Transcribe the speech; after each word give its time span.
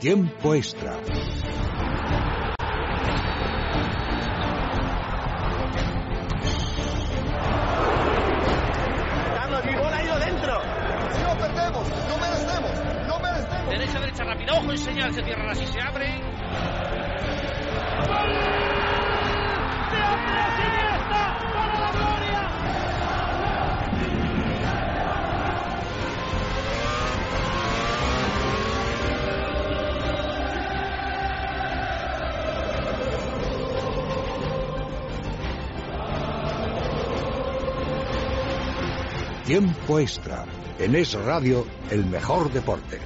Tiempo 0.00 0.54
extra. 0.54 0.92
Carlos, 9.34 9.64
mi 9.64 9.74
bola 9.74 9.96
ha 9.96 10.04
ido 10.04 10.18
dentro. 10.20 10.60
Si 11.10 11.22
no 11.22 11.36
perdemos, 11.36 11.88
no 12.08 12.18
merecemos, 12.18 12.70
no 13.08 13.18
merecemos. 13.18 13.68
Derecha, 13.70 13.98
derecha, 13.98 14.24
rápido, 14.24 14.54
ojo 14.54 14.72
y 14.72 14.78
señal, 14.78 15.12
se 15.12 15.24
cierran 15.24 15.48
así, 15.48 15.66
se 15.66 15.80
abre. 15.80 16.20
¡Gol! 18.06 18.32
¡De 19.90 19.98
Andrés 19.98 20.77
Tiempo 39.48 39.98
extra. 39.98 40.44
En 40.78 40.94
Es 40.94 41.14
Radio, 41.24 41.64
el 41.90 42.04
mejor 42.04 42.52
deporte. 42.52 42.98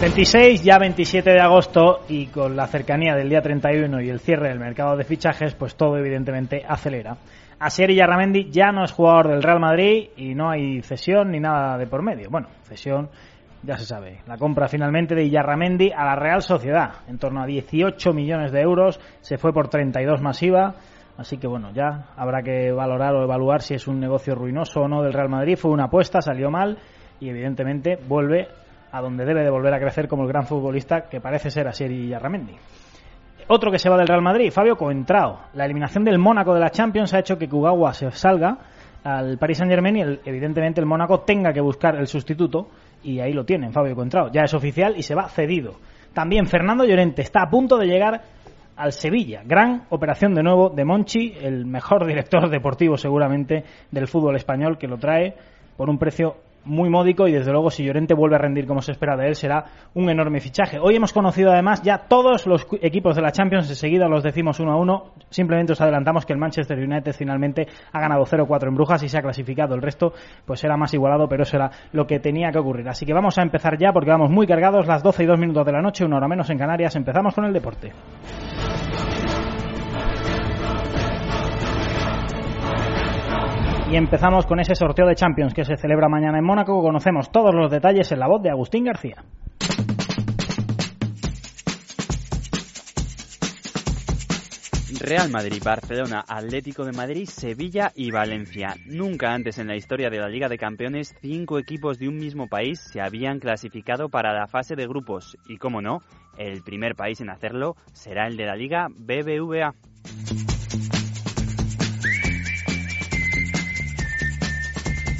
26, 0.00 0.64
ya 0.64 0.78
27 0.78 1.30
de 1.30 1.38
agosto 1.38 2.06
y 2.08 2.28
con 2.28 2.56
la 2.56 2.66
cercanía 2.66 3.14
del 3.14 3.28
día 3.28 3.42
31 3.42 4.00
y 4.00 4.08
el 4.08 4.20
cierre 4.20 4.48
del 4.48 4.58
mercado 4.58 4.96
de 4.96 5.04
fichajes, 5.04 5.54
pues 5.54 5.74
todo 5.74 5.98
evidentemente 5.98 6.64
acelera. 6.66 7.18
Asier 7.58 7.92
Yarramendi 7.92 8.50
ya 8.50 8.72
no 8.72 8.82
es 8.82 8.92
jugador 8.92 9.28
del 9.28 9.42
Real 9.42 9.60
Madrid 9.60 10.08
y 10.16 10.34
no 10.34 10.48
hay 10.48 10.80
cesión 10.80 11.30
ni 11.30 11.40
nada 11.40 11.76
de 11.76 11.86
por 11.86 12.00
medio. 12.00 12.30
Bueno, 12.30 12.48
cesión 12.62 13.10
ya 13.62 13.76
se 13.76 13.84
sabe. 13.84 14.22
La 14.26 14.38
compra 14.38 14.66
finalmente 14.66 15.14
de 15.14 15.28
Yarramendi 15.28 15.92
a 15.92 16.06
la 16.06 16.16
Real 16.16 16.40
Sociedad, 16.40 17.02
en 17.06 17.18
torno 17.18 17.42
a 17.42 17.46
18 17.46 18.14
millones 18.14 18.50
de 18.50 18.62
euros, 18.62 18.98
se 19.20 19.36
fue 19.36 19.52
por 19.52 19.68
32 19.68 20.22
masiva. 20.22 20.76
Así 21.20 21.36
que 21.36 21.46
bueno, 21.46 21.70
ya 21.74 22.06
habrá 22.16 22.42
que 22.42 22.72
valorar 22.72 23.14
o 23.14 23.22
evaluar 23.22 23.60
si 23.60 23.74
es 23.74 23.86
un 23.86 24.00
negocio 24.00 24.34
ruinoso 24.34 24.80
o 24.80 24.88
no 24.88 25.02
del 25.02 25.12
Real 25.12 25.28
Madrid. 25.28 25.54
Fue 25.54 25.70
una 25.70 25.84
apuesta, 25.84 26.22
salió 26.22 26.50
mal 26.50 26.78
y 27.20 27.28
evidentemente 27.28 27.98
vuelve 28.08 28.48
a 28.90 29.02
donde 29.02 29.26
debe 29.26 29.44
de 29.44 29.50
volver 29.50 29.74
a 29.74 29.78
crecer 29.78 30.08
como 30.08 30.22
el 30.22 30.30
gran 30.30 30.46
futbolista 30.46 31.10
que 31.10 31.20
parece 31.20 31.50
ser 31.50 31.68
Asier 31.68 31.92
Yarramendi. 31.92 32.54
Otro 33.48 33.70
que 33.70 33.78
se 33.78 33.90
va 33.90 33.98
del 33.98 34.08
Real 34.08 34.22
Madrid, 34.22 34.50
Fabio 34.50 34.76
Coentrao. 34.76 35.40
La 35.52 35.66
eliminación 35.66 36.04
del 36.04 36.18
Mónaco 36.18 36.54
de 36.54 36.60
la 36.60 36.70
Champions 36.70 37.12
ha 37.12 37.18
hecho 37.18 37.36
que 37.36 37.50
Kugawa 37.50 37.92
se 37.92 38.10
salga 38.12 38.56
al 39.04 39.36
Paris 39.36 39.58
Saint 39.58 39.70
Germain 39.70 39.96
y 39.98 40.00
evidentemente 40.24 40.80
el 40.80 40.86
Mónaco 40.86 41.20
tenga 41.20 41.52
que 41.52 41.60
buscar 41.60 41.96
el 41.96 42.06
sustituto 42.06 42.68
y 43.02 43.20
ahí 43.20 43.34
lo 43.34 43.44
tienen, 43.44 43.74
Fabio 43.74 43.94
Coentrao. 43.94 44.30
Ya 44.32 44.44
es 44.44 44.54
oficial 44.54 44.94
y 44.96 45.02
se 45.02 45.14
va 45.14 45.28
cedido. 45.28 45.74
También 46.14 46.46
Fernando 46.46 46.86
Llorente 46.86 47.20
está 47.20 47.42
a 47.42 47.50
punto 47.50 47.76
de 47.76 47.86
llegar 47.86 48.22
al 48.80 48.92
Sevilla. 48.92 49.42
Gran 49.44 49.84
operación 49.90 50.34
de 50.34 50.42
nuevo 50.42 50.70
de 50.70 50.86
Monchi, 50.86 51.34
el 51.38 51.66
mejor 51.66 52.06
director 52.06 52.48
deportivo 52.48 52.96
seguramente 52.96 53.64
del 53.90 54.08
fútbol 54.08 54.36
español 54.36 54.78
que 54.78 54.88
lo 54.88 54.96
trae 54.96 55.34
por 55.76 55.90
un 55.90 55.98
precio 55.98 56.36
muy 56.64 56.90
módico 56.90 57.26
y 57.26 57.32
desde 57.32 57.52
luego 57.52 57.70
si 57.70 57.84
Llorente 57.84 58.14
vuelve 58.14 58.36
a 58.36 58.38
rendir 58.38 58.66
como 58.66 58.82
se 58.82 58.92
espera 58.92 59.16
de 59.16 59.28
él 59.28 59.34
será 59.34 59.64
un 59.94 60.10
enorme 60.10 60.40
fichaje. 60.40 60.78
Hoy 60.78 60.96
hemos 60.96 61.12
conocido 61.12 61.50
además 61.50 61.82
ya 61.82 62.06
todos 62.08 62.46
los 62.46 62.66
equipos 62.82 63.16
de 63.16 63.22
la 63.22 63.32
Champions, 63.32 63.68
enseguida 63.68 64.08
los 64.08 64.22
decimos 64.22 64.60
uno 64.60 64.72
a 64.72 64.76
uno, 64.76 65.12
simplemente 65.30 65.72
os 65.72 65.80
adelantamos 65.80 66.26
que 66.26 66.32
el 66.32 66.38
Manchester 66.38 66.78
United 66.78 67.12
finalmente 67.12 67.66
ha 67.92 68.00
ganado 68.00 68.24
0-4 68.24 68.68
en 68.68 68.74
Brujas 68.74 69.02
y 69.02 69.08
se 69.08 69.18
ha 69.18 69.22
clasificado, 69.22 69.74
el 69.74 69.82
resto 69.82 70.12
pues 70.44 70.62
era 70.64 70.76
más 70.76 70.92
igualado 70.92 71.28
pero 71.28 71.44
eso 71.44 71.56
era 71.56 71.70
lo 71.92 72.06
que 72.06 72.20
tenía 72.20 72.50
que 72.50 72.58
ocurrir. 72.58 72.88
Así 72.88 73.06
que 73.06 73.12
vamos 73.12 73.38
a 73.38 73.42
empezar 73.42 73.78
ya 73.78 73.92
porque 73.92 74.10
vamos 74.10 74.30
muy 74.30 74.46
cargados, 74.46 74.86
las 74.86 75.02
12 75.02 75.22
y 75.22 75.26
2 75.26 75.38
minutos 75.38 75.64
de 75.64 75.72
la 75.72 75.82
noche, 75.82 76.04
una 76.04 76.16
hora 76.16 76.28
menos 76.28 76.50
en 76.50 76.58
Canarias, 76.58 76.94
empezamos 76.96 77.34
con 77.34 77.44
el 77.44 77.52
deporte. 77.52 77.92
Y 83.90 83.96
empezamos 83.96 84.46
con 84.46 84.60
ese 84.60 84.76
sorteo 84.76 85.04
de 85.04 85.16
Champions 85.16 85.52
que 85.52 85.64
se 85.64 85.76
celebra 85.76 86.08
mañana 86.08 86.38
en 86.38 86.44
Mónaco. 86.44 86.80
Conocemos 86.80 87.32
todos 87.32 87.52
los 87.52 87.72
detalles 87.72 88.12
en 88.12 88.20
la 88.20 88.28
voz 88.28 88.40
de 88.40 88.48
Agustín 88.48 88.84
García. 88.84 89.16
Real 95.00 95.28
Madrid, 95.30 95.60
Barcelona, 95.64 96.24
Atlético 96.28 96.84
de 96.84 96.92
Madrid, 96.92 97.24
Sevilla 97.24 97.90
y 97.96 98.12
Valencia. 98.12 98.76
Nunca 98.86 99.34
antes 99.34 99.58
en 99.58 99.66
la 99.66 99.74
historia 99.74 100.08
de 100.08 100.20
la 100.20 100.28
Liga 100.28 100.48
de 100.48 100.56
Campeones 100.56 101.16
cinco 101.20 101.58
equipos 101.58 101.98
de 101.98 102.06
un 102.06 102.16
mismo 102.16 102.46
país 102.46 102.78
se 102.92 103.00
habían 103.00 103.40
clasificado 103.40 104.08
para 104.08 104.32
la 104.32 104.46
fase 104.46 104.76
de 104.76 104.86
grupos 104.86 105.36
y, 105.48 105.56
como 105.56 105.82
no, 105.82 105.98
el 106.38 106.62
primer 106.62 106.94
país 106.94 107.20
en 107.20 107.30
hacerlo 107.30 107.74
será 107.92 108.28
el 108.28 108.36
de 108.36 108.46
la 108.46 108.54
Liga 108.54 108.86
BBVA. 108.88 109.74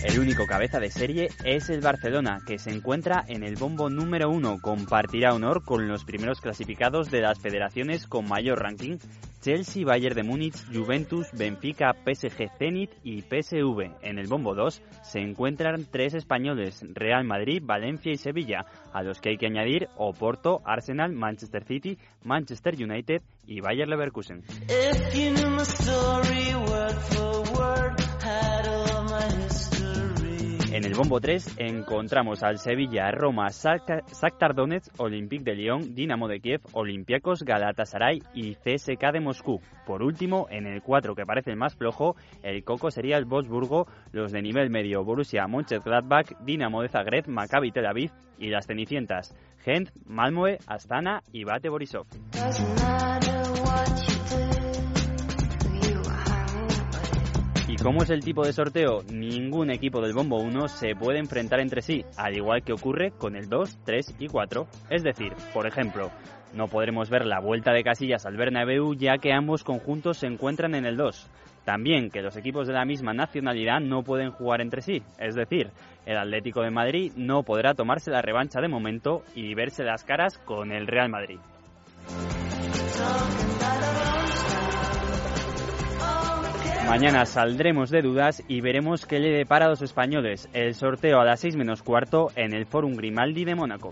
El 0.02 0.18
único 0.18 0.46
cabeza 0.46 0.80
de 0.80 0.90
serie 0.90 1.28
es 1.44 1.68
el 1.68 1.82
Barcelona, 1.82 2.38
que 2.46 2.58
se 2.58 2.70
encuentra 2.70 3.22
en 3.28 3.42
el 3.42 3.56
bombo 3.56 3.90
número 3.90 4.30
uno. 4.30 4.58
Compartirá 4.58 5.34
honor 5.34 5.62
con 5.62 5.88
los 5.88 6.06
primeros 6.06 6.40
clasificados 6.40 7.10
de 7.10 7.20
las 7.20 7.38
federaciones 7.38 8.06
con 8.06 8.26
mayor 8.26 8.60
ranking: 8.60 8.96
Chelsea, 9.42 9.84
Bayern 9.84 10.16
de 10.16 10.22
Múnich, 10.22 10.56
Juventus, 10.72 11.26
Benfica, 11.32 11.92
PSG, 11.92 12.50
Zenit 12.58 12.90
y 13.04 13.20
PSV. 13.20 13.92
En 14.00 14.18
el 14.18 14.26
bombo 14.26 14.54
2 14.54 14.82
se 15.02 15.20
encuentran 15.20 15.86
tres 15.90 16.14
españoles: 16.14 16.82
Real 16.94 17.24
Madrid, 17.24 17.62
Valencia 17.62 18.10
y 18.10 18.16
Sevilla, 18.16 18.64
a 18.94 19.02
los 19.02 19.20
que 19.20 19.30
hay 19.30 19.36
que 19.36 19.48
añadir 19.48 19.88
Oporto, 19.96 20.62
Arsenal, 20.64 21.12
Manchester 21.12 21.64
City, 21.64 21.98
Manchester 22.24 22.74
United 22.74 23.20
y 23.46 23.60
Bayer 23.60 23.86
Leverkusen. 23.86 24.44
En 30.72 30.84
el 30.84 30.94
bombo 30.94 31.20
3 31.20 31.56
encontramos 31.58 32.44
al 32.44 32.58
Sevilla, 32.58 33.10
Roma, 33.10 33.48
Shakhtar 33.48 34.54
Donetsk, 34.54 35.00
Olympique 35.00 35.42
de 35.42 35.56
Lyon, 35.56 35.96
Dinamo 35.96 36.28
de 36.28 36.38
Kiev, 36.38 36.60
Olympiacos, 36.74 37.42
Galatasaray 37.42 38.22
y 38.34 38.54
CSK 38.54 39.12
de 39.12 39.20
Moscú. 39.20 39.60
Por 39.84 40.04
último, 40.04 40.46
en 40.48 40.68
el 40.68 40.80
4 40.80 41.16
que 41.16 41.26
parece 41.26 41.50
el 41.50 41.56
más 41.56 41.74
flojo, 41.74 42.14
el 42.44 42.62
coco 42.62 42.92
sería 42.92 43.16
el 43.16 43.24
Wolfsburgo, 43.24 43.88
los 44.12 44.30
de 44.30 44.42
nivel 44.42 44.70
medio 44.70 45.02
Borussia 45.02 45.48
Mönchengladbach, 45.48 46.38
Dinamo 46.44 46.82
de 46.82 46.88
Zagreb, 46.88 47.26
Maccabi 47.26 47.72
Tel 47.72 47.86
Aviv 47.86 48.12
y 48.38 48.50
las 48.50 48.68
Cenicientas, 48.68 49.34
Gent, 49.64 49.90
Malmö, 50.06 50.56
Astana 50.68 51.24
y 51.32 51.42
Bate 51.42 51.68
Borisov. 51.68 52.06
¿Y 57.70 57.76
cómo 57.76 58.02
es 58.02 58.10
el 58.10 58.24
tipo 58.24 58.44
de 58.44 58.52
sorteo? 58.52 59.04
Ningún 59.12 59.70
equipo 59.70 60.00
del 60.00 60.12
Bombo 60.12 60.40
1 60.40 60.66
se 60.66 60.96
puede 60.96 61.20
enfrentar 61.20 61.60
entre 61.60 61.82
sí, 61.82 62.04
al 62.16 62.36
igual 62.36 62.64
que 62.64 62.72
ocurre 62.72 63.12
con 63.12 63.36
el 63.36 63.48
2, 63.48 63.78
3 63.84 64.16
y 64.18 64.26
4. 64.26 64.66
Es 64.90 65.04
decir, 65.04 65.34
por 65.54 65.68
ejemplo, 65.68 66.10
no 66.52 66.66
podremos 66.66 67.10
ver 67.10 67.26
la 67.26 67.38
vuelta 67.38 67.72
de 67.72 67.84
Casillas 67.84 68.26
al 68.26 68.36
Bernabéu 68.36 68.94
ya 68.94 69.18
que 69.18 69.32
ambos 69.32 69.62
conjuntos 69.62 70.18
se 70.18 70.26
encuentran 70.26 70.74
en 70.74 70.84
el 70.84 70.96
2. 70.96 71.30
También 71.64 72.10
que 72.10 72.22
los 72.22 72.36
equipos 72.36 72.66
de 72.66 72.72
la 72.72 72.84
misma 72.84 73.14
nacionalidad 73.14 73.78
no 73.78 74.02
pueden 74.02 74.32
jugar 74.32 74.60
entre 74.62 74.82
sí, 74.82 75.04
es 75.20 75.36
decir, 75.36 75.70
el 76.06 76.18
Atlético 76.18 76.62
de 76.62 76.72
Madrid 76.72 77.12
no 77.14 77.44
podrá 77.44 77.74
tomarse 77.74 78.10
la 78.10 78.20
revancha 78.20 78.60
de 78.60 78.66
momento 78.66 79.22
y 79.36 79.54
verse 79.54 79.84
las 79.84 80.02
caras 80.02 80.38
con 80.38 80.72
el 80.72 80.88
Real 80.88 81.08
Madrid. 81.08 81.38
Mañana 86.90 87.24
saldremos 87.24 87.88
de 87.90 88.02
dudas 88.02 88.42
y 88.48 88.60
veremos 88.62 89.06
qué 89.06 89.20
le 89.20 89.30
depara 89.30 89.66
a 89.66 89.68
los 89.68 89.80
españoles 89.80 90.50
el 90.52 90.74
sorteo 90.74 91.20
a 91.20 91.24
las 91.24 91.38
6 91.38 91.56
menos 91.56 91.84
cuarto 91.84 92.30
en 92.34 92.52
el 92.52 92.66
Forum 92.66 92.94
Grimaldi 92.94 93.44
de 93.44 93.54
Mónaco. 93.54 93.90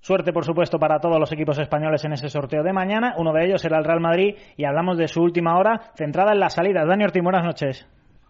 Suerte, 0.00 0.32
por 0.32 0.46
supuesto, 0.46 0.78
para 0.78 0.98
todos 0.98 1.20
los 1.20 1.30
equipos 1.30 1.58
españoles 1.58 2.02
en 2.06 2.14
ese 2.14 2.30
sorteo 2.30 2.62
de 2.62 2.72
mañana. 2.72 3.12
Uno 3.18 3.34
de 3.34 3.44
ellos 3.44 3.60
será 3.60 3.76
el 3.76 3.84
Real 3.84 4.00
Madrid 4.00 4.36
y 4.56 4.64
hablamos 4.64 4.96
de 4.96 5.08
su 5.08 5.20
última 5.20 5.58
hora 5.58 5.92
centrada 5.94 6.32
en 6.32 6.40
las 6.40 6.54
salidas. 6.54 6.88
Dani 6.88 7.04
Ortiz, 7.04 7.22
buenas 7.22 7.44
noches. 7.44 7.86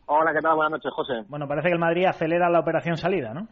Hola, 0.07 0.33
¿qué 0.33 0.41
tal? 0.41 0.57
Buenas 0.57 0.73
noches, 0.73 0.93
José. 0.93 1.23
Bueno, 1.29 1.47
parece 1.47 1.69
que 1.69 1.75
el 1.75 1.79
Madrid 1.79 2.07
acelera 2.07 2.51
la 2.51 2.59
operación 2.59 2.97
salida, 2.97 3.33
¿no? 3.33 3.47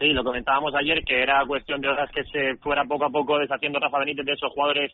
Sí, 0.00 0.14
lo 0.14 0.24
comentábamos 0.24 0.74
ayer, 0.74 1.04
que 1.04 1.20
era 1.20 1.44
cuestión 1.44 1.82
de 1.82 1.88
horas 1.88 2.10
que 2.10 2.24
se 2.24 2.56
fuera 2.56 2.86
poco 2.86 3.04
a 3.04 3.10
poco 3.10 3.38
deshaciendo 3.38 3.78
Rafa 3.78 3.98
Benítez 3.98 4.24
de 4.24 4.32
esos 4.32 4.50
jugadores 4.50 4.92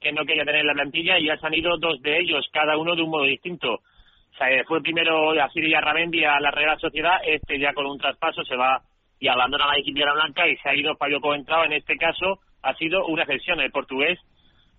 que 0.00 0.12
no 0.12 0.24
quería 0.24 0.46
tener 0.46 0.62
en 0.62 0.68
la 0.68 0.72
plantilla 0.72 1.18
y 1.18 1.26
ya 1.26 1.36
han 1.42 1.52
ido 1.52 1.76
dos 1.76 2.00
de 2.00 2.18
ellos, 2.20 2.48
cada 2.54 2.78
uno 2.78 2.96
de 2.96 3.02
un 3.02 3.10
modo 3.10 3.24
distinto. 3.24 3.74
O 3.74 4.36
sea, 4.38 4.50
eh, 4.50 4.64
fue 4.66 4.80
primero 4.80 5.30
Asiri 5.32 5.74
Ramendi 5.74 6.24
a 6.24 6.40
la 6.40 6.50
Real 6.50 6.80
Sociedad, 6.80 7.18
este 7.26 7.58
ya 7.58 7.74
con 7.74 7.84
un 7.84 7.98
traspaso 7.98 8.44
se 8.44 8.56
va 8.56 8.80
y 9.20 9.28
abandona 9.28 9.66
la 9.66 9.78
equipa 9.78 10.10
blanca 10.14 10.48
y 10.48 10.56
se 10.56 10.70
ha 10.70 10.74
ido 10.74 10.96
Fabio 10.96 11.20
Coentrao. 11.20 11.64
En 11.64 11.74
este 11.74 11.98
caso 11.98 12.38
ha 12.62 12.74
sido 12.76 13.04
una 13.08 13.24
excepción, 13.24 13.60
el 13.60 13.70
portugués 13.70 14.18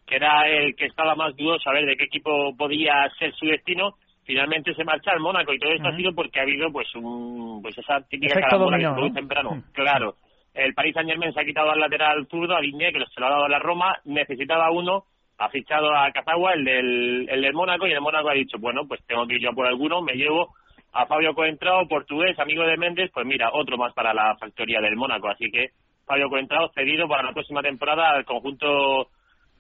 que 0.08 0.16
era 0.16 0.48
el 0.48 0.76
que 0.76 0.86
estaba 0.86 1.14
más 1.14 1.36
dudoso 1.36 1.70
a 1.70 1.74
ver 1.74 1.86
de 1.86 1.98
qué 1.98 2.06
equipo 2.06 2.56
podía 2.58 2.94
ser 3.20 3.32
su 3.36 3.46
destino, 3.46 3.94
finalmente 4.28 4.76
se 4.76 4.84
marcha 4.84 5.12
al 5.12 5.22
Mónaco 5.22 5.54
y 5.54 5.58
todo 5.58 5.72
esto 5.72 5.88
ha 5.88 5.96
sido 5.96 6.14
porque 6.14 6.40
ha 6.40 6.44
habido 6.44 6.70
pues 6.72 6.94
un 6.96 7.62
pues 7.62 7.76
esa 7.78 8.02
típica 8.02 8.34
Efecto 8.34 8.50
carambola 8.50 8.78
que 8.78 8.84
dominó, 8.84 8.90
se 8.90 8.96
produce 8.96 9.14
¿no? 9.14 9.20
temprano. 9.20 9.64
Claro. 9.74 10.16
El 10.54 10.74
Paris 10.74 10.94
Saint 10.94 11.10
Germain 11.10 11.34
se 11.34 11.40
ha 11.40 11.46
quitado 11.46 11.72
al 11.72 11.80
lateral 11.80 12.28
zurdo, 12.30 12.56
a 12.56 12.62
Digne, 12.62 12.92
que 12.92 13.00
se 13.14 13.20
lo 13.22 13.28
ha 13.28 13.30
dado 13.30 13.46
a 13.46 13.50
la 13.50 13.60
Roma, 13.60 13.96
necesitaba 14.06 14.72
uno, 14.72 15.04
ha 15.38 15.50
fichado 15.50 15.96
a 15.96 16.12
Cazagua, 16.12 16.54
el 16.54 16.66
del, 16.66 17.30
el 17.30 17.42
del 17.42 17.54
Mónaco, 17.54 17.88
y 17.88 17.92
el 17.92 18.02
Mónaco 18.02 18.30
ha 18.30 18.34
dicho, 18.34 18.58
bueno, 18.60 18.88
pues 18.88 19.00
tengo 19.06 19.28
que 19.28 19.36
ir 19.36 19.42
yo 19.42 19.54
por 19.54 19.68
alguno, 19.68 20.02
me 20.02 20.16
llevo 20.16 20.56
a 20.94 21.06
Fabio 21.06 21.36
Coentrao, 21.36 21.88
portugués, 21.88 22.38
amigo 22.40 22.64
de 22.64 22.76
Méndez, 22.76 23.12
pues 23.14 23.26
mira, 23.26 23.52
otro 23.54 23.78
más 23.78 23.94
para 23.94 24.16
la 24.16 24.36
factoría 24.38 24.82
del 24.82 24.96
Mónaco, 24.96 25.30
así 25.30 25.46
que 25.52 25.70
Fabio 26.08 26.28
Coentrao 26.28 26.72
cedido 26.74 27.08
para 27.08 27.22
la 27.22 27.34
próxima 27.34 27.62
temporada 27.62 28.10
al 28.10 28.26
conjunto 28.26 29.10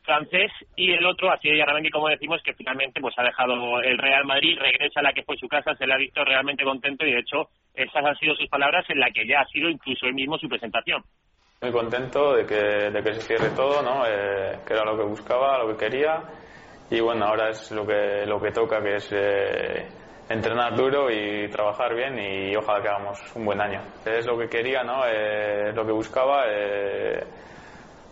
francés 0.08 0.50
y 0.76 0.92
el 0.94 1.06
otro, 1.06 1.30
así 1.30 1.50
de 1.50 1.58
Yarramendi, 1.58 1.92
como 1.92 2.08
decimos, 2.08 2.42
que 2.42 2.54
finalmente 2.54 3.02
pues 3.02 3.14
ha 3.18 3.24
dejado 3.24 3.82
el 3.82 3.98
Real 3.98 4.26
Madrid, 4.26 4.58
regresa 4.58 5.02
a 5.02 5.04
la 5.04 5.14
que 5.14 5.24
fue 5.24 5.38
su 5.38 5.48
casa, 5.48 5.76
se 5.76 5.86
le 5.86 5.94
ha 5.94 5.98
visto 5.98 6.24
realmente 6.24 6.64
contento 6.64 7.06
y 7.06 7.12
de 7.12 7.20
hecho 7.20 7.50
esas 7.76 8.04
han 8.04 8.16
sido 8.18 8.34
sus 8.36 8.48
palabras 8.48 8.86
en 8.90 9.00
la 9.00 9.12
que 9.12 9.28
ya 9.28 9.42
ha 9.42 9.48
sido 9.48 9.70
incluso 9.70 10.06
él 10.08 10.14
mismo 10.14 10.38
su 10.38 10.48
presentación. 10.48 11.04
Muy 11.62 11.72
contento 11.72 12.36
de 12.36 12.46
que, 12.46 12.56
de 12.56 13.04
que 13.04 13.14
se 13.16 13.22
cierre 13.22 13.50
todo, 13.56 13.82
¿no? 13.82 14.06
Eh, 14.08 14.60
que 14.66 14.74
era 14.74 14.86
lo 14.86 14.98
que 14.98 15.04
buscaba, 15.04 15.60
lo 15.60 15.76
que 15.76 15.86
quería. 15.86 16.24
Y 16.90 17.02
bueno, 17.02 17.26
ahora 17.26 17.50
es 17.50 17.72
lo 17.72 17.86
que, 17.86 18.26
lo 18.26 18.40
que 18.40 18.52
toca, 18.52 18.82
que 18.82 18.96
es 18.96 19.12
eh, 19.12 19.88
entrenar 20.30 20.76
duro 20.76 21.12
y 21.12 21.50
trabajar 21.50 21.94
bien 21.94 22.18
y 22.18 22.56
ojalá 22.56 22.82
que 22.82 22.88
hagamos 22.88 23.36
un 23.36 23.44
buen 23.44 23.60
año. 23.60 23.82
Es 24.06 24.26
lo 24.26 24.38
que 24.38 24.48
quería, 24.48 24.84
¿no? 24.84 25.06
Eh, 25.06 25.74
lo 25.74 25.86
que 25.86 25.92
buscaba. 25.92 26.46
eh, 26.48 27.24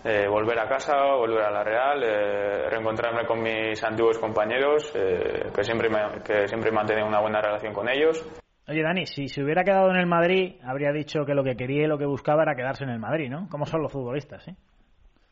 eh, 0.06 0.28
volver 0.28 0.60
a 0.60 0.68
casa, 0.68 0.96
volver 1.16 1.44
a 1.44 1.50
la 1.50 1.63
Real, 1.63 2.04
eh, 2.04 2.69
reencontrarme 2.69 3.25
con 3.25 3.42
mis 3.42 3.84
antiguos 3.84 4.19
compañeros, 4.19 4.94
eh, 4.96 5.50
que, 5.54 5.63
siempre 5.63 5.90
me, 5.90 6.22
que 6.24 6.48
siempre 6.48 6.69
he 6.69 6.74
mantenido 6.74 7.07
una 7.07 7.19
buena 7.19 7.42
relación 7.42 7.74
con 7.74 7.90
ellos. 7.90 8.24
Oye, 8.68 8.84
Dani, 8.84 9.07
si 9.07 9.28
se 9.28 9.44
hubiera 9.44 9.63
quedado 9.63 9.90
en 9.90 9.98
el 9.98 10.06
Madrid, 10.06 10.57
habría 10.63 10.92
dicho 10.92 11.25
que 11.25 11.34
lo 11.34 11.44
que 11.44 11.56
quería 11.56 11.84
y 11.84 11.88
lo 11.88 11.98
que 11.98 12.06
buscaba 12.06 12.44
era 12.44 12.56
quedarse 12.56 12.84
en 12.84 12.92
el 12.92 13.00
Madrid, 13.00 13.30
¿no? 13.30 13.48
¿Cómo 13.50 13.66
son 13.66 13.81
los 13.81 13.92
futbolistas, 13.92 14.48
eh? 14.48 14.56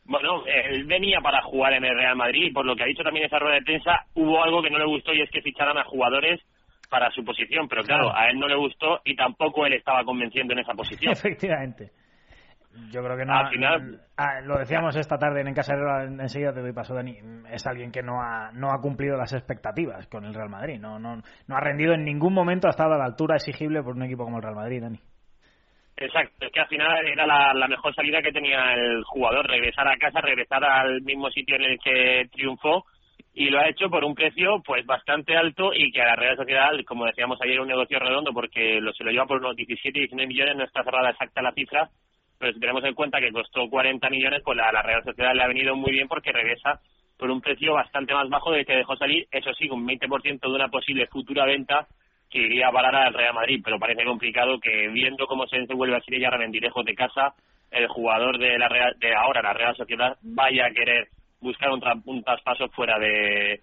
Bueno, 0.05 0.43
él 0.45 0.85
venía 0.85 1.21
para 1.21 1.41
jugar 1.43 1.73
en 1.73 1.85
el 1.85 1.95
Real 1.95 2.15
Madrid 2.15 2.47
y 2.47 2.51
por 2.51 2.65
lo 2.65 2.75
que 2.75 2.83
ha 2.83 2.87
dicho 2.87 3.03
también 3.03 3.25
esa 3.27 3.39
rueda 3.39 3.55
de 3.55 3.61
prensa, 3.61 4.05
hubo 4.15 4.43
algo 4.43 4.61
que 4.61 4.69
no 4.71 4.79
le 4.79 4.85
gustó 4.85 5.13
y 5.13 5.21
es 5.21 5.29
que 5.29 5.41
ficharan 5.41 5.77
a 5.77 5.85
jugadores 5.85 6.41
para 6.89 7.09
su 7.11 7.23
posición, 7.23 7.67
pero 7.67 7.83
claro, 7.83 8.09
Claro. 8.09 8.17
a 8.17 8.29
él 8.29 8.39
no 8.39 8.47
le 8.47 8.55
gustó 8.55 9.01
y 9.05 9.15
tampoco 9.15 9.65
él 9.65 9.73
estaba 9.73 10.03
convenciendo 10.03 10.53
en 10.53 10.59
esa 10.59 10.73
posición. 10.73 11.11
Efectivamente. 11.13 11.91
Yo 12.91 13.03
creo 13.03 13.17
que 13.17 13.25
no. 13.25 13.33
Al 13.33 13.49
final- 13.49 14.01
ah, 14.17 14.41
lo 14.41 14.57
decíamos 14.57 14.95
esta 14.95 15.17
tarde 15.17 15.41
en 15.41 15.53
Casa 15.53 15.73
enseguida 16.03 16.53
te 16.53 16.61
doy 16.61 16.73
paso, 16.73 16.95
Dani. 16.95 17.17
Es 17.51 17.65
alguien 17.67 17.91
que 17.91 18.01
no 18.01 18.21
ha, 18.21 18.51
no 18.51 18.71
ha 18.71 18.81
cumplido 18.81 19.15
las 19.15 19.33
expectativas 19.33 20.07
con 20.07 20.25
el 20.25 20.33
Real 20.33 20.49
Madrid. 20.49 20.79
No, 20.79 20.97
no, 20.99 21.21
no 21.47 21.55
ha 21.55 21.59
rendido 21.59 21.93
en 21.93 22.03
ningún 22.03 22.33
momento, 22.33 22.67
ha 22.67 22.71
estado 22.71 22.93
a 22.93 22.97
la 22.97 23.05
altura 23.05 23.35
exigible 23.35 23.83
por 23.83 23.95
un 23.95 24.03
equipo 24.03 24.23
como 24.23 24.37
el 24.37 24.43
Real 24.43 24.55
Madrid, 24.55 24.81
Dani. 24.81 24.99
Exacto, 25.95 26.47
es 26.47 26.51
que 26.51 26.59
al 26.59 26.67
final 26.67 27.05
era 27.07 27.27
la, 27.27 27.53
la 27.53 27.67
mejor 27.67 27.93
salida 27.93 28.21
que 28.21 28.31
tenía 28.31 28.73
el 28.73 29.03
jugador, 29.03 29.47
regresar 29.47 29.87
a 29.87 29.97
casa, 29.97 30.21
regresar 30.21 30.63
al 30.63 31.01
mismo 31.03 31.29
sitio 31.29 31.55
en 31.55 31.63
el 31.63 31.79
que 31.79 32.27
triunfó 32.31 32.85
y 33.35 33.49
lo 33.49 33.59
ha 33.59 33.69
hecho 33.69 33.89
por 33.89 34.03
un 34.03 34.15
precio 34.15 34.61
pues 34.65 34.85
bastante 34.87 35.35
alto 35.37 35.71
y 35.73 35.91
que 35.91 36.01
a 36.01 36.07
la 36.07 36.15
Real 36.15 36.35
Sociedad, 36.35 36.71
como 36.87 37.05
decíamos 37.05 37.39
ayer, 37.41 37.59
un 37.59 37.67
negocio 37.67 37.99
redondo 37.99 38.33
porque 38.33 38.81
lo, 38.81 38.91
se 38.93 39.03
lo 39.03 39.11
lleva 39.11 39.27
por 39.27 39.37
unos 39.37 39.55
17, 39.55 39.99
19 39.99 40.27
millones, 40.27 40.55
no 40.55 40.63
está 40.63 40.83
cerrada 40.83 41.11
exacta 41.11 41.41
la 41.43 41.53
cifra, 41.53 41.89
pero 42.43 42.55
si 42.55 42.59
tenemos 42.59 42.83
en 42.83 42.93
cuenta 42.93 43.21
que 43.21 43.31
costó 43.31 43.69
40 43.69 44.09
millones, 44.09 44.41
pues 44.43 44.59
a 44.59 44.69
la 44.73 44.81
Real 44.81 45.01
Sociedad 45.01 45.33
le 45.33 45.43
ha 45.43 45.47
venido 45.47 45.77
muy 45.77 45.93
bien 45.93 46.09
porque 46.09 46.33
regresa 46.33 46.81
por 47.17 47.31
un 47.31 47.39
precio 47.39 47.71
bastante 47.71 48.13
más 48.13 48.27
bajo 48.27 48.51
del 48.51 48.65
que 48.65 48.75
dejó 48.75 48.97
salir, 48.97 49.25
eso 49.31 49.53
sí, 49.53 49.69
un 49.69 49.87
20% 49.87 50.41
de 50.41 50.53
una 50.53 50.67
posible 50.67 51.07
futura 51.07 51.45
venta 51.45 51.87
que 52.29 52.39
iría 52.39 52.67
a 52.67 52.71
parar 52.73 52.95
al 52.95 53.13
Real 53.13 53.33
Madrid, 53.33 53.61
pero 53.63 53.79
parece 53.79 54.03
complicado 54.03 54.59
que 54.59 54.89
viendo 54.89 55.25
cómo 55.25 55.47
se 55.47 55.63
vuelve 55.73 55.95
a 55.95 56.01
Siria 56.01 56.29
y 56.51 56.59
lejos 56.59 56.83
de 56.83 56.95
casa, 56.95 57.33
el 57.71 57.87
jugador 57.87 58.37
de 58.37 58.59
la 58.59 58.67
Real, 58.67 58.93
de 58.99 59.15
ahora 59.15 59.41
la 59.41 59.53
Real 59.53 59.77
Sociedad 59.77 60.17
vaya 60.21 60.65
a 60.65 60.71
querer 60.71 61.07
buscar 61.39 61.71
un, 61.71 61.81
un 62.03 62.23
traspaso 62.25 62.67
fuera 62.71 62.99
de 62.99 63.61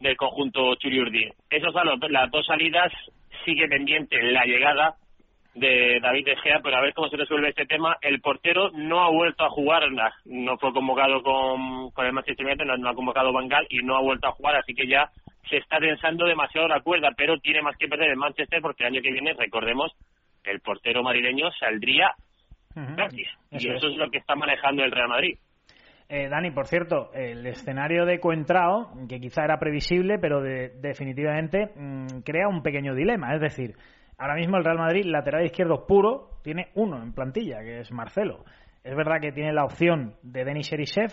del 0.00 0.16
conjunto 0.16 0.74
Churiurdi. 0.74 1.30
Esas 1.48 1.72
son 1.72 1.88
las 2.10 2.30
dos 2.32 2.44
salidas, 2.44 2.92
sigue 3.44 3.68
pendiente 3.68 4.20
la 4.32 4.44
llegada 4.44 4.96
de 5.56 5.98
David 6.00 6.26
De 6.26 6.36
Gea, 6.36 6.60
pero 6.62 6.76
a 6.76 6.80
ver 6.82 6.92
cómo 6.94 7.08
se 7.08 7.16
resuelve 7.16 7.48
este 7.48 7.66
tema. 7.66 7.96
El 8.02 8.20
portero 8.20 8.70
no 8.72 9.02
ha 9.02 9.10
vuelto 9.10 9.44
a 9.44 9.50
jugar, 9.50 9.82
no 10.26 10.58
fue 10.58 10.72
convocado 10.72 11.22
con, 11.22 11.90
con 11.90 12.06
el 12.06 12.12
Manchester 12.12 12.46
United, 12.46 12.64
no, 12.66 12.76
no 12.76 12.90
ha 12.90 12.94
convocado 12.94 13.32
Bangal 13.32 13.66
y 13.70 13.78
no 13.78 13.96
ha 13.96 14.02
vuelto 14.02 14.28
a 14.28 14.32
jugar, 14.32 14.56
así 14.56 14.74
que 14.74 14.86
ya 14.86 15.10
se 15.48 15.56
está 15.56 15.78
tensando 15.78 16.26
demasiado 16.26 16.68
la 16.68 16.80
cuerda, 16.80 17.10
pero 17.16 17.38
tiene 17.38 17.62
más 17.62 17.76
que 17.76 17.88
perder 17.88 18.10
el 18.10 18.16
Manchester 18.16 18.60
porque 18.60 18.84
el 18.84 18.92
año 18.94 19.02
que 19.02 19.12
viene, 19.12 19.32
recordemos, 19.32 19.92
el 20.44 20.60
portero 20.60 21.02
madrileño 21.02 21.50
saldría 21.58 22.12
gratis. 22.74 23.28
Y 23.50 23.56
Eso 23.56 23.72
eso 23.72 23.86
es. 23.86 23.92
es 23.94 23.98
lo 23.98 24.10
que 24.10 24.18
está 24.18 24.34
manejando 24.34 24.84
el 24.84 24.92
Real 24.92 25.08
Madrid. 25.08 25.38
Eh, 26.08 26.28
Dani, 26.28 26.50
por 26.52 26.66
cierto, 26.66 27.10
el 27.14 27.44
escenario 27.46 28.04
de 28.04 28.20
Coentrao, 28.20 28.92
que 29.08 29.18
quizá 29.18 29.44
era 29.44 29.58
previsible, 29.58 30.18
pero 30.20 30.40
de- 30.40 30.68
definitivamente 30.80 31.70
mm, 31.74 32.20
crea 32.24 32.46
un 32.48 32.62
pequeño 32.62 32.94
dilema. 32.94 33.34
Es 33.34 33.40
decir, 33.40 33.74
ahora 34.18 34.34
mismo 34.34 34.56
el 34.56 34.64
Real 34.64 34.78
Madrid, 34.78 35.04
lateral 35.06 35.44
izquierdo 35.44 35.86
puro, 35.86 36.30
tiene 36.42 36.68
uno 36.74 37.02
en 37.02 37.12
plantilla, 37.12 37.60
que 37.60 37.80
es 37.80 37.92
Marcelo. 37.92 38.44
Es 38.84 38.94
verdad 38.94 39.20
que 39.20 39.32
tiene 39.32 39.52
la 39.52 39.64
opción 39.64 40.14
de 40.22 40.44
Denis 40.44 40.72
Erisev, 40.72 41.10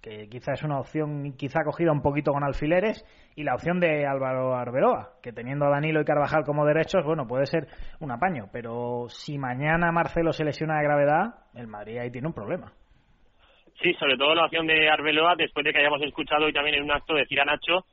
que 0.00 0.28
quizá 0.28 0.52
es 0.52 0.62
una 0.62 0.78
opción 0.78 1.32
quizá 1.36 1.64
cogida 1.64 1.90
un 1.90 2.00
poquito 2.00 2.32
con 2.32 2.44
alfileres, 2.44 3.04
y 3.34 3.42
la 3.42 3.54
opción 3.54 3.80
de 3.80 4.06
Álvaro 4.06 4.54
Arbeloa, 4.54 5.14
que 5.22 5.32
teniendo 5.32 5.66
a 5.66 5.70
Danilo 5.70 6.00
y 6.00 6.04
Carvajal 6.04 6.44
como 6.44 6.64
derechos, 6.64 7.04
bueno, 7.04 7.26
puede 7.26 7.46
ser 7.46 7.66
un 8.00 8.12
apaño. 8.12 8.46
Pero 8.52 9.06
si 9.08 9.38
mañana 9.38 9.92
Marcelo 9.92 10.32
se 10.32 10.44
lesiona 10.44 10.78
de 10.78 10.84
gravedad, 10.84 11.34
el 11.54 11.66
Madrid 11.66 11.98
ahí 11.98 12.10
tiene 12.10 12.28
un 12.28 12.34
problema. 12.34 12.72
Sí, 13.82 13.94
sobre 13.94 14.16
todo 14.16 14.34
la 14.34 14.46
opción 14.46 14.66
de 14.66 14.90
Arbeloa, 14.90 15.34
después 15.36 15.64
de 15.64 15.72
que 15.72 15.78
hayamos 15.78 16.02
escuchado 16.02 16.46
hoy 16.46 16.52
también 16.52 16.76
en 16.76 16.84
un 16.84 16.92
acto 16.92 17.14
decir 17.14 17.40
a 17.40 17.44
Nacho 17.44 17.84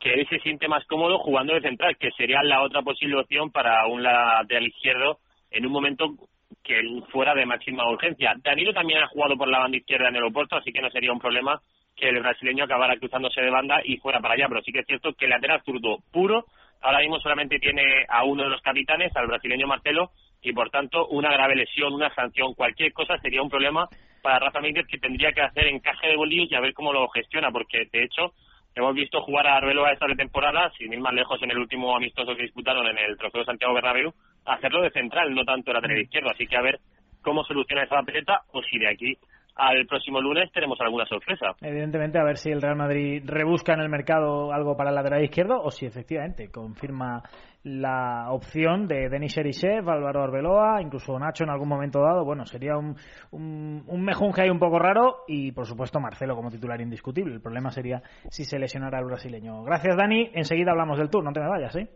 que 0.00 0.14
él 0.14 0.26
se 0.28 0.40
siente 0.40 0.66
más 0.66 0.84
cómodo 0.86 1.18
jugando 1.18 1.54
de 1.54 1.60
central, 1.60 1.96
que 1.98 2.10
sería 2.12 2.42
la 2.42 2.62
otra 2.62 2.82
posible 2.82 3.16
opción 3.16 3.52
para 3.52 3.86
un 3.86 4.02
lateral 4.02 4.66
izquierdo 4.66 5.18
en 5.50 5.66
un 5.66 5.72
momento 5.72 6.14
que 6.64 6.80
fuera 7.12 7.34
de 7.34 7.46
máxima 7.46 7.88
urgencia. 7.88 8.34
Danilo 8.42 8.72
también 8.72 9.02
ha 9.02 9.08
jugado 9.08 9.36
por 9.36 9.48
la 9.48 9.58
banda 9.58 9.76
izquierda 9.76 10.08
en 10.08 10.16
el 10.16 10.22
aeropuerto, 10.22 10.56
así 10.56 10.72
que 10.72 10.80
no 10.80 10.90
sería 10.90 11.12
un 11.12 11.18
problema 11.18 11.60
que 11.94 12.08
el 12.08 12.20
brasileño 12.20 12.64
acabara 12.64 12.96
cruzándose 12.96 13.42
de 13.42 13.50
banda 13.50 13.82
y 13.84 13.98
fuera 13.98 14.20
para 14.20 14.34
allá, 14.34 14.46
pero 14.48 14.62
sí 14.62 14.72
que 14.72 14.80
es 14.80 14.86
cierto 14.86 15.12
que 15.12 15.26
el 15.26 15.32
lateral 15.32 15.62
zurdo 15.64 15.98
puro 16.10 16.46
ahora 16.80 17.00
mismo 17.00 17.20
solamente 17.20 17.58
tiene 17.58 18.06
a 18.08 18.24
uno 18.24 18.44
de 18.44 18.48
los 18.48 18.62
capitanes, 18.62 19.14
al 19.14 19.26
brasileño 19.26 19.66
Marcelo, 19.66 20.12
y 20.40 20.52
por 20.52 20.70
tanto 20.70 21.06
una 21.08 21.30
grave 21.30 21.56
lesión, 21.56 21.92
una 21.92 22.14
sanción, 22.14 22.54
cualquier 22.54 22.94
cosa 22.94 23.18
sería 23.18 23.42
un 23.42 23.50
problema 23.50 23.86
para 24.22 24.38
Rafa 24.38 24.60
Mínguez 24.60 24.86
que 24.86 24.98
tendría 24.98 25.32
que 25.32 25.42
hacer 25.42 25.66
encaje 25.66 26.08
de 26.08 26.16
bolillos 26.16 26.50
y 26.50 26.54
a 26.54 26.60
ver 26.60 26.72
cómo 26.72 26.92
lo 26.92 27.06
gestiona, 27.08 27.50
porque 27.50 27.86
de 27.92 28.04
hecho 28.04 28.32
hemos 28.74 28.94
visto 28.94 29.20
jugar 29.22 29.46
a 29.46 29.56
Arbeloa 29.56 29.92
esta 29.92 30.06
temporada, 30.14 30.70
sin 30.78 30.92
ir 30.92 31.00
más 31.00 31.14
lejos 31.14 31.42
en 31.42 31.50
el 31.50 31.58
último 31.58 31.96
amistoso 31.96 32.34
que 32.36 32.42
disputaron 32.42 32.86
en 32.86 32.98
el 32.98 33.16
Trofeo 33.16 33.44
Santiago 33.44 33.74
Bernabéu, 33.74 34.12
hacerlo 34.44 34.82
de 34.82 34.90
central, 34.90 35.34
no 35.34 35.44
tanto 35.44 35.70
de 35.70 35.74
lateral 35.74 36.00
izquierdo, 36.00 36.30
así 36.30 36.46
que 36.46 36.56
a 36.56 36.62
ver 36.62 36.80
cómo 37.22 37.44
soluciona 37.44 37.82
esa 37.82 37.96
papeleta 37.96 38.42
o 38.52 38.62
si 38.62 38.78
de 38.78 38.88
aquí 38.88 39.16
al 39.56 39.86
próximo 39.86 40.20
lunes 40.20 40.50
tenemos 40.52 40.80
alguna 40.80 41.06
sorpresa. 41.06 41.54
Evidentemente, 41.60 42.18
a 42.18 42.24
ver 42.24 42.36
si 42.36 42.50
el 42.50 42.62
Real 42.62 42.76
Madrid 42.76 43.22
rebusca 43.26 43.74
en 43.74 43.80
el 43.80 43.88
mercado 43.88 44.52
algo 44.52 44.76
para 44.76 44.90
el 44.90 44.96
lateral 44.96 45.22
izquierdo 45.22 45.60
o 45.62 45.70
si 45.70 45.86
efectivamente 45.86 46.50
confirma 46.50 47.22
la 47.62 48.30
opción 48.30 48.88
de 48.88 49.10
Denis 49.10 49.36
Erisev, 49.36 49.88
Álvaro 49.88 50.22
Arbeloa, 50.22 50.80
incluso 50.80 51.18
Nacho 51.18 51.44
en 51.44 51.50
algún 51.50 51.68
momento 51.68 52.00
dado. 52.00 52.24
Bueno, 52.24 52.46
sería 52.46 52.76
un, 52.76 52.96
un, 53.32 53.84
un 53.86 54.02
mejunje 54.02 54.42
ahí 54.42 54.50
un 54.50 54.58
poco 54.58 54.78
raro 54.78 55.24
y, 55.28 55.52
por 55.52 55.66
supuesto, 55.66 56.00
Marcelo 56.00 56.34
como 56.34 56.50
titular 56.50 56.80
indiscutible. 56.80 57.34
El 57.34 57.42
problema 57.42 57.70
sería 57.70 58.02
si 58.30 58.44
se 58.44 58.58
lesionara 58.58 58.98
el 58.98 59.04
brasileño. 59.04 59.62
Gracias, 59.62 59.96
Dani. 59.96 60.30
Enseguida 60.32 60.70
hablamos 60.70 60.98
del 60.98 61.10
tour, 61.10 61.22
no 61.22 61.32
te 61.32 61.40
me 61.40 61.48
vayas, 61.48 61.76
¿eh? 61.76 61.88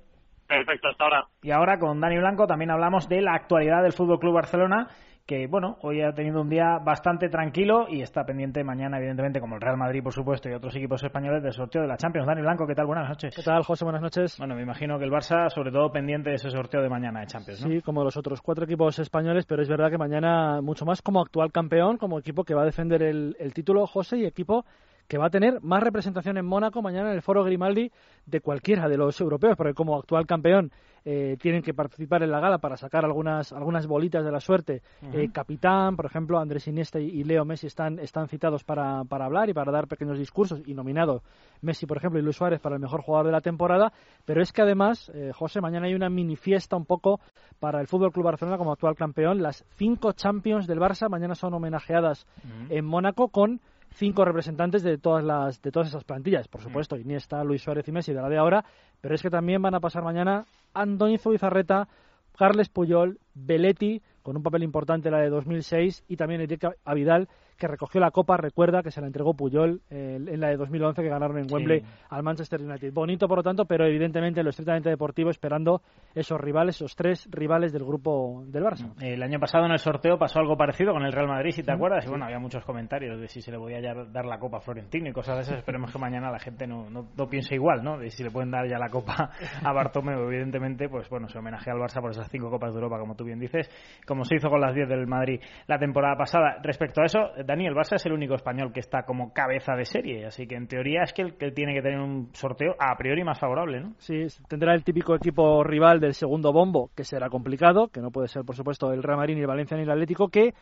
Perfecto, 0.47 0.89
hasta 0.89 1.05
ahora. 1.05 1.25
Y 1.43 1.51
ahora 1.51 1.79
con 1.79 1.99
Dani 2.01 2.19
Blanco 2.19 2.47
también 2.47 2.71
hablamos 2.71 3.09
de 3.09 3.23
la 3.23 3.33
actualidad 3.33 3.83
del 3.83 3.95
Fútbol 3.95 4.19
Club 4.19 4.35
Barcelona, 4.35 4.89
que 5.27 5.47
bueno, 5.47 5.79
hoy 5.81 6.03
ha 6.03 6.13
tenido 6.13 6.43
un 6.43 6.51
día 6.51 6.79
bastante 6.85 7.31
tranquilo 7.31 7.87
y 7.89 8.03
está 8.03 8.25
pendiente 8.25 8.63
mañana, 8.63 8.99
evidentemente, 8.99 9.41
como 9.41 9.55
el 9.55 9.61
Real 9.63 9.79
Madrid, 9.79 10.03
por 10.03 10.13
supuesto, 10.13 10.51
y 10.51 10.53
otros 10.53 10.77
equipos 10.77 11.03
españoles 11.03 11.43
del 11.43 11.53
sorteo 11.53 11.81
de 11.83 11.89
la 11.89 11.97
Champions. 11.97 12.27
Dani 12.27 12.43
Blanco, 12.43 12.67
¿qué 12.67 12.75
tal? 12.75 12.87
Buenas 12.87 13.09
noches. 13.09 13.35
¿Qué 13.35 13.43
tal, 13.43 13.63
José? 13.63 13.85
Buenas 13.85 14.03
noches. 14.03 14.37
Bueno, 14.39 14.55
me 14.55 14.63
imagino 14.63 14.99
que 14.99 15.05
el 15.05 15.11
Barça, 15.11 15.49
sobre 15.49 15.73
todo, 15.73 15.91
pendiente 15.91 16.29
de 16.29 16.37
ese 16.37 16.51
sorteo 16.51 16.83
de 16.83 16.91
mañana 16.91 17.21
de 17.21 17.27
Champions, 17.27 17.63
¿no? 17.63 17.69
Sí, 17.69 17.81
como 17.81 18.05
los 18.05 18.17
otros 18.19 18.43
cuatro 18.43 18.65
equipos 18.65 18.99
españoles, 18.99 19.47
pero 19.47 19.63
es 19.63 19.69
verdad 19.69 19.91
que 19.91 19.99
mañana 19.99 20.61
mucho 20.61 20.85
más 20.85 21.01
como 21.01 21.23
actual 21.23 21.53
campeón, 21.53 21.97
como 21.97 22.19
equipo 22.19 22.45
que 22.45 22.55
va 22.55 22.63
a 22.63 22.67
defender 22.67 23.03
el, 23.03 23.35
el 23.39 23.55
título, 23.55 23.87
José, 23.87 24.19
y 24.19 24.27
equipo 24.27 24.67
que 25.09 25.19
va 25.19 25.27
a 25.27 25.31
tener 25.31 25.61
más 25.63 25.83
representación 25.83 26.37
en 26.39 26.47
Mónaco 26.47 26.83
mañana 26.83 27.11
en 27.11 27.17
el 27.17 27.23
Foro 27.23 27.45
Grimaldi 27.45 27.91
de 28.27 28.41
cualquiera 28.41 28.89
de 28.89 28.97
los 28.97 29.21
europeos, 29.21 29.57
porque 29.57 29.75
como 29.75 29.97
actual 29.97 30.27
campeón 30.27 30.71
eh, 31.07 31.37
tienen 31.39 31.63
que 31.63 31.75
participar 31.75 32.23
en 32.23 32.31
la 32.31 32.41
gala 32.41 32.59
para 32.59 32.79
sacar 32.79 33.05
algunas 33.05 33.53
algunas 33.53 33.87
bolitas 33.87 34.25
de 34.25 34.33
la 34.33 34.41
suerte. 34.41 34.83
Eh, 35.13 35.29
capitán, 35.31 35.97
por 35.97 36.07
ejemplo, 36.07 36.39
Andrés 36.39 36.67
Iniesta 36.67 36.99
y, 36.99 37.09
y 37.09 37.25
Leo 37.25 37.45
Messi 37.45 37.67
están, 37.67 37.99
están 37.99 38.29
citados 38.29 38.65
para, 38.65 39.05
para 39.05 39.27
hablar 39.27 39.51
y 39.51 39.53
para 39.53 39.71
dar 39.71 39.87
pequeños 39.87 40.19
discursos 40.19 40.63
y 40.65 40.73
nominado 40.73 41.23
Messi, 41.61 41.85
por 41.85 41.99
ejemplo, 41.99 42.19
y 42.19 42.23
Luis 42.23 42.37
Suárez 42.37 42.61
para 42.61 42.77
el 42.77 42.81
mejor 42.81 43.03
jugador 43.03 43.27
de 43.27 43.33
la 43.33 43.43
temporada. 43.43 43.93
Pero 44.25 44.41
es 44.41 44.53
que 44.53 44.63
además, 44.63 45.11
eh, 45.15 45.33
José, 45.35 45.61
mañana 45.61 45.87
hay 45.87 45.95
una 45.95 46.09
mini 46.09 46.37
fiesta 46.37 46.77
un 46.77 46.87
poco 46.87 47.21
para 47.61 47.81
el 47.81 47.87
Fútbol 47.87 48.11
Club 48.11 48.25
Barcelona 48.25 48.57
como 48.57 48.73
actual 48.73 48.95
campeón. 48.95 49.43
Las 49.43 49.67
cinco 49.77 50.13
Champions 50.13 50.67
del 50.67 50.79
Barça 50.79 51.11
mañana 51.11 51.35
son 51.35 51.53
homenajeadas 51.53 52.27
en 52.71 52.85
Mónaco 52.85 53.29
con 53.29 53.61
cinco 53.95 54.25
representantes 54.25 54.83
de 54.83 54.99
todas 54.99 55.25
las 55.25 55.63
de 55.63 55.71
todas 55.71 55.89
esas 55.89 56.05
plantillas, 56.05 56.49
por 56.49 56.61
supuesto, 56.61 56.97
Iniesta, 56.97 57.43
Luis 57.45 57.63
Suárez 57.63 57.89
y 57.89 57.93
Messi 57.93 58.13
de 58.13 58.21
la 58.21 58.29
de 58.29 58.39
ahora, 58.39 58.65
pero 59.01 59.15
es 59.15 59.23
que 59.23 59.31
también 59.31 59.63
van 59.63 59.75
a 59.75 59.81
pasar 59.81 60.03
mañana 60.03 60.45
Andoni 60.75 61.19
Zubizarreta, 61.19 61.89
Carles 62.37 62.69
Puyol, 62.69 63.19
Belletti, 63.35 64.03
con 64.23 64.37
un 64.37 64.43
papel 64.43 64.63
importante 64.65 65.09
en 65.09 65.15
la 65.15 65.21
de 65.21 65.31
2006, 65.31 66.05
y 66.09 66.17
también 66.17 66.41
Enrique 66.41 66.69
Avidal, 66.85 67.29
que 67.57 67.67
recogió 67.69 68.01
la 68.01 68.11
copa, 68.11 68.37
recuerda 68.37 68.83
que 68.83 68.91
se 68.91 69.01
la 69.01 69.07
entregó 69.07 69.35
Puyol 69.35 69.81
eh, 69.91 70.17
en 70.17 70.41
la 70.41 70.49
de 70.49 70.57
2011 70.57 71.03
que 71.03 71.09
ganaron 71.09 71.39
en 71.39 71.47
Wembley 71.53 71.81
Sí. 71.81 71.87
al 72.11 72.23
Manchester 72.23 72.61
United. 72.61 72.93
Bonito, 72.93 73.27
por 73.29 73.39
lo 73.39 73.43
tanto, 73.43 73.65
pero 73.65 73.87
evidentemente 73.87 74.41
en 74.41 74.45
lo 74.45 74.51
estrictamente 74.51 74.89
deportivo, 74.91 75.31
esperando 75.31 75.83
esos 76.15 76.41
rivales, 76.41 76.77
esos 76.77 76.95
tres 76.97 77.29
rivales 77.31 77.73
del 77.73 77.85
grupo 77.85 78.43
del 78.47 78.65
Barça. 78.65 78.93
El 79.01 79.23
año 79.23 79.39
pasado 79.39 79.67
en 79.67 79.73
el 79.73 79.79
sorteo 79.79 80.19
pasó 80.19 80.39
algo 80.41 80.57
parecido 80.57 80.93
con 80.93 81.05
el 81.05 81.13
Real 81.13 81.29
Madrid, 81.29 81.51
si 81.51 81.63
te 81.63 81.73
acuerdas, 81.73 82.05
y 82.07 82.09
bueno, 82.09 82.25
había 82.25 82.39
muchos 82.39 82.65
comentarios 82.65 83.21
de 83.21 83.29
si 83.29 83.41
se 83.41 83.51
le 83.51 83.59
podía 83.59 83.81
ya 83.81 83.95
dar 83.95 84.25
la 84.25 84.39
copa 84.39 84.59
a 84.59 84.61
Florentino 84.61 85.09
y 85.09 85.13
cosas 85.13 85.37
de 85.37 85.43
esas. 85.43 85.59
Esperemos 85.59 85.93
que 85.93 85.99
mañana 85.99 86.31
la 86.31 86.39
gente 86.39 86.67
no, 86.67 86.89
no, 86.91 87.09
no 87.17 87.29
piense 87.29 87.55
igual, 87.55 87.83
¿no? 87.83 87.99
De 87.99 88.11
si 88.11 88.23
le 88.23 88.31
pueden 88.31 88.51
dar 88.51 88.69
ya 88.69 88.79
la 88.79 88.89
copa 88.89 89.31
a 89.63 89.73
Bartomeu, 89.73 90.21
evidentemente, 90.29 90.89
pues 90.89 91.09
bueno, 91.09 91.29
se 91.29 91.39
homenajea 91.39 91.73
al 91.73 91.81
Barça 91.81 92.01
por 92.01 92.11
esas 92.11 92.29
cinco 92.31 92.51
copas 92.51 92.73
de 92.73 92.79
Europa, 92.79 92.99
como 92.99 93.15
tú 93.17 93.25
bien 93.25 93.39
dices, 93.39 93.69
como 94.07 94.25
se 94.25 94.37
hizo 94.37 94.49
con 94.49 94.61
las 94.61 94.75
10 94.75 94.89
del 94.89 95.07
Madrid 95.07 95.41
la 95.67 95.79
temporada 95.79 96.17
pasada. 96.17 96.59
Respecto 96.63 97.01
a 97.03 97.05
eso, 97.05 97.31
Dani, 97.45 97.67
el 97.67 97.75
Barça 97.75 97.97
es 97.97 98.07
el 98.07 98.13
único 98.13 98.35
español 98.35 98.73
que 98.73 98.81
está 98.81 99.05
como 99.05 99.33
cabeza 99.33 99.75
de 99.75 99.85
serie, 99.85 100.27
así 100.27 100.47
que 100.47 100.57
en 100.57 100.67
teoría 100.67 101.03
es 101.03 101.13
que 101.13 101.23
el 101.23 101.37
que 101.37 101.51
tiene 101.51 101.75
que 101.75 101.83
tener 101.83 102.01
un 102.01 102.31
sorteo 102.33 102.75
a 102.79 102.97
priori 102.97 103.25
más 103.25 103.39
favorable, 103.39 103.81
¿no? 103.81 103.95
Sí, 103.99 104.27
tendrá 104.49 104.75
el 104.75 104.85
típico 104.85 105.15
equipo 105.15 105.63
rival 105.63 106.01
del 106.01 106.15
segundo 106.15 106.53
bombo, 106.53 106.91
que 106.95 107.05
será 107.05 107.29
complicado, 107.29 107.89
que 107.89 108.01
no 108.01 108.11
puede 108.11 108.29
ser, 108.29 108.45
por 108.45 108.57
supuesto, 108.57 108.93
el 108.93 109.03
Real 109.03 109.19
Madrid, 109.19 109.35
ni 109.35 109.41
el 109.43 109.47
Valencia, 109.47 109.77
ni 109.77 109.83
el 109.83 109.91
Atlético, 109.91 110.29
que 110.29 110.55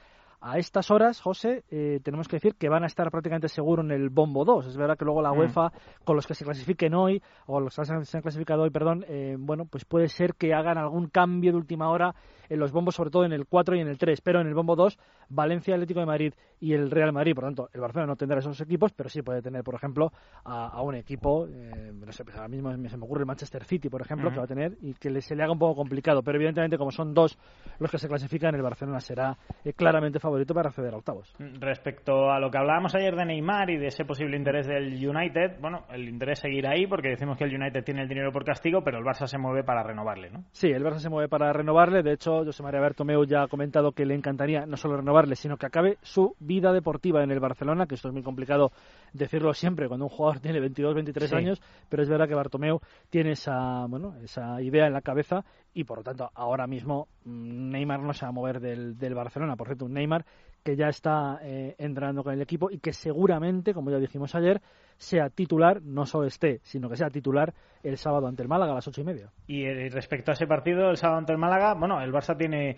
a 0.44 0.58
estas 0.58 0.90
horas, 0.90 1.20
José, 1.20 1.62
eh, 1.70 2.00
tenemos 2.02 2.26
que 2.26 2.36
decir 2.36 2.56
que 2.56 2.68
van 2.68 2.82
a 2.82 2.86
estar 2.86 3.08
prácticamente 3.12 3.48
seguro 3.48 3.80
en 3.82 3.92
el 3.92 4.10
bombo 4.10 4.44
2. 4.44 4.66
Es 4.66 4.76
verdad 4.76 4.98
que 4.98 5.04
luego 5.04 5.22
la 5.22 5.32
Mm. 5.32 5.38
UEFA, 5.38 5.72
con 6.04 6.16
los 6.16 6.26
que 6.26 6.34
se 6.34 6.44
clasifiquen 6.44 6.94
hoy, 6.94 7.22
o 7.46 7.60
los 7.60 7.76
que 7.76 7.84
se 7.84 7.92
han- 7.94 8.22
clasificado 8.22 8.62
hoy, 8.62 8.70
perdón, 8.70 9.04
eh, 9.08 9.36
bueno, 9.38 9.66
pues 9.66 9.84
puede 9.84 10.08
ser 10.08 10.34
que 10.34 10.52
hagan 10.52 10.78
algún 10.78 11.06
cambio 11.08 11.52
de 11.52 11.58
última 11.58 11.88
hora 11.90 12.12
en 12.48 12.58
los 12.58 12.72
bombos, 12.72 12.96
sobre 12.96 13.10
todo 13.10 13.24
en 13.24 13.32
el 13.32 13.46
4 13.46 13.76
y 13.76 13.80
en 13.80 13.86
el 13.88 13.96
3. 13.98 14.20
Pero 14.20 14.40
en 14.40 14.48
el 14.48 14.54
bombo 14.54 14.74
2, 14.74 14.98
Valencia, 15.28 15.74
Atlético 15.74 16.00
de 16.00 16.06
Madrid 16.06 16.34
y 16.60 16.72
el 16.74 16.90
Real 16.90 17.12
Madrid. 17.12 17.34
Por 17.34 17.44
lo 17.44 17.48
tanto, 17.48 17.70
el 17.72 17.80
Barcelona 17.80 18.08
no 18.08 18.16
tendrá 18.16 18.40
esos 18.40 18.60
equipos, 18.60 18.92
pero 18.92 19.08
sí 19.08 19.22
puede 19.22 19.40
tener, 19.42 19.62
por 19.62 19.76
ejemplo, 19.76 20.12
a, 20.44 20.66
a 20.66 20.82
un 20.82 20.96
equipo, 20.96 21.46
eh, 21.48 21.92
no 21.94 22.10
sé, 22.12 22.24
pues 22.24 22.36
ahora 22.36 22.48
mismo 22.48 22.72
se 22.88 22.96
me 22.98 23.04
ocurre 23.04 23.20
el 23.20 23.26
Manchester 23.26 23.64
City, 23.64 23.88
por 23.88 24.00
ejemplo, 24.02 24.30
que 24.30 24.38
va 24.38 24.44
a 24.44 24.48
tener 24.48 24.76
y 24.82 24.94
que 24.94 25.20
se 25.22 25.36
le 25.36 25.44
haga 25.44 25.52
un 25.52 25.58
poco 25.60 25.76
complicado. 25.76 26.22
Pero 26.24 26.36
evidentemente, 26.36 26.76
como 26.76 26.90
son 26.90 27.14
dos 27.14 27.38
los 27.78 27.90
que 27.90 27.98
se 27.98 28.08
clasifican, 28.08 28.54
el 28.56 28.62
Barcelona 28.62 28.98
será 29.00 29.38
eh, 29.64 29.72
claramente 29.72 30.18
favorito 30.18 30.31
para 30.54 30.68
acceder 30.68 30.94
a 30.94 30.96
octavos. 30.96 31.34
Respecto 31.38 32.30
a 32.30 32.38
lo 32.38 32.50
que 32.50 32.58
hablábamos 32.58 32.94
ayer 32.94 33.14
de 33.14 33.24
Neymar 33.24 33.70
y 33.70 33.78
de 33.78 33.86
ese 33.86 34.04
posible 34.04 34.36
interés 34.36 34.66
del 34.66 34.94
United, 34.94 35.60
bueno, 35.60 35.84
el 35.90 36.08
interés 36.08 36.40
seguirá 36.40 36.72
ahí 36.72 36.86
porque 36.86 37.10
decimos 37.10 37.36
que 37.36 37.44
el 37.44 37.54
United 37.54 37.84
tiene 37.84 38.02
el 38.02 38.08
dinero 38.08 38.32
por 38.32 38.44
castigo, 38.44 38.82
pero 38.82 38.98
el 38.98 39.04
Barça 39.04 39.26
se 39.26 39.38
mueve 39.38 39.64
para 39.64 39.82
renovarle, 39.82 40.30
¿no? 40.30 40.44
Sí, 40.52 40.68
el 40.68 40.84
Barça 40.84 40.98
se 40.98 41.08
mueve 41.08 41.28
para 41.28 41.52
renovarle. 41.52 42.02
De 42.02 42.12
hecho, 42.12 42.44
José 42.44 42.62
María 42.62 42.80
Bertomeu 42.80 43.24
ya 43.24 43.42
ha 43.42 43.48
comentado 43.48 43.92
que 43.92 44.04
le 44.04 44.14
encantaría 44.14 44.66
no 44.66 44.76
solo 44.76 44.96
renovarle, 44.96 45.36
sino 45.36 45.56
que 45.56 45.66
acabe 45.66 45.98
su 46.02 46.34
vida 46.40 46.72
deportiva 46.72 47.22
en 47.22 47.30
el 47.30 47.40
Barcelona, 47.40 47.86
que 47.86 47.94
esto 47.94 48.08
es 48.08 48.14
muy 48.14 48.22
complicado 48.22 48.70
decirlo 49.12 49.52
siempre 49.54 49.88
cuando 49.88 50.06
un 50.06 50.10
jugador 50.10 50.40
tiene 50.40 50.60
22, 50.60 50.94
23 50.94 51.30
Sí. 51.30 51.36
años, 51.36 51.62
pero 51.88 52.02
es 52.02 52.08
verdad 52.08 52.28
que 52.28 52.34
Bartomeu 52.34 52.80
tiene 53.10 53.32
esa, 53.32 53.86
bueno, 53.86 54.14
esa 54.22 54.60
idea 54.62 54.86
en 54.86 54.92
la 54.92 55.02
cabeza 55.02 55.44
y 55.74 55.84
por 55.84 55.98
lo 55.98 56.04
tanto 56.04 56.30
ahora 56.34 56.66
mismo 56.66 57.08
mm, 57.24 57.70
Neymar 57.70 58.00
no 58.00 58.12
se 58.12 58.24
va 58.24 58.30
a 58.30 58.32
mover 58.32 58.60
del, 58.60 58.98
del 58.98 59.14
Barcelona. 59.14 59.56
Por 59.56 59.68
cierto, 59.68 59.84
un 59.86 59.94
Neymar 59.94 60.24
que 60.62 60.76
ya 60.76 60.88
está 60.88 61.40
eh, 61.42 61.74
entrenando 61.78 62.22
con 62.22 62.34
el 62.34 62.40
equipo 62.42 62.70
y 62.70 62.78
que 62.78 62.92
seguramente, 62.92 63.74
como 63.74 63.90
ya 63.90 63.98
dijimos 63.98 64.34
ayer, 64.34 64.60
sea 65.02 65.28
titular, 65.30 65.82
no 65.82 66.06
solo 66.06 66.26
esté, 66.26 66.60
sino 66.62 66.88
que 66.88 66.96
sea 66.96 67.10
titular 67.10 67.52
el 67.82 67.96
sábado 67.96 68.28
ante 68.28 68.42
el 68.42 68.48
Málaga 68.48 68.70
a 68.70 68.74
las 68.76 68.86
ocho 68.86 69.00
y 69.00 69.04
media. 69.04 69.30
Y 69.48 69.64
eh, 69.64 69.88
respecto 69.90 70.30
a 70.30 70.34
ese 70.34 70.46
partido, 70.46 70.88
el 70.90 70.96
sábado 70.96 71.18
ante 71.18 71.32
el 71.32 71.38
Málaga, 71.38 71.74
bueno, 71.74 72.00
el 72.00 72.12
Barça 72.12 72.36
tiene 72.36 72.70
eh, 72.70 72.76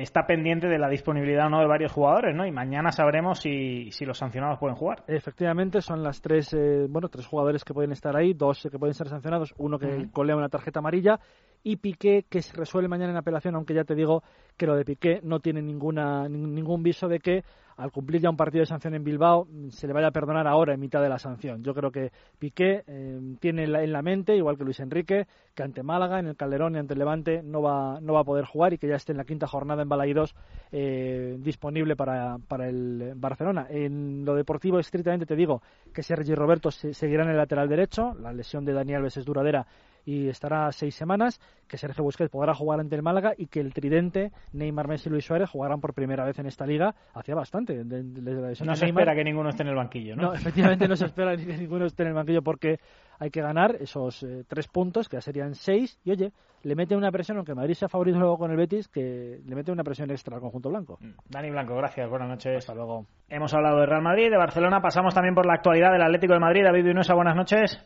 está 0.00 0.26
pendiente 0.26 0.66
de 0.68 0.78
la 0.78 0.88
disponibilidad 0.88 1.46
o 1.46 1.50
no 1.50 1.60
de 1.60 1.66
varios 1.66 1.92
jugadores, 1.92 2.34
¿no? 2.34 2.46
Y 2.46 2.50
mañana 2.52 2.90
sabremos 2.92 3.40
si, 3.40 3.90
si 3.90 4.06
los 4.06 4.16
sancionados 4.16 4.58
pueden 4.58 4.76
jugar. 4.76 5.04
Efectivamente, 5.06 5.82
son 5.82 6.02
las 6.02 6.22
tres, 6.22 6.54
eh, 6.54 6.86
bueno, 6.88 7.08
tres 7.10 7.26
jugadores 7.26 7.62
que 7.64 7.74
pueden 7.74 7.92
estar 7.92 8.16
ahí, 8.16 8.32
dos 8.32 8.66
que 8.70 8.78
pueden 8.78 8.94
ser 8.94 9.08
sancionados, 9.08 9.54
uno 9.58 9.78
que 9.78 9.86
Ujú. 9.86 10.10
colea 10.12 10.36
una 10.36 10.48
tarjeta 10.48 10.78
amarilla 10.78 11.20
y 11.62 11.76
Piqué 11.76 12.24
que 12.30 12.40
se 12.40 12.56
resuelve 12.56 12.88
mañana 12.88 13.10
en 13.10 13.18
apelación, 13.18 13.54
aunque 13.54 13.74
ya 13.74 13.84
te 13.84 13.94
digo 13.94 14.22
que 14.56 14.66
lo 14.66 14.74
de 14.76 14.84
Piqué 14.86 15.20
no 15.22 15.40
tiene 15.40 15.60
ninguna 15.60 16.26
nin- 16.28 16.54
ningún 16.54 16.82
viso 16.82 17.08
de 17.08 17.18
que 17.18 17.44
al 17.76 17.92
cumplir 17.92 18.22
ya 18.22 18.30
un 18.30 18.36
partido 18.36 18.60
de 18.62 18.66
sanción 18.66 18.94
en 18.94 19.04
Bilbao 19.04 19.44
mm, 19.44 19.68
se 19.68 19.86
le 19.86 19.92
vaya 19.92 20.08
a 20.08 20.10
perdonar 20.10 20.46
ahora 20.46 20.74
en 20.74 20.80
mitad 20.80 21.02
de 21.02 21.08
la 21.08 21.18
sanción. 21.18 21.62
Yo 21.62 21.74
creo 21.74 21.90
que 21.90 22.10
Piqué 22.38 22.84
eh, 22.86 23.20
tiene 23.40 23.64
en 23.64 23.72
la, 23.72 23.82
en 23.82 23.92
la 23.92 24.02
mente, 24.02 24.34
igual 24.36 24.56
que 24.56 24.64
Luis 24.64 24.80
Enrique, 24.80 25.26
que 25.54 25.62
ante 25.62 25.82
Málaga, 25.82 26.18
en 26.18 26.26
el 26.26 26.36
Calderón 26.36 26.74
y 26.74 26.78
ante 26.78 26.94
el 26.94 26.98
Levante 26.98 27.42
no 27.42 27.60
va, 27.62 28.00
no 28.00 28.14
va 28.14 28.20
a 28.20 28.24
poder 28.24 28.44
jugar 28.44 28.72
y 28.72 28.78
que 28.78 28.88
ya 28.88 28.96
esté 28.96 29.12
en 29.12 29.18
la 29.18 29.24
quinta 29.24 29.46
jornada 29.46 29.82
en 29.82 29.88
Balaídos 29.88 30.34
eh, 30.72 31.36
disponible 31.40 31.96
para, 31.96 32.38
para 32.48 32.68
el 32.68 33.12
Barcelona. 33.16 33.66
En 33.68 34.24
lo 34.24 34.34
deportivo, 34.34 34.78
estrictamente 34.78 35.26
te 35.26 35.36
digo 35.36 35.62
que 35.92 36.02
Sergi 36.02 36.34
Roberto 36.34 36.70
se- 36.70 36.94
seguirá 36.94 37.24
en 37.24 37.30
el 37.30 37.36
lateral 37.36 37.68
derecho, 37.68 38.14
la 38.14 38.32
lesión 38.32 38.64
de 38.64 38.72
Daniel 38.72 38.98
Alves 38.98 39.16
es 39.18 39.24
duradera 39.24 39.66
y 40.06 40.28
estará 40.28 40.72
seis 40.72 40.94
semanas, 40.94 41.38
que 41.68 41.76
Sergio 41.76 42.02
Busquets 42.04 42.30
podrá 42.30 42.54
jugar 42.54 42.80
ante 42.80 42.96
el 42.96 43.02
Málaga 43.02 43.34
y 43.36 43.48
que 43.48 43.60
el 43.60 43.74
tridente 43.74 44.30
Neymar, 44.54 44.88
Messi 44.88 45.08
y 45.10 45.12
Luis 45.12 45.26
Suárez 45.26 45.50
jugarán 45.50 45.80
por 45.82 45.92
primera 45.92 46.24
vez 46.24 46.38
en 46.38 46.46
esta 46.46 46.64
liga, 46.64 46.94
hacía 47.12 47.34
bastante. 47.34 47.84
de- 47.84 47.84
de- 47.84 48.02
desde 48.22 48.40
la 48.40 48.48
No 48.48 48.54
se 48.54 48.64
Neymar. 48.64 49.02
espera 49.02 49.14
que 49.14 49.24
ninguno 49.24 49.48
esté 49.50 49.62
en 49.64 49.68
el 49.68 49.74
banquillo, 49.74 50.16
¿no? 50.16 50.22
No, 50.22 50.32
efectivamente 50.34 50.88
no 50.88 50.96
se 50.96 51.04
espera 51.06 51.36
que 51.36 51.44
ninguno 51.58 51.84
esté 51.84 52.04
en 52.04 52.08
el 52.10 52.14
banquillo 52.14 52.40
porque 52.42 52.78
hay 53.18 53.30
que 53.30 53.40
ganar 53.42 53.76
esos 53.80 54.22
eh, 54.22 54.44
tres 54.46 54.68
puntos, 54.68 55.08
que 55.08 55.16
ya 55.16 55.20
serían 55.20 55.54
seis, 55.54 55.98
y 56.04 56.12
oye, 56.12 56.32
le 56.62 56.74
mete 56.76 56.94
una 56.96 57.10
presión, 57.10 57.36
aunque 57.38 57.54
Madrid 57.54 57.74
sea 57.74 57.88
favorito 57.88 58.18
luego 58.18 58.38
con 58.38 58.50
el 58.52 58.56
Betis, 58.56 58.88
que 58.88 59.40
le 59.44 59.54
mete 59.56 59.72
una 59.72 59.82
presión 59.84 60.10
extra 60.10 60.36
al 60.36 60.40
conjunto 60.40 60.68
blanco. 60.68 60.98
Dani 61.28 61.50
Blanco, 61.50 61.74
gracias, 61.76 62.08
buenas 62.08 62.28
noches. 62.28 62.58
Hasta 62.58 62.74
luego. 62.74 63.06
Hemos 63.28 63.52
hablado 63.54 63.80
de 63.80 63.86
Real 63.86 64.02
Madrid, 64.02 64.30
de 64.30 64.36
Barcelona, 64.36 64.80
pasamos 64.80 65.14
también 65.14 65.34
por 65.34 65.46
la 65.46 65.54
actualidad 65.54 65.90
del 65.92 66.02
Atlético 66.02 66.34
de 66.34 66.40
Madrid. 66.40 66.62
David 66.64 66.84
Vinuesa, 66.84 67.14
buenas 67.14 67.34
noches. 67.36 67.76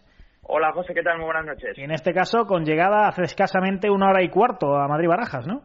Hola 0.42 0.72
José, 0.72 0.94
¿qué 0.94 1.02
tal? 1.02 1.18
Muy 1.18 1.26
buenas 1.26 1.46
noches. 1.46 1.76
Y 1.78 1.82
en 1.82 1.92
este 1.92 2.12
caso, 2.12 2.46
con 2.46 2.64
llegada 2.64 3.08
hace 3.08 3.22
escasamente 3.22 3.90
una 3.90 4.10
hora 4.10 4.22
y 4.22 4.28
cuarto 4.28 4.74
a 4.74 4.88
Madrid-Barajas, 4.88 5.46
¿no? 5.46 5.62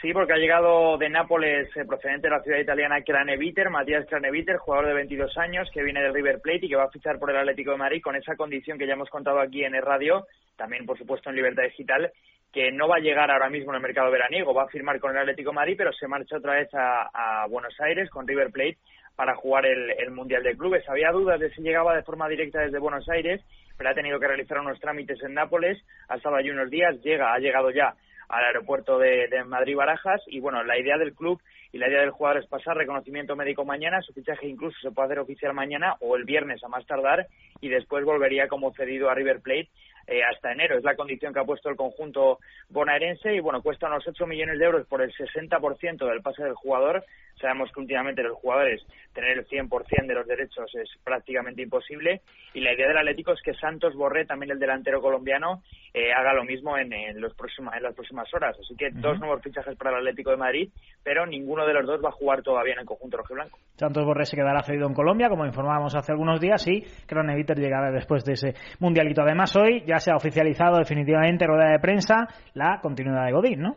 Sí, 0.00 0.12
porque 0.12 0.34
ha 0.34 0.36
llegado 0.36 0.98
de 0.98 1.08
Nápoles, 1.08 1.68
eh, 1.76 1.84
procedente 1.86 2.28
de 2.28 2.36
la 2.36 2.42
ciudad 2.42 2.58
italiana, 2.58 3.02
Craneviter, 3.02 3.70
Matías 3.70 4.06
Craneviter, 4.06 4.58
jugador 4.58 4.88
de 4.88 4.94
22 4.94 5.36
años, 5.38 5.68
que 5.72 5.82
viene 5.82 6.02
del 6.02 6.14
River 6.14 6.40
Plate 6.40 6.66
y 6.66 6.68
que 6.68 6.76
va 6.76 6.84
a 6.84 6.90
fichar 6.90 7.18
por 7.18 7.30
el 7.30 7.38
Atlético 7.38 7.72
de 7.72 7.78
Madrid 7.78 8.02
con 8.02 8.14
esa 8.14 8.36
condición 8.36 8.78
que 8.78 8.86
ya 8.86 8.92
hemos 8.92 9.08
contado 9.08 9.40
aquí 9.40 9.64
en 9.64 9.74
el 9.74 9.82
radio, 9.82 10.26
también 10.56 10.84
por 10.86 10.98
supuesto 10.98 11.30
en 11.30 11.36
Libertad 11.36 11.64
Digital, 11.64 12.12
que 12.52 12.70
no 12.72 12.88
va 12.88 12.96
a 12.96 13.00
llegar 13.00 13.30
ahora 13.30 13.48
mismo 13.48 13.72
en 13.72 13.76
el 13.76 13.82
mercado 13.82 14.10
veraniego, 14.10 14.54
va 14.54 14.64
a 14.64 14.68
firmar 14.68 15.00
con 15.00 15.12
el 15.12 15.18
Atlético 15.18 15.50
de 15.50 15.56
Madrid, 15.56 15.74
pero 15.78 15.92
se 15.92 16.06
marcha 16.06 16.36
otra 16.36 16.54
vez 16.54 16.68
a, 16.74 17.42
a 17.42 17.46
Buenos 17.48 17.74
Aires 17.80 18.10
con 18.10 18.28
River 18.28 18.50
Plate 18.50 18.78
para 19.16 19.34
jugar 19.34 19.64
el, 19.64 19.90
el 19.98 20.10
Mundial 20.10 20.42
de 20.42 20.56
Clubes. 20.56 20.88
Había 20.88 21.10
dudas 21.10 21.40
de 21.40 21.50
si 21.50 21.62
llegaba 21.62 21.96
de 21.96 22.02
forma 22.02 22.28
directa 22.28 22.60
desde 22.60 22.78
Buenos 22.78 23.08
Aires, 23.08 23.42
pero 23.76 23.90
ha 23.90 23.94
tenido 23.94 24.18
que 24.18 24.28
realizar 24.28 24.58
unos 24.58 24.80
trámites 24.80 25.22
en 25.22 25.34
Nápoles, 25.34 25.82
ha 26.08 26.16
estado 26.16 26.36
allí 26.36 26.50
unos 26.50 26.70
días, 26.70 27.00
llega, 27.02 27.32
ha 27.32 27.38
llegado 27.38 27.70
ya 27.70 27.94
al 28.28 28.44
aeropuerto 28.44 28.98
de, 28.98 29.28
de 29.28 29.44
Madrid-Barajas 29.44 30.20
y 30.26 30.40
bueno, 30.40 30.62
la 30.64 30.78
idea 30.78 30.98
del 30.98 31.14
club 31.14 31.40
y 31.72 31.78
la 31.78 31.88
idea 31.88 32.00
del 32.00 32.10
jugador 32.10 32.42
es 32.42 32.48
pasar 32.48 32.76
reconocimiento 32.76 33.36
médico 33.36 33.64
mañana, 33.64 34.00
su 34.02 34.12
fichaje 34.12 34.48
incluso 34.48 34.76
se 34.80 34.90
puede 34.90 35.06
hacer 35.06 35.18
oficial 35.20 35.54
mañana 35.54 35.94
o 36.00 36.16
el 36.16 36.24
viernes 36.24 36.62
a 36.64 36.68
más 36.68 36.86
tardar 36.86 37.26
y 37.60 37.68
después 37.68 38.04
volvería 38.04 38.48
como 38.48 38.72
cedido 38.72 39.10
a 39.10 39.14
River 39.14 39.40
Plate 39.40 39.68
eh, 40.06 40.22
hasta 40.22 40.52
enero. 40.52 40.76
Es 40.76 40.84
la 40.84 40.94
condición 40.94 41.32
que 41.32 41.40
ha 41.40 41.44
puesto 41.44 41.70
el 41.70 41.76
conjunto 41.76 42.38
bonaerense 42.68 43.34
y 43.34 43.40
bueno, 43.40 43.62
cuesta 43.62 43.86
unos 43.88 44.06
8 44.06 44.26
millones 44.26 44.58
de 44.58 44.64
euros 44.66 44.86
por 44.86 45.02
el 45.02 45.12
60% 45.12 46.06
del 46.06 46.22
pase 46.22 46.44
del 46.44 46.54
jugador. 46.54 47.04
Sabemos 47.40 47.70
que 47.72 47.80
últimamente 47.80 48.22
los 48.22 48.36
jugadores 48.38 48.82
tener 49.12 49.32
el 49.38 49.46
100% 49.46 50.06
de 50.06 50.14
los 50.14 50.26
derechos 50.26 50.74
es 50.74 50.88
prácticamente 51.04 51.62
imposible 51.62 52.20
y 52.54 52.60
la 52.60 52.72
idea 52.72 52.88
del 52.88 52.98
Atlético 52.98 53.32
es 53.32 53.42
que 53.42 53.52
Santos 53.54 53.94
Borré, 53.94 54.24
también 54.24 54.52
el 54.52 54.58
delantero 54.58 55.00
colombiano, 55.02 55.62
eh, 55.92 56.12
haga 56.12 56.32
lo 56.32 56.44
mismo 56.44 56.78
en, 56.78 56.92
en 56.92 57.20
los 57.20 57.34
próxima- 57.34 57.76
en 57.76 57.82
las 57.82 57.94
próximas 57.94 58.32
horas. 58.34 58.56
Así 58.58 58.74
que 58.76 58.88
dos 58.90 59.18
nuevos 59.18 59.42
fichajes 59.42 59.76
para 59.76 59.90
el 59.90 59.96
Atlético 59.98 60.30
de 60.30 60.36
Madrid, 60.38 60.70
pero 61.02 61.24
ninguno 61.26 61.46
ninguno 61.46 61.64
de 61.66 61.74
los 61.74 61.86
dos 61.86 62.04
va 62.04 62.08
a 62.08 62.12
jugar 62.12 62.42
todavía 62.42 62.72
en 62.72 62.80
el 62.80 62.86
conjunto 62.86 63.18
rojiblanco. 63.18 63.56
Santos 63.76 64.04
Borré 64.04 64.24
se 64.24 64.36
quedará 64.36 64.62
cedido 64.64 64.88
en 64.88 64.94
Colombia, 64.94 65.28
como 65.28 65.46
informábamos 65.46 65.94
hace 65.94 66.10
algunos 66.10 66.40
días, 66.40 66.66
y 66.66 66.82
Croneviter 67.06 67.56
llegará 67.56 67.92
después 67.92 68.24
de 68.24 68.32
ese 68.32 68.54
mundialito. 68.80 69.22
Además, 69.22 69.54
hoy 69.54 69.84
ya 69.86 69.95
se 70.00 70.10
ha 70.10 70.16
oficializado 70.16 70.78
definitivamente 70.78 71.46
rueda 71.46 71.70
de 71.70 71.78
prensa 71.78 72.26
la 72.54 72.80
continuidad 72.80 73.26
de 73.26 73.32
Godín, 73.32 73.60
¿no? 73.60 73.76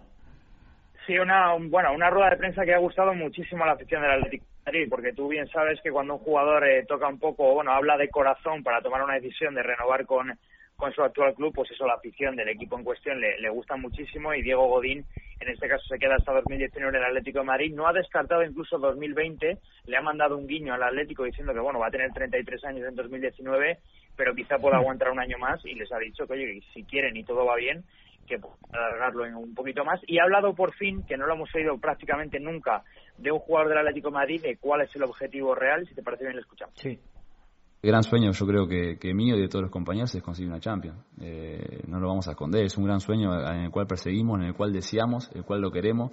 Sí, 1.06 1.18
una, 1.18 1.56
bueno, 1.60 1.94
una 1.94 2.10
rueda 2.10 2.30
de 2.30 2.38
prensa 2.38 2.64
que 2.64 2.74
ha 2.74 2.80
gustado 2.80 3.14
muchísimo 3.14 3.64
a 3.64 3.68
la 3.68 3.74
afición 3.74 4.02
del 4.02 4.12
Atlético 4.12 4.46
de 4.46 4.72
Madrid, 4.72 4.88
porque 4.90 5.14
tú 5.14 5.28
bien 5.28 5.48
sabes 5.48 5.80
que 5.82 5.92
cuando 5.92 6.16
un 6.16 6.20
jugador 6.20 6.68
eh, 6.68 6.86
toca 6.88 7.08
un 7.08 7.18
poco, 7.18 7.54
bueno, 7.56 7.72
habla 7.72 7.98
de 7.98 8.10
corazón 8.10 8.62
para 8.64 8.82
tomar 8.82 9.02
una 9.02 9.16
decisión 9.16 9.56
de 9.56 9.64
renovar 9.64 10.06
con, 10.06 10.38
con 10.79 10.93
su 10.93 11.03
actual 11.03 11.36
club, 11.36 11.53
pues 11.53 11.69
eso 11.71 11.86
la 11.86 11.95
afición 11.95 12.38
del 12.38 12.48
equipo 12.48 12.77
en 12.77 12.86
cuestión 12.86 13.19
le, 13.19 13.38
le 13.39 13.50
gusta 13.50 13.75
muchísimo 13.75 14.33
y 14.33 14.41
Diego 14.41 14.67
Godín 14.67 15.05
en 15.39 15.50
este 15.50 15.67
caso 15.67 15.86
se 15.88 16.00
queda 16.00 16.15
hasta 16.15 16.33
2019 16.33 16.98
en 16.98 17.03
el 17.03 17.09
Atlético 17.09 17.39
de 17.39 17.45
Madrid, 17.45 17.74
no 17.74 17.88
ha 17.88 17.93
descartado 17.93 18.43
incluso 18.43 18.77
2020, 18.77 19.57
le 19.86 19.98
ha 19.98 20.01
mandado 20.01 20.38
un 20.38 20.48
guiño 20.48 20.74
al 20.74 20.83
Atlético 20.83 21.24
diciendo 21.24 21.53
que 21.53 21.59
bueno, 21.59 21.79
va 21.79 21.88
a 21.88 21.91
tener 21.91 22.12
33 22.12 22.63
años 22.65 22.88
en 22.88 22.95
2019, 22.95 23.79
pero 24.15 24.36
quizá 24.36 24.57
pueda 24.57 24.77
aguantar 24.77 25.12
un 25.12 25.19
año 25.19 25.38
más 25.38 25.65
y 25.65 25.75
les 25.75 25.91
ha 25.91 25.98
dicho 25.98 26.25
que 26.27 26.33
oye, 26.33 26.62
si 26.74 26.83
quieren 26.83 27.15
y 27.15 27.24
todo 27.24 27.45
va 27.45 27.55
bien, 27.55 27.83
que 28.27 28.38
alargarlo 28.71 29.25
en 29.25 29.36
un 29.36 29.53
poquito 29.53 29.83
más 29.83 30.00
y 30.07 30.19
ha 30.19 30.24
hablado 30.24 30.53
por 30.53 30.74
fin, 30.74 31.05
que 31.05 31.17
no 31.17 31.25
lo 31.25 31.36
hemos 31.36 31.53
oído 31.55 31.77
prácticamente 31.77 32.39
nunca, 32.39 32.83
de 33.17 33.31
un 33.31 33.39
jugador 33.39 33.69
del 33.69 33.79
Atlético 33.79 34.09
de 34.09 34.15
Madrid, 34.15 34.41
de 34.41 34.57
cuál 34.57 34.81
es 34.81 34.95
el 34.95 35.03
objetivo 35.03 35.55
real, 35.55 35.88
si 35.88 35.95
te 35.95 36.03
parece 36.03 36.24
bien 36.24 36.36
lo 36.36 36.41
escuchamos. 36.41 36.75
Sí. 36.77 37.00
El 37.81 37.91
gran 37.91 38.03
sueño 38.03 38.31
yo 38.31 38.45
creo 38.45 38.67
que, 38.67 38.98
que 39.00 39.13
mío 39.13 39.38
y 39.38 39.41
de 39.41 39.48
todos 39.48 39.63
los 39.63 39.71
compañeros 39.71 40.13
es 40.13 40.21
conseguir 40.21 40.50
una 40.50 40.59
Champions. 40.59 40.98
Eh, 41.21 41.83
no 41.88 42.00
lo 42.00 42.07
vamos 42.09 42.27
a 42.27 42.31
esconder, 42.31 42.65
es 42.65 42.77
un 42.77 42.86
gran 42.86 43.00
sueño 43.00 43.33
en 43.39 43.62
el 43.62 43.71
cual 43.71 43.88
perseguimos, 43.88 44.39
en 44.39 44.48
el 44.48 44.53
cual 44.53 44.74
deseamos, 44.74 45.29
en 45.31 45.39
el 45.39 45.45
cual 45.45 45.62
lo 45.62 45.71
queremos 45.71 46.12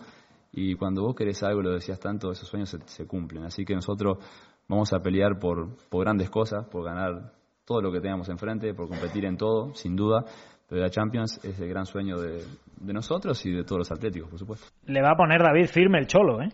y 0.53 0.75
cuando 0.75 1.03
vos 1.03 1.15
querés 1.15 1.43
algo, 1.43 1.61
lo 1.61 1.75
decías 1.75 2.01
tanto, 2.01 2.31
esos 2.31 2.49
sueños 2.49 2.75
se, 2.87 3.07
cumplen. 3.07 3.45
Así 3.45 3.65
que 3.65 3.75
nosotros 3.75 4.19
vamos 4.67 4.93
a 4.95 5.01
pelear 5.01 5.39
por, 5.39 5.77
por 5.89 6.05
grandes 6.05 6.31
cosas, 6.31 6.67
por 6.67 6.83
ganar 6.83 7.33
todo 7.67 7.83
lo 7.83 7.93
que 7.93 8.01
tengamos 8.01 8.29
enfrente, 8.31 8.73
por 8.73 8.89
competir 8.89 9.27
en 9.27 9.37
todo, 9.37 9.75
sin 9.75 9.95
duda, 9.95 10.25
pero 10.67 10.81
la 10.81 10.89
Champions 10.89 11.45
es 11.45 11.61
el 11.61 11.69
gran 11.69 11.85
sueño 11.85 12.19
de, 12.19 12.43
de 12.81 12.93
nosotros 12.93 13.45
y 13.45 13.53
de 13.53 13.65
todos 13.65 13.81
los 13.81 13.93
atléticos, 13.93 14.31
por 14.31 14.39
supuesto. 14.39 14.67
Le 14.87 15.03
va 15.03 15.11
a 15.11 15.17
poner 15.17 15.43
David 15.43 15.67
firme 15.67 15.99
el 15.99 16.07
cholo, 16.07 16.41
¿eh? 16.41 16.49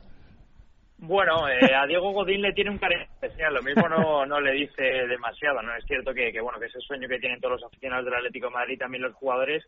Bueno, 1.04 1.48
eh, 1.48 1.74
a 1.74 1.84
Diego 1.84 2.12
Godín 2.12 2.42
le 2.42 2.52
tiene 2.52 2.70
un 2.70 2.78
cariño 2.78 3.02
especial, 3.02 3.52
lo 3.52 3.62
mismo 3.62 3.88
no, 3.88 4.24
no 4.24 4.40
le 4.40 4.52
dice 4.52 4.84
demasiado, 5.08 5.60
¿no? 5.60 5.74
Es 5.74 5.84
cierto 5.84 6.14
que, 6.14 6.30
que, 6.30 6.40
bueno, 6.40 6.60
que 6.60 6.66
ese 6.66 6.78
sueño 6.78 7.08
que 7.08 7.18
tienen 7.18 7.40
todos 7.40 7.60
los 7.60 7.64
aficionados 7.64 8.04
del 8.04 8.14
Atlético 8.14 8.52
Madrid, 8.52 8.78
también 8.78 9.02
los 9.02 9.14
jugadores, 9.14 9.64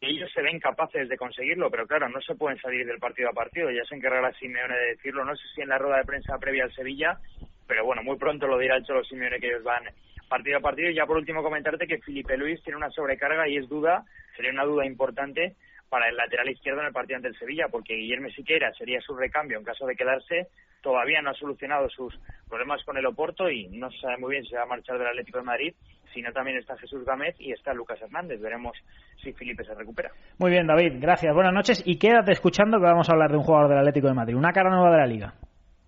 ellos 0.00 0.30
se 0.32 0.40
ven 0.40 0.58
capaces 0.58 1.06
de 1.10 1.18
conseguirlo, 1.18 1.70
pero 1.70 1.86
claro, 1.86 2.08
no 2.08 2.22
se 2.22 2.36
pueden 2.36 2.58
salir 2.58 2.86
del 2.86 2.98
partido 2.98 3.28
a 3.28 3.34
partido, 3.34 3.70
ya 3.70 3.84
se 3.84 3.96
encargará 3.96 4.32
Simeone 4.32 4.74
de 4.74 4.86
decirlo, 4.96 5.26
no 5.26 5.36
sé 5.36 5.42
si 5.54 5.60
en 5.60 5.68
la 5.68 5.76
rueda 5.76 5.98
de 5.98 6.04
prensa 6.04 6.38
previa 6.38 6.64
al 6.64 6.74
Sevilla, 6.74 7.18
pero 7.66 7.84
bueno, 7.84 8.02
muy 8.02 8.16
pronto 8.16 8.46
lo 8.46 8.56
dirá 8.56 8.76
el 8.76 8.84
Cholo 8.84 9.04
Simeone 9.04 9.40
que 9.40 9.48
ellos 9.48 9.64
van 9.64 9.84
partido 10.26 10.56
a 10.56 10.60
partido. 10.60 10.88
Y 10.88 10.94
ya 10.94 11.04
por 11.04 11.18
último 11.18 11.42
comentarte 11.42 11.86
que 11.86 11.98
Felipe 11.98 12.38
Luis 12.38 12.62
tiene 12.62 12.78
una 12.78 12.90
sobrecarga 12.90 13.46
y 13.46 13.58
es 13.58 13.68
duda, 13.68 14.04
sería 14.34 14.52
una 14.52 14.64
duda 14.64 14.86
importante 14.86 15.54
para 15.90 16.08
el 16.08 16.16
lateral 16.16 16.48
izquierdo 16.48 16.80
en 16.80 16.86
el 16.86 16.92
partido 16.94 17.16
ante 17.16 17.28
el 17.28 17.38
Sevilla, 17.38 17.68
porque 17.70 17.94
Guillermo 17.94 18.30
Siqueira 18.30 18.72
sería 18.72 19.02
su 19.02 19.14
recambio 19.14 19.58
en 19.58 19.64
caso 19.64 19.86
de 19.86 19.96
quedarse, 19.96 20.48
todavía 20.88 21.20
no 21.20 21.28
ha 21.30 21.34
solucionado 21.34 21.86
sus 21.90 22.18
problemas 22.48 22.82
con 22.82 22.96
el 22.96 23.04
Oporto 23.04 23.50
y 23.50 23.68
no 23.68 23.90
se 23.90 23.98
sabe 23.98 24.16
muy 24.16 24.30
bien 24.30 24.44
si 24.46 24.54
va 24.54 24.62
a 24.62 24.66
marchar 24.66 24.96
del 24.96 25.08
Atlético 25.08 25.36
de 25.36 25.44
Madrid, 25.44 25.74
sino 26.14 26.32
también 26.32 26.56
está 26.56 26.78
Jesús 26.78 27.04
Gámez 27.04 27.36
y 27.38 27.52
está 27.52 27.74
Lucas 27.74 28.00
Hernández. 28.00 28.40
Veremos 28.40 28.74
si 29.22 29.34
Felipe 29.34 29.64
se 29.64 29.74
recupera. 29.74 30.10
Muy 30.38 30.50
bien, 30.50 30.66
David, 30.66 30.94
gracias. 30.98 31.34
Buenas 31.34 31.52
noches 31.52 31.82
y 31.84 31.98
quédate 31.98 32.32
escuchando 32.32 32.78
que 32.78 32.84
vamos 32.84 33.06
a 33.10 33.12
hablar 33.12 33.30
de 33.30 33.36
un 33.36 33.42
jugador 33.42 33.68
del 33.68 33.80
Atlético 33.80 34.08
de 34.08 34.14
Madrid, 34.14 34.34
una 34.34 34.50
cara 34.50 34.70
nueva 34.70 34.90
de 34.90 34.96
la 34.96 35.06
liga. 35.06 35.34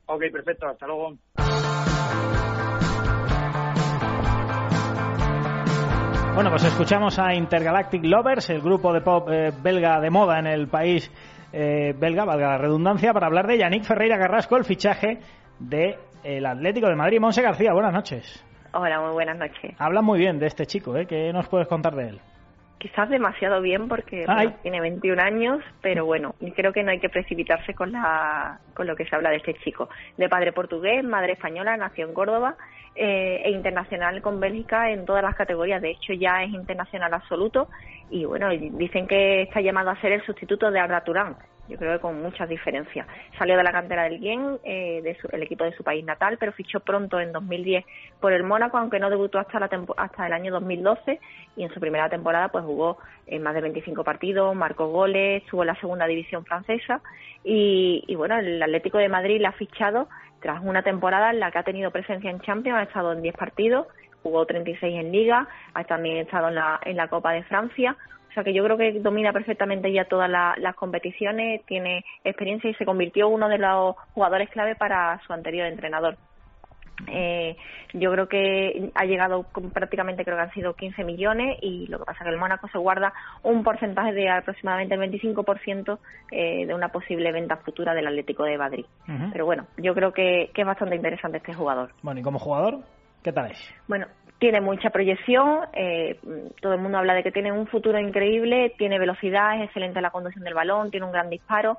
Ok, 0.04 0.20
perfecto, 0.30 0.68
hasta 0.68 0.86
luego. 0.86 1.14
Bueno, 6.34 6.50
pues 6.50 6.64
escuchamos 6.64 7.18
a 7.18 7.34
Intergalactic 7.34 8.04
Lovers, 8.04 8.50
el 8.50 8.60
grupo 8.60 8.92
de 8.92 9.00
pop 9.00 9.28
eh, 9.30 9.50
belga 9.62 9.98
de 9.98 10.10
moda 10.10 10.38
en 10.38 10.46
el 10.46 10.68
país 10.68 11.10
eh, 11.52 11.94
belga, 11.98 12.24
valga 12.24 12.48
la 12.48 12.58
redundancia, 12.58 13.12
para 13.12 13.26
hablar 13.26 13.46
de 13.46 13.58
Yannick 13.58 13.84
Ferreira 13.84 14.18
Carrasco, 14.18 14.56
el 14.56 14.64
fichaje 14.64 15.18
del 15.58 15.96
el 16.22 16.46
Atlético 16.46 16.88
de 16.88 16.96
Madrid. 16.96 17.20
Monse 17.20 17.42
García, 17.42 17.72
buenas 17.72 17.92
noches. 17.92 18.44
Hola, 18.72 19.00
muy 19.00 19.12
buenas 19.12 19.36
noches. 19.36 19.74
Habla 19.78 20.00
muy 20.00 20.18
bien 20.18 20.38
de 20.38 20.46
este 20.46 20.66
chico, 20.66 20.96
¿eh? 20.96 21.06
¿Qué 21.06 21.32
nos 21.32 21.48
puedes 21.48 21.66
contar 21.66 21.94
de 21.94 22.10
él? 22.10 22.20
Quizás 22.78 23.10
demasiado 23.10 23.60
bien 23.60 23.88
porque 23.88 24.24
bueno, 24.24 24.54
tiene 24.62 24.80
21 24.80 25.20
años, 25.20 25.62
pero 25.82 26.06
bueno, 26.06 26.34
creo 26.56 26.72
que 26.72 26.82
no 26.82 26.92
hay 26.92 26.98
que 26.98 27.10
precipitarse 27.10 27.74
con, 27.74 27.92
la, 27.92 28.58
con 28.72 28.86
lo 28.86 28.96
que 28.96 29.04
se 29.04 29.14
habla 29.14 29.30
de 29.30 29.36
este 29.36 29.54
chico. 29.54 29.90
De 30.16 30.28
padre 30.28 30.52
portugués, 30.52 31.04
madre 31.04 31.32
española, 31.32 31.76
nació 31.76 32.06
en 32.06 32.14
Córdoba 32.14 32.56
eh, 32.94 33.42
e 33.44 33.50
internacional 33.50 34.20
con 34.20 34.40
Bélgica 34.40 34.90
en 34.90 35.04
todas 35.04 35.22
las 35.22 35.34
categorías. 35.34 35.80
De 35.80 35.90
hecho, 35.90 36.12
ya 36.12 36.42
es 36.42 36.50
internacional 36.50 37.14
absoluto 37.14 37.68
y 38.10 38.24
bueno, 38.24 38.50
dicen 38.50 39.06
que 39.06 39.42
está 39.42 39.60
llamado 39.60 39.90
a 39.90 40.00
ser 40.00 40.12
el 40.12 40.24
sustituto 40.24 40.70
de 40.70 40.80
Arda 40.80 41.04
Turán. 41.04 41.36
Yo 41.70 41.78
creo 41.78 41.92
que 41.92 42.00
con 42.00 42.20
muchas 42.20 42.48
diferencias. 42.48 43.06
Salió 43.38 43.56
de 43.56 43.62
la 43.62 43.70
cantera 43.70 44.02
del 44.02 44.18
Guien, 44.18 44.58
eh, 44.64 45.00
de 45.02 45.16
su, 45.20 45.28
el 45.30 45.42
equipo 45.42 45.62
de 45.62 45.72
su 45.72 45.84
país 45.84 46.04
natal, 46.04 46.36
pero 46.38 46.52
fichó 46.52 46.80
pronto 46.80 47.20
en 47.20 47.32
2010 47.32 47.84
por 48.20 48.32
el 48.32 48.42
Mónaco, 48.42 48.76
aunque 48.76 48.98
no 48.98 49.08
debutó 49.08 49.38
hasta, 49.38 49.60
la 49.60 49.70
hasta 49.96 50.26
el 50.26 50.32
año 50.32 50.52
2012 50.52 51.20
y 51.56 51.62
en 51.62 51.72
su 51.72 51.78
primera 51.78 52.08
temporada 52.08 52.48
pues 52.48 52.64
jugó 52.64 52.98
en 53.26 53.42
más 53.42 53.54
de 53.54 53.60
25 53.60 54.02
partidos, 54.02 54.54
marcó 54.56 54.88
goles, 54.88 55.42
estuvo 55.44 55.62
en 55.62 55.68
la 55.68 55.76
segunda 55.76 56.06
división 56.06 56.44
francesa 56.44 57.00
y, 57.44 58.02
y 58.06 58.14
bueno, 58.16 58.36
el 58.36 58.60
Atlético 58.60 58.98
de 58.98 59.08
Madrid 59.08 59.40
la 59.40 59.50
ha 59.50 59.52
fichado 59.52 60.08
tras 60.40 60.62
una 60.64 60.82
temporada 60.82 61.30
en 61.30 61.40
la 61.40 61.50
que 61.50 61.58
ha 61.58 61.62
tenido 61.62 61.90
presencia 61.90 62.30
en 62.30 62.40
Champions, 62.40 62.78
ha 62.78 62.82
estado 62.82 63.12
en 63.12 63.22
10 63.22 63.36
partidos, 63.36 63.86
jugó 64.22 64.46
36 64.46 64.98
en 64.98 65.12
Liga, 65.12 65.46
ha 65.74 65.84
también 65.84 66.18
estado 66.18 66.48
en 66.48 66.56
la, 66.56 66.80
en 66.84 66.96
la 66.96 67.08
Copa 67.08 67.32
de 67.32 67.42
Francia. 67.44 67.96
O 68.30 68.32
sea 68.32 68.44
que 68.44 68.54
yo 68.54 68.62
creo 68.64 68.76
que 68.76 68.92
domina 69.00 69.32
perfectamente 69.32 69.92
ya 69.92 70.04
todas 70.04 70.30
la, 70.30 70.54
las 70.58 70.76
competiciones, 70.76 71.64
tiene 71.66 72.04
experiencia 72.24 72.70
y 72.70 72.74
se 72.74 72.86
convirtió 72.86 73.28
uno 73.28 73.48
de 73.48 73.58
los 73.58 73.96
jugadores 74.14 74.48
clave 74.50 74.76
para 74.76 75.20
su 75.26 75.32
anterior 75.32 75.66
entrenador. 75.66 76.16
Eh, 77.08 77.56
yo 77.94 78.12
creo 78.12 78.28
que 78.28 78.90
ha 78.94 79.04
llegado 79.04 79.44
con 79.52 79.70
prácticamente 79.70 80.24
creo 80.24 80.36
que 80.36 80.42
han 80.42 80.52
sido 80.52 80.74
15 80.74 81.04
millones 81.04 81.58
y 81.62 81.86
lo 81.86 81.98
que 81.98 82.04
pasa 82.04 82.18
es 82.20 82.24
que 82.24 82.34
el 82.34 82.38
Mónaco 82.40 82.68
se 82.68 82.78
guarda 82.78 83.12
un 83.42 83.62
porcentaje 83.62 84.12
de 84.12 84.28
aproximadamente 84.28 84.94
el 84.94 85.00
25% 85.00 85.98
eh, 86.30 86.66
de 86.66 86.74
una 86.74 86.88
posible 86.90 87.32
venta 87.32 87.56
futura 87.56 87.94
del 87.94 88.06
Atlético 88.06 88.44
de 88.44 88.58
Madrid. 88.58 88.84
Uh 89.08 89.12
-huh. 89.12 89.32
Pero 89.32 89.46
bueno, 89.46 89.66
yo 89.78 89.94
creo 89.94 90.12
que, 90.12 90.50
que, 90.54 90.60
es 90.60 90.66
bastante 90.66 90.96
interesante 90.96 91.38
este 91.38 91.54
jugador. 91.54 91.90
Bueno, 92.02 92.20
¿y 92.20 92.22
como 92.22 92.38
jugador? 92.38 92.80
¿Qué 93.22 93.32
tal 93.32 93.50
es? 93.50 93.58
Bueno, 93.86 94.06
tiene 94.40 94.62
mucha 94.62 94.88
proyección, 94.88 95.60
eh, 95.74 96.18
todo 96.60 96.72
el 96.72 96.80
mundo 96.80 96.98
habla 96.98 97.14
de 97.14 97.22
que 97.22 97.30
tiene 97.30 97.52
un 97.52 97.66
futuro 97.66 97.98
increíble, 97.98 98.74
tiene 98.78 98.98
velocidad, 98.98 99.56
es 99.58 99.66
excelente 99.66 99.98
en 99.98 100.02
la 100.02 100.10
conducción 100.10 100.42
del 100.42 100.54
balón, 100.54 100.90
tiene 100.90 101.04
un 101.04 101.12
gran 101.12 101.28
disparo 101.28 101.78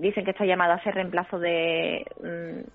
dicen 0.00 0.24
que 0.24 0.30
está 0.30 0.44
llamado 0.44 0.72
a 0.72 0.82
ser 0.82 0.94
reemplazo 0.94 1.38
de, 1.38 2.06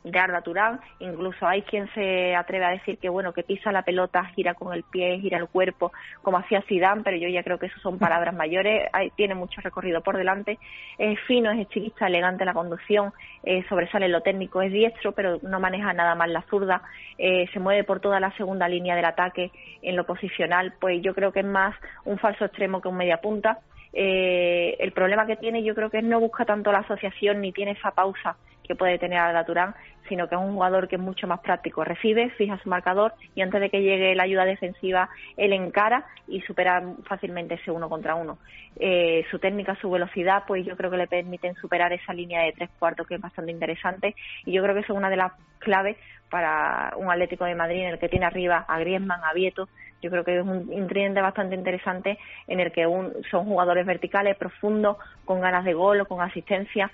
de 0.04 0.20
Arda 0.20 0.42
Turán. 0.42 0.80
Incluso 1.00 1.48
hay 1.48 1.64
quien 1.64 1.92
se 1.94 2.36
atreve 2.36 2.66
a 2.66 2.70
decir 2.70 2.98
que 2.98 3.10
bueno 3.10 3.34
que 3.34 3.44
pisa 3.44 3.72
la 3.72 3.82
pelota, 3.82 4.26
gira 4.36 4.54
con 4.54 4.74
el 4.74 4.84
pie, 4.84 5.20
gira 5.20 5.38
el 5.38 5.48
cuerpo, 5.48 5.92
como 6.22 6.38
hacía 6.38 6.62
Zidane, 6.68 7.04
pero 7.04 7.18
yo 7.18 7.28
ya 7.28 7.44
creo 7.44 7.58
que 7.58 7.66
eso 7.68 7.80
son 7.80 7.98
palabras 7.98 8.34
mayores. 8.34 8.88
Hay, 8.94 9.10
tiene 9.12 9.36
mucho 9.36 9.62
recorrido 9.62 10.02
por 10.02 10.18
delante. 10.18 10.60
Es 10.98 11.20
fino, 11.22 11.52
es 11.52 11.60
estilista, 11.60 12.08
elegante 12.08 12.46
la 12.46 12.54
conducción, 12.54 13.12
eh, 13.44 13.64
sobresale 13.68 14.08
lo 14.08 14.22
técnico, 14.22 14.62
es 14.62 14.72
diestro, 14.72 15.12
pero 15.14 15.40
no 15.42 15.60
maneja 15.60 15.94
nada 15.94 16.16
más 16.16 16.30
la 16.30 16.44
zurda. 16.44 16.84
Eh, 17.18 17.48
se 17.54 17.60
mueve 17.60 17.84
por 17.84 18.00
toda 18.00 18.20
la 18.20 18.32
segunda 18.38 18.68
línea 18.68 18.96
del 18.96 19.06
ataque 19.06 19.52
en 19.82 19.96
lo 19.96 20.06
posicional. 20.06 20.74
Pues 20.80 21.02
yo 21.02 21.14
creo 21.16 21.32
que 21.32 21.40
es 21.40 21.46
más 21.46 21.76
un 22.04 22.18
falso 22.20 22.46
extremo 22.46 22.82
que 22.82 22.88
un 22.88 22.98
media 22.98 23.18
punta 23.18 23.60
eh, 23.96 24.76
el 24.80 24.92
problema 24.92 25.26
que 25.26 25.38
tiene 25.38 25.64
yo 25.64 25.74
creo 25.74 25.90
que 25.90 26.02
no 26.02 26.20
busca 26.20 26.44
tanto 26.44 26.72
la 26.72 26.80
asociación 26.80 27.40
ni 27.40 27.54
tiene 27.54 27.72
esa 27.72 27.92
pausa 27.92 28.36
que 28.68 28.76
puede 28.76 29.00
tener 29.00 29.20
Arda 29.20 29.46
Turán, 29.46 29.76
sino 30.10 30.28
que 30.28 30.36
es 30.36 30.42
un 30.42 30.54
jugador 30.54 30.88
que 30.88 30.96
es 30.96 31.02
mucho 31.02 31.28
más 31.28 31.40
práctico. 31.40 31.84
Recibe, 31.84 32.30
fija 32.32 32.60
su 32.62 32.70
marcador 32.70 33.14
y 33.36 33.42
antes 33.42 33.62
de 33.62 33.70
que 33.70 33.82
llegue 33.82 34.16
la 34.16 34.24
ayuda 34.24 34.44
defensiva, 34.44 35.10
él 35.38 35.54
encara 35.54 36.06
y 36.28 36.42
supera 36.42 36.84
fácilmente 37.06 37.56
ese 37.56 37.72
uno 37.72 37.90
contra 37.90 38.16
uno. 38.16 38.38
Eh, 38.78 39.26
su 39.32 39.40
técnica, 39.40 39.78
su 39.80 39.90
velocidad, 39.90 40.44
pues 40.46 40.66
yo 40.66 40.76
creo 40.76 40.92
que 40.92 40.98
le 40.98 41.08
permiten 41.08 41.56
superar 41.56 41.94
esa 41.94 42.14
línea 42.14 42.44
de 42.44 42.52
tres 42.52 42.70
cuartos 42.78 43.08
que 43.08 43.16
es 43.16 43.22
bastante 43.22 43.52
interesante 43.52 44.16
y 44.46 44.52
yo 44.52 44.62
creo 44.62 44.76
que 44.76 44.82
eso 44.82 44.94
es 44.94 44.98
una 44.98 45.10
de 45.10 45.18
las 45.18 45.32
claves 45.60 45.96
para 46.30 46.94
un 46.98 47.10
Atlético 47.10 47.46
de 47.46 47.56
Madrid 47.56 47.82
en 47.82 47.94
el 47.94 48.00
que 48.00 48.10
tiene 48.10 48.26
arriba 48.26 48.66
a 48.68 48.80
Griezmann, 48.80 49.24
a 49.24 49.34
Vieto. 49.34 49.70
Yo 50.06 50.12
creo 50.12 50.24
que 50.24 50.38
es 50.38 50.46
un 50.46 50.72
ingrediente 50.72 51.20
bastante 51.20 51.56
interesante 51.56 52.20
en 52.48 52.60
el 52.60 52.72
que 52.72 52.86
un, 52.86 53.12
son 53.32 53.46
jugadores 53.46 53.88
verticales, 53.88 54.38
profundos, 54.38 54.98
con 55.26 55.42
ganas 55.42 55.66
de 55.66 55.74
gol 55.74 56.00
o 56.02 56.06
con 56.06 56.22
asistencia 56.22 56.92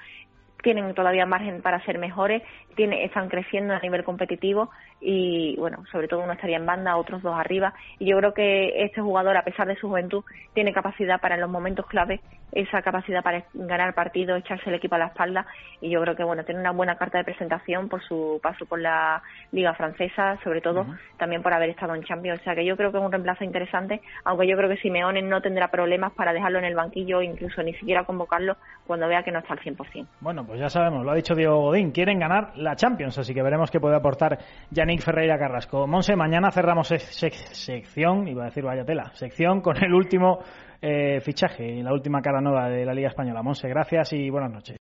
tienen 0.61 0.93
todavía 0.93 1.25
margen 1.25 1.61
para 1.61 1.83
ser 1.85 1.97
mejores, 1.97 2.43
tiene, 2.75 3.03
están 3.03 3.29
creciendo 3.29 3.73
a 3.73 3.79
nivel 3.79 4.03
competitivo 4.03 4.69
y, 4.99 5.55
bueno, 5.57 5.83
sobre 5.91 6.07
todo 6.07 6.21
uno 6.21 6.33
estaría 6.33 6.57
en 6.57 6.65
banda, 6.65 6.97
otros 6.97 7.21
dos 7.21 7.35
arriba. 7.35 7.73
Y 7.99 8.05
yo 8.05 8.17
creo 8.17 8.33
que 8.33 8.83
este 8.83 9.01
jugador, 9.01 9.37
a 9.37 9.43
pesar 9.43 9.67
de 9.67 9.75
su 9.75 9.87
juventud, 9.89 10.23
tiene 10.53 10.71
capacidad 10.71 11.19
para 11.19 11.35
en 11.35 11.41
los 11.41 11.49
momentos 11.49 11.85
clave 11.87 12.21
esa 12.51 12.81
capacidad 12.81 13.23
para 13.23 13.43
ganar 13.53 13.93
partidos, 13.93 14.39
echarse 14.39 14.69
el 14.69 14.75
equipo 14.75 14.95
a 14.95 14.99
la 14.99 15.07
espalda 15.07 15.45
y 15.79 15.89
yo 15.89 16.01
creo 16.01 16.15
que 16.15 16.23
bueno 16.23 16.43
tiene 16.43 16.59
una 16.61 16.71
buena 16.71 16.97
carta 16.97 17.17
de 17.17 17.23
presentación 17.23 17.89
por 17.89 18.03
su 18.03 18.39
paso 18.41 18.65
por 18.65 18.79
la 18.79 19.21
liga 19.51 19.73
francesa, 19.73 20.37
sobre 20.43 20.61
todo 20.61 20.85
también 21.17 21.41
por 21.41 21.53
haber 21.53 21.69
estado 21.69 21.95
en 21.95 22.03
Champions, 22.03 22.41
o 22.41 22.43
sea 22.43 22.55
que 22.55 22.65
yo 22.65 22.75
creo 22.75 22.91
que 22.91 22.97
es 22.97 23.03
un 23.03 23.11
reemplazo 23.11 23.43
interesante, 23.43 24.01
aunque 24.25 24.47
yo 24.47 24.57
creo 24.57 24.69
que 24.69 24.77
Simeone 24.77 25.21
no 25.21 25.41
tendrá 25.41 25.69
problemas 25.69 26.13
para 26.13 26.33
dejarlo 26.33 26.59
en 26.59 26.65
el 26.65 26.75
banquillo, 26.75 27.21
incluso 27.21 27.63
ni 27.63 27.73
siquiera 27.73 28.03
convocarlo 28.03 28.57
cuando 28.85 29.07
vea 29.07 29.23
que 29.23 29.31
no 29.31 29.39
está 29.39 29.53
al 29.53 29.59
100%. 29.59 30.07
Bueno, 30.19 30.45
pues 30.45 30.59
ya 30.59 30.69
sabemos, 30.69 31.05
lo 31.05 31.11
ha 31.11 31.15
dicho 31.15 31.35
Diego 31.35 31.61
Godín, 31.61 31.91
quieren 31.91 32.19
ganar 32.19 32.57
la 32.57 32.75
Champions, 32.75 33.17
así 33.17 33.33
que 33.33 33.41
veremos 33.41 33.71
qué 33.71 33.79
puede 33.79 33.95
aportar 33.95 34.39
Yannick 34.69 35.01
Ferreira 35.01 35.37
Carrasco. 35.37 35.87
Monse, 35.87 36.15
mañana 36.15 36.51
cerramos 36.51 36.87
sección, 36.87 38.27
iba 38.27 38.43
a 38.43 38.45
decir 38.45 38.63
vaya 38.63 38.85
tela, 38.85 39.11
sección 39.13 39.61
con 39.61 39.77
el 39.83 39.93
último 39.93 40.39
eh, 40.81 41.21
fichaje 41.21 41.65
y 41.65 41.83
la 41.83 41.93
última 41.93 42.21
cara 42.21 42.41
nueva 42.41 42.69
de 42.69 42.85
la 42.85 42.93
Liga 42.93 43.09
Española. 43.09 43.43
Monse, 43.43 43.67
gracias 43.69 44.13
y 44.13 44.29
buenas 44.29 44.51
noches. 44.51 44.77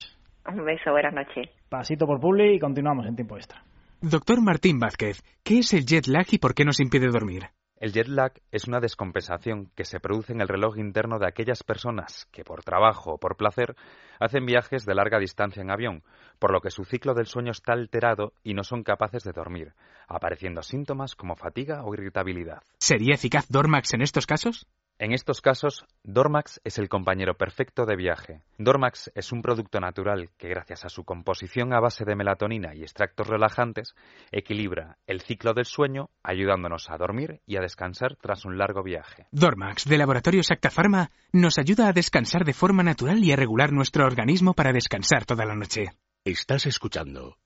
Un 0.47 0.65
beso, 0.65 0.93
buenas 0.93 1.13
noches. 1.13 1.51
Pasito 1.69 2.07
por 2.07 2.21
Publi 2.21 2.55
y 2.55 2.59
continuamos 2.59 3.07
en 3.07 3.17
tiempo 3.17 3.37
extra. 3.37 3.63
Doctor 4.01 4.41
Martín 4.41 4.79
Vázquez, 4.79 5.23
¿qué 5.43 5.59
es 5.59 5.75
el 5.75 5.85
jet 5.85 6.07
lag 6.07 6.27
y 6.31 6.39
por 6.39 6.55
qué 6.55 6.65
nos 6.65 6.81
impide 6.81 7.09
dormir? 7.09 7.51
El 7.81 7.93
jet 7.93 8.09
lag 8.09 8.33
es 8.51 8.67
una 8.67 8.81
descompensación 8.81 9.71
que 9.77 9.85
se 9.85 10.01
produce 10.01 10.33
en 10.33 10.41
el 10.41 10.49
reloj 10.49 10.79
interno 10.79 11.19
de 11.19 11.29
aquellas 11.29 11.63
personas 11.63 12.27
que 12.33 12.45
por 12.45 12.65
trabajo 12.65 13.13
o 13.13 13.19
por 13.19 13.37
placer 13.37 13.77
hacen 14.19 14.47
viajes 14.47 14.85
de 14.85 14.95
larga 14.95 15.19
distancia 15.19 15.63
en 15.63 15.71
avión, 15.71 16.03
por 16.39 16.53
lo 16.53 16.61
que 16.61 16.71
su 16.71 16.85
ciclo 16.85 17.15
del 17.15 17.27
sueño 17.27 17.53
está 17.53 17.73
alterado 17.73 18.33
y 18.43 18.55
no 18.55 18.65
son 18.65 18.83
capaces 18.83 19.23
de 19.23 19.33
dormir, 19.33 19.75
apareciendo 20.09 20.63
síntomas 20.63 21.15
como 21.15 21.37
fatiga 21.37 21.85
o 21.85 21.95
irritabilidad. 21.95 22.63
¿Sería 22.79 23.15
eficaz 23.15 23.49
Dormax 23.49 23.95
en 23.95 24.03
estos 24.03 24.27
casos? 24.27 24.67
En 25.01 25.13
estos 25.13 25.41
casos, 25.41 25.85
Dormax 26.03 26.61
es 26.65 26.77
el 26.79 26.89
compañero 26.89 27.35
perfecto 27.37 27.87
de 27.87 27.95
viaje. 27.95 28.43
Dormax 28.59 29.13
es 29.15 29.31
un 29.31 29.43
producto 29.43 29.79
natural 29.79 30.31
que, 30.37 30.49
gracias 30.49 30.85
a 30.85 30.89
su 30.89 31.05
composición 31.05 31.73
a 31.73 31.79
base 31.79 32.05
de 32.05 32.17
melatonina 32.17 32.75
y 32.75 32.83
extractos 32.83 33.29
relajantes, 33.29 33.95
equilibra 34.33 34.99
el 35.07 35.21
ciclo 35.21 35.55
del 35.55 35.67
sueño, 35.67 36.11
ayudándonos 36.25 36.91
a 36.91 36.97
dormir 36.97 37.41
y 37.47 37.57
a 37.57 37.61
descansar 37.61 38.17
tras 38.17 38.45
un 38.45 38.59
largo 38.59 38.83
viaje. 38.83 39.29
Dormax, 39.31 39.85
de 39.85 39.99
Laboratorio 39.99 40.43
Acta 40.51 40.71
Pharma, 40.71 41.13
nos 41.33 41.59
ayuda 41.59 41.87
a 41.87 41.93
descansar 41.93 42.45
de 42.45 42.55
forma 42.55 42.83
natural 42.83 43.23
y 43.23 43.31
a 43.31 43.37
regular 43.37 43.73
nuestro 43.73 44.05
organismo 44.05 44.55
para 44.55 44.73
descansar 44.73 45.25
toda 45.25 45.45
la 45.45 45.55
noche. 45.55 45.93
Estás 46.25 46.67
escuchando. 46.67 47.37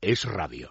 Es 0.00 0.24
radio. 0.24 0.70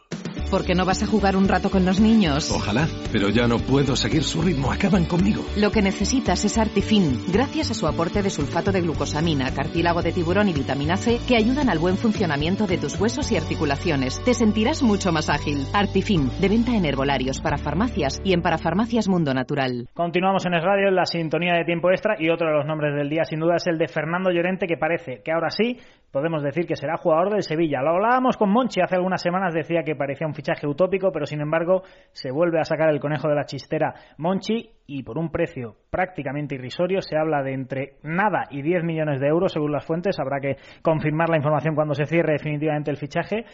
¿Por 0.55 0.63
qué 0.63 0.73
no 0.73 0.85
vas 0.85 1.03
a 1.03 1.05
jugar 1.05 1.35
un 1.35 1.49
rato 1.49 1.69
con 1.69 1.83
los 1.83 1.99
niños? 1.99 2.49
Ojalá, 2.49 2.87
pero 3.11 3.27
ya 3.27 3.45
no 3.45 3.57
puedo 3.57 3.97
seguir 3.97 4.23
su 4.23 4.41
ritmo, 4.41 4.71
acaban 4.71 5.03
conmigo. 5.03 5.43
Lo 5.57 5.69
que 5.69 5.81
necesitas 5.81 6.45
es 6.45 6.57
Artifin, 6.57 7.25
gracias 7.27 7.71
a 7.71 7.73
su 7.73 7.85
aporte 7.87 8.23
de 8.23 8.29
sulfato 8.29 8.71
de 8.71 8.79
glucosamina, 8.79 9.53
cartílago 9.53 10.01
de 10.01 10.13
tiburón 10.13 10.47
y 10.47 10.53
vitamina 10.53 10.95
C, 10.95 11.19
que 11.27 11.35
ayudan 11.35 11.69
al 11.69 11.79
buen 11.79 11.97
funcionamiento 11.97 12.67
de 12.67 12.77
tus 12.77 12.97
huesos 12.97 13.33
y 13.33 13.35
articulaciones. 13.35 14.23
Te 14.23 14.33
sentirás 14.33 14.81
mucho 14.81 15.11
más 15.11 15.29
ágil. 15.29 15.65
Artifin, 15.73 16.29
de 16.39 16.47
venta 16.47 16.73
en 16.73 16.85
herbolarios, 16.85 17.41
para 17.41 17.57
farmacias 17.57 18.21
y 18.23 18.31
en 18.31 18.41
parafarmacias 18.41 19.09
Mundo 19.09 19.33
Natural. 19.33 19.89
Continuamos 19.93 20.45
en 20.45 20.53
el 20.53 20.63
radio 20.63 20.87
en 20.87 20.95
la 20.95 21.05
sintonía 21.05 21.55
de 21.55 21.65
tiempo 21.65 21.91
extra 21.91 22.15
y 22.17 22.29
otro 22.29 22.47
de 22.47 22.53
los 22.53 22.65
nombres 22.65 22.95
del 22.95 23.09
día 23.09 23.25
sin 23.25 23.41
duda 23.41 23.57
es 23.57 23.67
el 23.67 23.77
de 23.77 23.89
Fernando 23.89 24.31
Llorente, 24.31 24.67
que 24.67 24.77
parece 24.77 25.21
que 25.21 25.33
ahora 25.33 25.49
sí 25.49 25.77
podemos 26.11 26.41
decir 26.41 26.65
que 26.65 26.77
será 26.77 26.95
jugador 26.95 27.33
del 27.33 27.43
Sevilla. 27.43 27.81
Lo 27.81 27.89
hablábamos 27.89 28.37
con 28.37 28.49
Monchi 28.49 28.79
hace 28.79 28.95
algunas 28.95 29.21
semanas, 29.21 29.53
decía 29.53 29.83
que 29.83 29.97
parecía 29.97 30.25
un 30.25 30.33
fichaje 30.33 30.44
utópico, 30.67 31.11
pero 31.11 31.25
sin 31.25 31.41
embargo 31.41 31.83
se 32.11 32.31
vuelve 32.31 32.59
a 32.59 32.63
sacar 32.63 32.89
el 32.89 32.99
conejo 32.99 33.27
de 33.27 33.35
la 33.35 33.45
chistera 33.45 33.93
Monchi 34.17 34.69
y 34.87 35.03
por 35.03 35.17
un 35.17 35.31
precio 35.31 35.75
prácticamente 35.89 36.55
irrisorio 36.55 37.01
se 37.01 37.17
habla 37.17 37.43
de 37.43 37.53
entre 37.53 37.97
nada 38.03 38.45
y 38.49 38.61
10 38.61 38.83
millones 38.83 39.19
de 39.19 39.27
euros 39.27 39.53
según 39.53 39.71
las 39.71 39.85
fuentes. 39.85 40.19
Habrá 40.19 40.39
que 40.39 40.57
confirmar 40.81 41.29
la 41.29 41.37
información 41.37 41.75
cuando 41.75 41.93
se 41.93 42.05
cierre 42.05 42.33
definitivamente 42.33 42.91
el 42.91 42.97
fichaje 42.97 43.45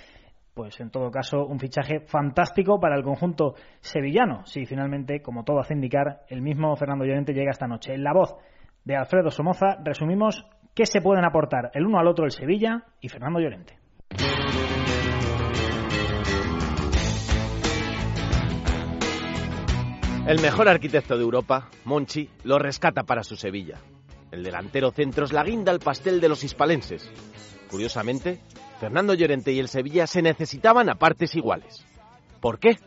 pues 0.53 0.79
en 0.81 0.89
todo 0.89 1.09
caso 1.09 1.45
un 1.45 1.59
fichaje 1.59 2.01
fantástico 2.01 2.79
para 2.79 2.95
el 2.95 3.03
conjunto 3.03 3.55
sevillano. 3.79 4.45
Si 4.45 4.65
finalmente, 4.65 5.21
como 5.21 5.43
todo 5.43 5.59
hace 5.59 5.73
indicar, 5.73 6.21
el 6.27 6.41
mismo 6.41 6.75
Fernando 6.75 7.05
Llorente 7.05 7.33
llega 7.33 7.51
esta 7.51 7.67
noche. 7.67 7.93
En 7.93 8.03
la 8.03 8.13
voz 8.13 8.35
de 8.83 8.95
Alfredo 8.95 9.29
Somoza 9.29 9.77
resumimos 9.83 10.45
qué 10.75 10.85
se 10.85 11.01
pueden 11.01 11.25
aportar 11.25 11.71
el 11.73 11.85
uno 11.85 11.99
al 11.99 12.07
otro 12.07 12.25
el 12.25 12.31
Sevilla 12.31 12.83
y 12.99 13.09
Fernando 13.09 13.39
Llorente. 13.39 13.77
El 20.31 20.39
mejor 20.39 20.69
arquitecto 20.69 21.17
de 21.17 21.23
Europa, 21.23 21.67
Monchi, 21.83 22.29
lo 22.45 22.57
rescata 22.57 23.03
para 23.03 23.21
su 23.21 23.35
Sevilla. 23.35 23.79
El 24.31 24.43
delantero 24.43 24.91
centro 24.91 25.25
es 25.25 25.33
la 25.33 25.43
guinda 25.43 25.73
al 25.73 25.81
pastel 25.81 26.21
de 26.21 26.29
los 26.29 26.45
hispalenses. 26.45 27.11
Curiosamente, 27.69 28.39
Fernando 28.79 29.13
Llorente 29.13 29.51
y 29.51 29.59
el 29.59 29.67
Sevilla 29.67 30.07
se 30.07 30.21
necesitaban 30.21 30.89
a 30.89 30.95
partes 30.95 31.35
iguales. 31.35 31.85
¿Por 32.39 32.59
qué? 32.59 32.79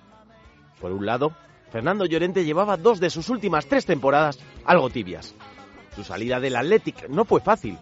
Por 0.81 0.93
un 0.93 1.05
lado, 1.05 1.37
Fernando 1.71 2.07
Llorente 2.07 2.47
llevaba 2.47 2.79
dos 2.79 2.99
de 2.99 3.11
sus 3.11 3.29
últimas 3.29 3.67
tres 3.67 3.85
temporadas 3.85 4.39
algo 4.65 4.89
tibias. 4.89 5.35
Su 5.95 6.03
salida 6.03 6.41
del 6.41 6.57
Athletic 6.57 7.11
no 7.11 7.27
fue 7.27 7.43
fácil, 7.43 7.77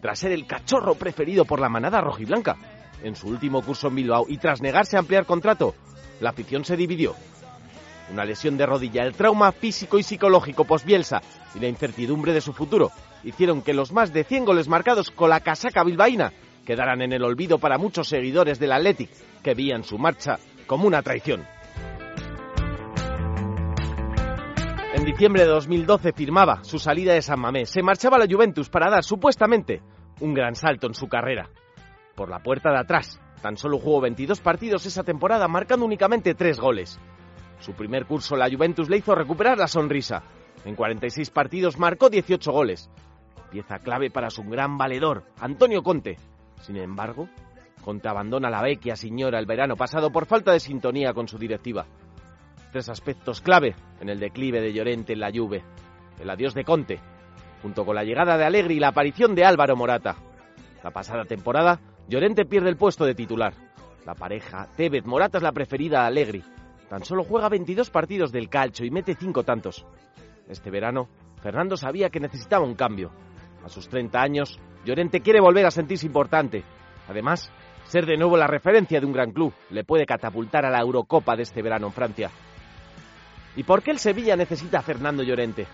tras 0.00 0.20
ser 0.20 0.30
el 0.30 0.46
cachorro 0.46 0.94
preferido 0.94 1.44
por 1.44 1.58
la 1.58 1.68
manada 1.68 2.00
rojiblanca. 2.00 2.56
En 3.02 3.16
su 3.16 3.26
último 3.26 3.62
curso 3.62 3.88
en 3.88 3.96
Bilbao 3.96 4.26
y 4.28 4.38
tras 4.38 4.62
negarse 4.62 4.94
a 4.94 5.00
ampliar 5.00 5.26
contrato, 5.26 5.74
la 6.20 6.30
afición 6.30 6.64
se 6.64 6.76
dividió. 6.76 7.16
Una 8.10 8.24
lesión 8.24 8.56
de 8.56 8.66
rodilla, 8.66 9.04
el 9.04 9.14
trauma 9.14 9.52
físico 9.52 9.98
y 9.98 10.02
psicológico 10.02 10.64
post-Bielsa 10.64 11.20
y 11.54 11.60
la 11.60 11.68
incertidumbre 11.68 12.32
de 12.32 12.40
su 12.40 12.52
futuro 12.52 12.90
hicieron 13.24 13.62
que 13.62 13.74
los 13.74 13.92
más 13.92 14.12
de 14.12 14.24
100 14.24 14.44
goles 14.44 14.68
marcados 14.68 15.10
con 15.10 15.30
la 15.30 15.40
casaca 15.40 15.84
bilbaína 15.84 16.32
quedaran 16.66 17.02
en 17.02 17.12
el 17.12 17.24
olvido 17.24 17.58
para 17.58 17.78
muchos 17.78 18.08
seguidores 18.08 18.58
del 18.58 18.72
Athletic 18.72 19.10
que 19.42 19.54
veían 19.54 19.84
su 19.84 19.98
marcha 19.98 20.38
como 20.66 20.86
una 20.86 21.02
traición. 21.02 21.46
En 24.94 25.04
diciembre 25.04 25.42
de 25.42 25.48
2012 25.48 26.12
firmaba 26.12 26.62
su 26.64 26.78
salida 26.78 27.14
de 27.14 27.22
San 27.22 27.40
Mamés. 27.40 27.70
Se 27.70 27.82
marchaba 27.82 28.16
a 28.16 28.20
la 28.20 28.26
Juventus 28.30 28.68
para 28.68 28.90
dar 28.90 29.02
supuestamente 29.02 29.80
un 30.20 30.34
gran 30.34 30.54
salto 30.54 30.86
en 30.86 30.94
su 30.94 31.08
carrera. 31.08 31.48
Por 32.14 32.28
la 32.28 32.40
puerta 32.40 32.70
de 32.70 32.78
atrás, 32.78 33.20
tan 33.40 33.56
solo 33.56 33.78
jugó 33.78 34.02
22 34.02 34.40
partidos 34.40 34.84
esa 34.86 35.02
temporada, 35.02 35.48
marcando 35.48 35.86
únicamente 35.86 36.34
3 36.34 36.60
goles. 36.60 37.00
Su 37.60 37.72
primer 37.74 38.06
curso 38.06 38.36
la 38.36 38.50
Juventus 38.50 38.88
le 38.88 38.98
hizo 38.98 39.14
recuperar 39.14 39.58
la 39.58 39.68
sonrisa. 39.68 40.22
En 40.64 40.74
46 40.74 41.30
partidos 41.30 41.78
marcó 41.78 42.10
18 42.10 42.52
goles. 42.52 42.90
Pieza 43.50 43.78
clave 43.78 44.10
para 44.10 44.30
su 44.30 44.42
gran 44.44 44.78
valedor, 44.78 45.24
Antonio 45.40 45.82
Conte. 45.82 46.16
Sin 46.60 46.76
embargo, 46.76 47.28
Conte 47.84 48.08
abandona 48.08 48.50
la 48.50 48.62
vecchia 48.62 48.96
señora 48.96 49.38
el 49.38 49.46
verano 49.46 49.76
pasado 49.76 50.10
por 50.10 50.26
falta 50.26 50.52
de 50.52 50.60
sintonía 50.60 51.12
con 51.12 51.28
su 51.28 51.38
directiva 51.38 51.86
tres 52.72 52.88
aspectos 52.88 53.40
clave 53.40 53.76
en 54.00 54.08
el 54.08 54.18
declive 54.18 54.60
de 54.60 54.72
Llorente 54.72 55.12
en 55.12 55.20
la 55.20 55.30
Juve. 55.30 55.62
El 56.18 56.30
adiós 56.30 56.54
de 56.54 56.64
Conte, 56.64 56.98
junto 57.60 57.84
con 57.84 57.94
la 57.94 58.02
llegada 58.02 58.36
de 58.36 58.44
Allegri 58.44 58.76
y 58.76 58.80
la 58.80 58.88
aparición 58.88 59.34
de 59.34 59.44
Álvaro 59.44 59.76
Morata. 59.76 60.16
La 60.82 60.90
pasada 60.90 61.24
temporada, 61.24 61.80
Llorente 62.08 62.44
pierde 62.44 62.70
el 62.70 62.76
puesto 62.76 63.04
de 63.04 63.14
titular. 63.14 63.52
La 64.06 64.14
pareja 64.14 64.66
Tevez 64.74 65.04
Morata 65.04 65.38
es 65.38 65.44
la 65.44 65.52
preferida 65.52 66.02
a 66.02 66.06
Allegri. 66.06 66.42
Tan 66.92 67.06
solo 67.06 67.24
juega 67.24 67.48
22 67.48 67.88
partidos 67.88 68.32
del 68.32 68.50
calcio 68.50 68.84
y 68.84 68.90
mete 68.90 69.14
5 69.14 69.44
tantos. 69.44 69.86
Este 70.46 70.70
verano, 70.70 71.08
Fernando 71.40 71.74
sabía 71.74 72.10
que 72.10 72.20
necesitaba 72.20 72.66
un 72.66 72.74
cambio. 72.74 73.10
A 73.64 73.70
sus 73.70 73.88
30 73.88 74.20
años, 74.20 74.60
Llorente 74.84 75.22
quiere 75.22 75.40
volver 75.40 75.64
a 75.64 75.70
sentirse 75.70 76.04
importante. 76.04 76.62
Además, 77.08 77.50
ser 77.86 78.04
de 78.04 78.18
nuevo 78.18 78.36
la 78.36 78.46
referencia 78.46 79.00
de 79.00 79.06
un 79.06 79.14
gran 79.14 79.32
club 79.32 79.54
le 79.70 79.84
puede 79.84 80.04
catapultar 80.04 80.66
a 80.66 80.70
la 80.70 80.80
Eurocopa 80.80 81.34
de 81.34 81.44
este 81.44 81.62
verano 81.62 81.86
en 81.86 81.94
Francia. 81.94 82.30
¿Y 83.56 83.62
por 83.62 83.82
qué 83.82 83.92
el 83.92 83.98
Sevilla 83.98 84.36
necesita 84.36 84.80
a 84.80 84.82
Fernando 84.82 85.22
Llorente? 85.22 85.66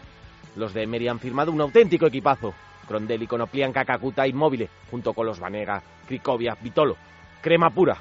Los 0.54 0.72
de 0.72 0.84
Emery 0.84 1.08
han 1.08 1.18
firmado 1.18 1.50
un 1.50 1.60
auténtico 1.60 2.06
equipazo. 2.06 2.54
Crondelli, 2.86 3.26
Conoplian, 3.26 3.72
Kakakuta, 3.72 4.24
Inmóvil, 4.24 4.68
junto 4.88 5.12
con 5.12 5.26
los 5.26 5.40
Vanega, 5.40 5.82
Krikobia, 6.06 6.56
Vitolo. 6.62 6.96
Crema 7.42 7.70
pura, 7.70 7.96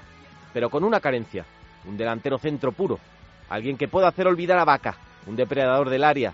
pero 0.54 0.70
con 0.70 0.84
una 0.84 1.00
carencia. 1.00 1.48
Un 1.88 1.98
delantero 1.98 2.38
centro 2.38 2.72
puro. 2.72 3.00
Alguien 3.50 3.78
que 3.78 3.88
pueda 3.88 4.10
hacer 4.10 4.28
olvidar 4.28 4.60
a 4.60 4.66
Vaca. 4.66 4.98
Un 5.26 5.36
depredador 5.36 5.90
del 5.90 6.04
área. 6.04 6.34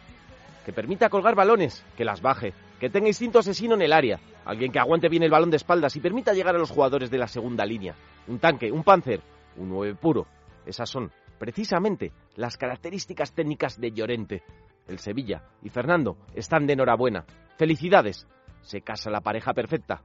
Que 0.65 0.73
permita 0.73 1.09
colgar 1.09 1.35
balones, 1.35 1.85
que 1.95 2.05
las 2.05 2.21
baje. 2.21 2.53
Que 2.79 2.89
tenga 2.89 3.07
instinto 3.07 3.39
asesino 3.39 3.75
en 3.75 3.83
el 3.83 3.93
área. 3.93 4.19
Alguien 4.45 4.71
que 4.71 4.79
aguante 4.79 5.09
bien 5.09 5.23
el 5.23 5.31
balón 5.31 5.51
de 5.51 5.57
espaldas 5.57 5.95
y 5.95 5.99
permita 5.99 6.33
llegar 6.33 6.55
a 6.55 6.59
los 6.59 6.71
jugadores 6.71 7.09
de 7.09 7.17
la 7.17 7.27
segunda 7.27 7.65
línea. 7.65 7.95
Un 8.27 8.39
tanque, 8.39 8.71
un 8.71 8.83
panzer, 8.83 9.21
un 9.57 9.69
nueve 9.69 9.95
puro. 9.95 10.25
Esas 10.65 10.89
son 10.89 11.11
precisamente 11.37 12.11
las 12.35 12.57
características 12.57 13.33
técnicas 13.33 13.79
de 13.79 13.91
Llorente. 13.91 14.43
El 14.87 14.99
Sevilla 14.99 15.43
y 15.61 15.69
Fernando 15.69 16.17
están 16.33 16.65
de 16.67 16.73
enhorabuena. 16.73 17.25
Felicidades. 17.57 18.27
Se 18.61 18.81
casa 18.81 19.09
la 19.09 19.21
pareja 19.21 19.53
perfecta. 19.53 20.01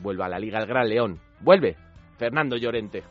Vuelve 0.00 0.24
a 0.24 0.28
la 0.28 0.38
Liga 0.38 0.58
el 0.58 0.66
Gran 0.66 0.88
León. 0.88 1.20
Vuelve 1.40 1.76
Fernando 2.16 2.56
Llorente. 2.56 3.02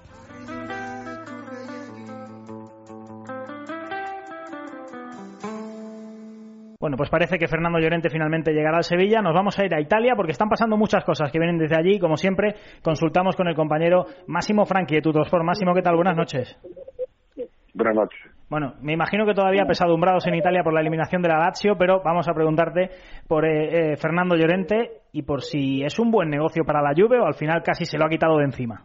Bueno, 6.90 6.98
pues 6.98 7.12
parece 7.12 7.38
que 7.38 7.48
Fernando 7.48 7.78
Llorente 7.78 8.10
finalmente 8.10 8.52
llegará 8.52 8.78
al 8.78 8.84
Sevilla. 8.84 9.22
Nos 9.22 9.36
vamos 9.36 9.60
a 9.60 9.64
ir 9.64 9.76
a 9.76 9.80
Italia 9.80 10.16
porque 10.16 10.32
están 10.32 10.50
pasando 10.50 10.76
muchas 10.76 11.06
cosas 11.06 11.32
que 11.32 11.38
vienen 11.38 11.60
desde 11.60 11.78
allí. 11.78 12.00
Como 12.00 12.18
siempre, 12.18 12.56
consultamos 12.82 13.36
con 13.36 13.48
el 13.48 13.54
compañero 13.54 14.08
Máximo 14.26 14.66
Franchi 14.66 14.96
de 14.96 15.02
Tutosport. 15.04 15.44
Máximo, 15.44 15.76
¿qué 15.76 15.84
tal? 15.84 15.96
Buenas 15.96 16.18
noches. 16.18 16.58
Buenas 17.76 17.94
noches. 17.94 18.20
Bueno, 18.50 18.74
me 18.82 18.94
imagino 18.94 19.28
que 19.28 19.36
todavía 19.36 19.68
pesadumbrados 19.68 20.26
en 20.26 20.34
Italia 20.34 20.64
por 20.64 20.74
la 20.74 20.82
eliminación 20.82 21.22
de 21.22 21.30
la 21.30 21.38
Lazio, 21.38 21.78
pero 21.78 22.02
vamos 22.04 22.28
a 22.28 22.34
preguntarte 22.34 22.90
por 23.28 23.46
eh, 23.46 23.92
eh, 23.92 23.98
Fernando 23.98 24.36
Llorente 24.36 25.04
y 25.12 25.22
por 25.22 25.44
si 25.44 25.84
es 25.84 26.00
un 26.00 26.10
buen 26.10 26.32
negocio 26.32 26.64
para 26.66 26.82
la 26.82 26.96
Juve 26.98 27.20
o 27.20 27.26
al 27.28 27.36
final 27.36 27.62
casi 27.62 27.86
se 27.86 28.00
lo 28.00 28.06
ha 28.06 28.10
quitado 28.10 28.38
de 28.40 28.46
encima. 28.46 28.84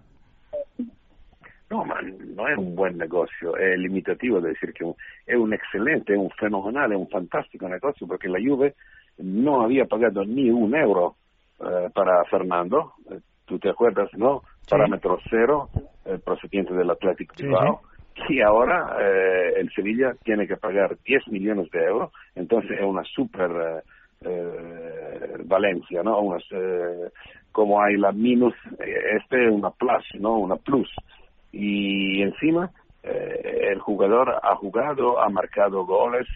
No, 1.74 1.82
ma 1.82 1.98
non 2.00 2.48
è 2.48 2.54
un 2.54 2.72
buon 2.72 2.94
negozio, 2.94 3.56
è 3.56 3.74
limitativo 3.74 4.38
da 4.38 4.46
decir 4.46 4.70
che 4.70 4.94
è 5.24 5.34
un 5.34 5.52
excelente, 5.52 6.12
è 6.12 6.16
un 6.16 6.28
fenomenale, 6.28 6.94
è 6.94 6.96
un 6.96 7.08
fantastico 7.08 7.66
negozio 7.66 8.06
perché 8.06 8.28
la 8.28 8.38
Juve 8.38 8.76
no 9.16 9.62
había 9.62 9.84
pagado 9.84 10.22
ni 10.22 10.48
un 10.48 10.72
euro 10.76 11.16
eh, 11.58 11.90
para 11.92 12.22
Fernando, 12.30 12.94
eh, 13.10 13.18
¿tú 13.44 13.58
te 13.58 13.70
acuerdas, 13.70 14.08
no? 14.12 14.42
Sí. 14.60 14.70
Parámetro 14.70 15.18
cero, 15.28 15.68
procedente 16.22 16.74
del 16.74 16.90
Athletic 16.90 17.32
Sí, 17.34 17.42
Bilbao. 17.42 17.80
Y 18.28 18.40
ahora 18.40 18.96
eh, 19.00 19.54
el 19.56 19.68
Sevilla 19.72 20.14
tiene 20.22 20.46
que 20.46 20.56
pagar 20.56 20.96
10 21.04 21.26
millones 21.26 21.68
de 21.72 21.82
euros, 21.82 22.12
entonces 22.36 22.78
es 22.78 22.84
una 22.84 23.02
super 23.02 23.50
eh, 23.50 23.82
eh, 24.20 25.36
Valencia, 25.44 26.04
¿no? 26.04 26.20
Una, 26.20 26.38
como 27.50 27.82
hay 27.82 27.96
la 27.96 28.12
minus, 28.12 28.54
este 28.78 29.46
es 29.46 29.50
una 29.50 29.70
plus, 29.70 30.04
¿no? 30.20 30.38
Una 30.38 30.54
plus. 30.54 30.88
Y 31.56 32.22
encima 32.22 32.70
eh, 33.02 33.68
el 33.72 33.78
jugador 33.80 34.34
ha 34.42 34.56
jugado, 34.56 35.20
ha 35.20 35.28
marcado 35.28 35.84
goles, 35.86 36.26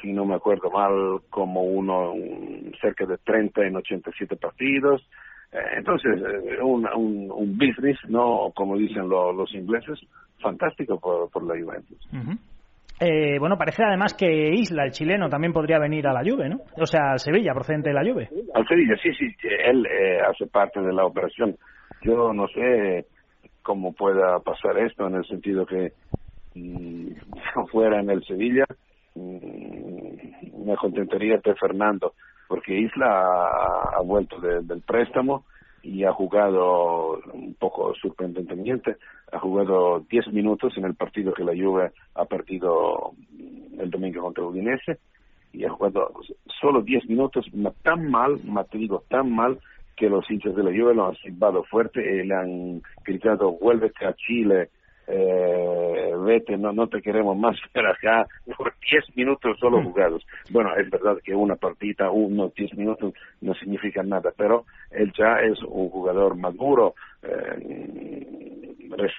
si 0.00 0.12
no 0.12 0.24
me 0.24 0.34
acuerdo 0.36 0.70
mal, 0.70 1.20
como 1.30 1.62
uno 1.62 2.12
un- 2.12 2.72
cerca 2.80 3.04
de 3.06 3.18
30 3.18 3.66
en 3.66 3.76
87 3.76 4.36
partidos. 4.36 5.02
Eh, 5.52 5.58
entonces, 5.78 6.12
eh, 6.22 6.62
un, 6.62 6.86
un, 6.94 7.30
un 7.30 7.58
business, 7.58 7.98
¿no? 8.08 8.50
Como 8.54 8.76
dicen 8.76 9.08
lo- 9.08 9.32
los 9.32 9.52
ingleses, 9.54 9.98
fantástico 10.40 10.98
por, 10.98 11.28
por 11.30 11.42
la 11.42 11.60
Juventus. 11.62 11.98
Eh, 13.00 13.38
bueno, 13.38 13.56
parece 13.56 13.82
además 13.82 14.14
que 14.14 14.50
Isla, 14.52 14.84
el 14.84 14.92
chileno, 14.92 15.28
también 15.28 15.52
podría 15.52 15.78
venir 15.78 16.06
a 16.06 16.12
la 16.12 16.20
Juve, 16.22 16.48
¿no? 16.50 16.60
O 16.76 16.86
sea, 16.86 17.12
al 17.12 17.18
Sevilla, 17.18 17.52
procedente 17.54 17.88
de 17.90 17.94
la 17.94 18.04
Juve. 18.04 18.28
Al 18.54 18.66
Sevilla, 18.68 18.94
sí, 19.02 19.10
sí, 19.14 19.26
él 19.64 19.86
eh, 19.86 20.20
hace 20.20 20.46
parte 20.46 20.80
de 20.80 20.92
la 20.92 21.04
operación. 21.06 21.56
Yo 22.02 22.32
no 22.32 22.46
sé 22.48 23.06
cómo 23.70 23.92
pueda 23.92 24.40
pasar 24.40 24.78
esto 24.78 25.06
en 25.06 25.14
el 25.14 25.24
sentido 25.26 25.64
que 25.64 25.92
mm, 26.56 27.06
fuera 27.70 28.00
en 28.00 28.10
el 28.10 28.24
Sevilla 28.24 28.64
mm, 29.14 30.66
me 30.66 30.76
contentaría 30.76 31.38
de 31.38 31.54
Fernando 31.54 32.14
porque 32.48 32.76
Isla 32.76 33.46
ha, 33.96 34.02
vuelto 34.02 34.40
de- 34.40 34.62
del 34.62 34.82
préstamo 34.82 35.44
y 35.82 36.02
ha 36.02 36.12
jugado 36.12 37.20
un 37.32 37.54
poco 37.54 37.94
sorprendentemente. 37.94 38.96
Ha 39.30 39.38
jugado 39.38 40.00
10 40.10 40.32
minutos 40.32 40.76
en 40.76 40.84
el 40.86 40.96
partido 40.96 41.32
que 41.32 41.44
la 41.44 41.52
Juve 41.52 41.92
ha 42.16 42.24
perdido 42.24 43.12
el 43.78 43.88
domingo 43.88 44.20
contra 44.22 44.44
Udinese 44.44 44.98
y 45.52 45.64
ha 45.64 45.70
jugado 45.70 46.10
solo 46.60 46.82
10 46.82 47.08
minutos, 47.08 47.46
tan 47.84 48.10
mal, 48.10 48.40
ma 48.44 48.64
te 48.64 48.78
tan 49.08 49.30
mal, 49.32 49.60
que 50.00 50.08
los 50.08 50.28
hinchas 50.30 50.56
de 50.56 50.62
la 50.62 50.70
Juve 50.70 50.94
lo 50.94 51.08
han 51.08 51.16
silbado 51.16 51.62
fuerte 51.64 52.00
y 52.00 52.26
le 52.26 52.34
han 52.34 52.82
gritado, 53.04 53.52
vuélvete 53.52 54.06
a 54.06 54.14
Chile, 54.14 54.70
eh, 55.06 56.14
vete, 56.24 56.56
no, 56.56 56.72
no 56.72 56.86
te 56.86 57.02
queremos 57.02 57.36
más 57.36 57.54
ver 57.74 57.86
acá, 57.86 58.26
por 58.56 58.72
10 58.90 59.14
minutos 59.14 59.58
solo 59.60 59.82
jugados. 59.82 60.26
Bueno, 60.50 60.74
es 60.74 60.88
verdad 60.88 61.18
que 61.22 61.34
una 61.34 61.56
partida, 61.56 62.10
unos 62.10 62.54
10 62.54 62.78
minutos 62.78 63.12
no 63.42 63.52
significa 63.54 64.02
nada, 64.02 64.32
pero 64.34 64.64
él 64.90 65.12
ya 65.18 65.40
es 65.40 65.62
un 65.64 65.90
jugador 65.90 66.34
maduro, 66.34 66.94
eh, 67.22 68.74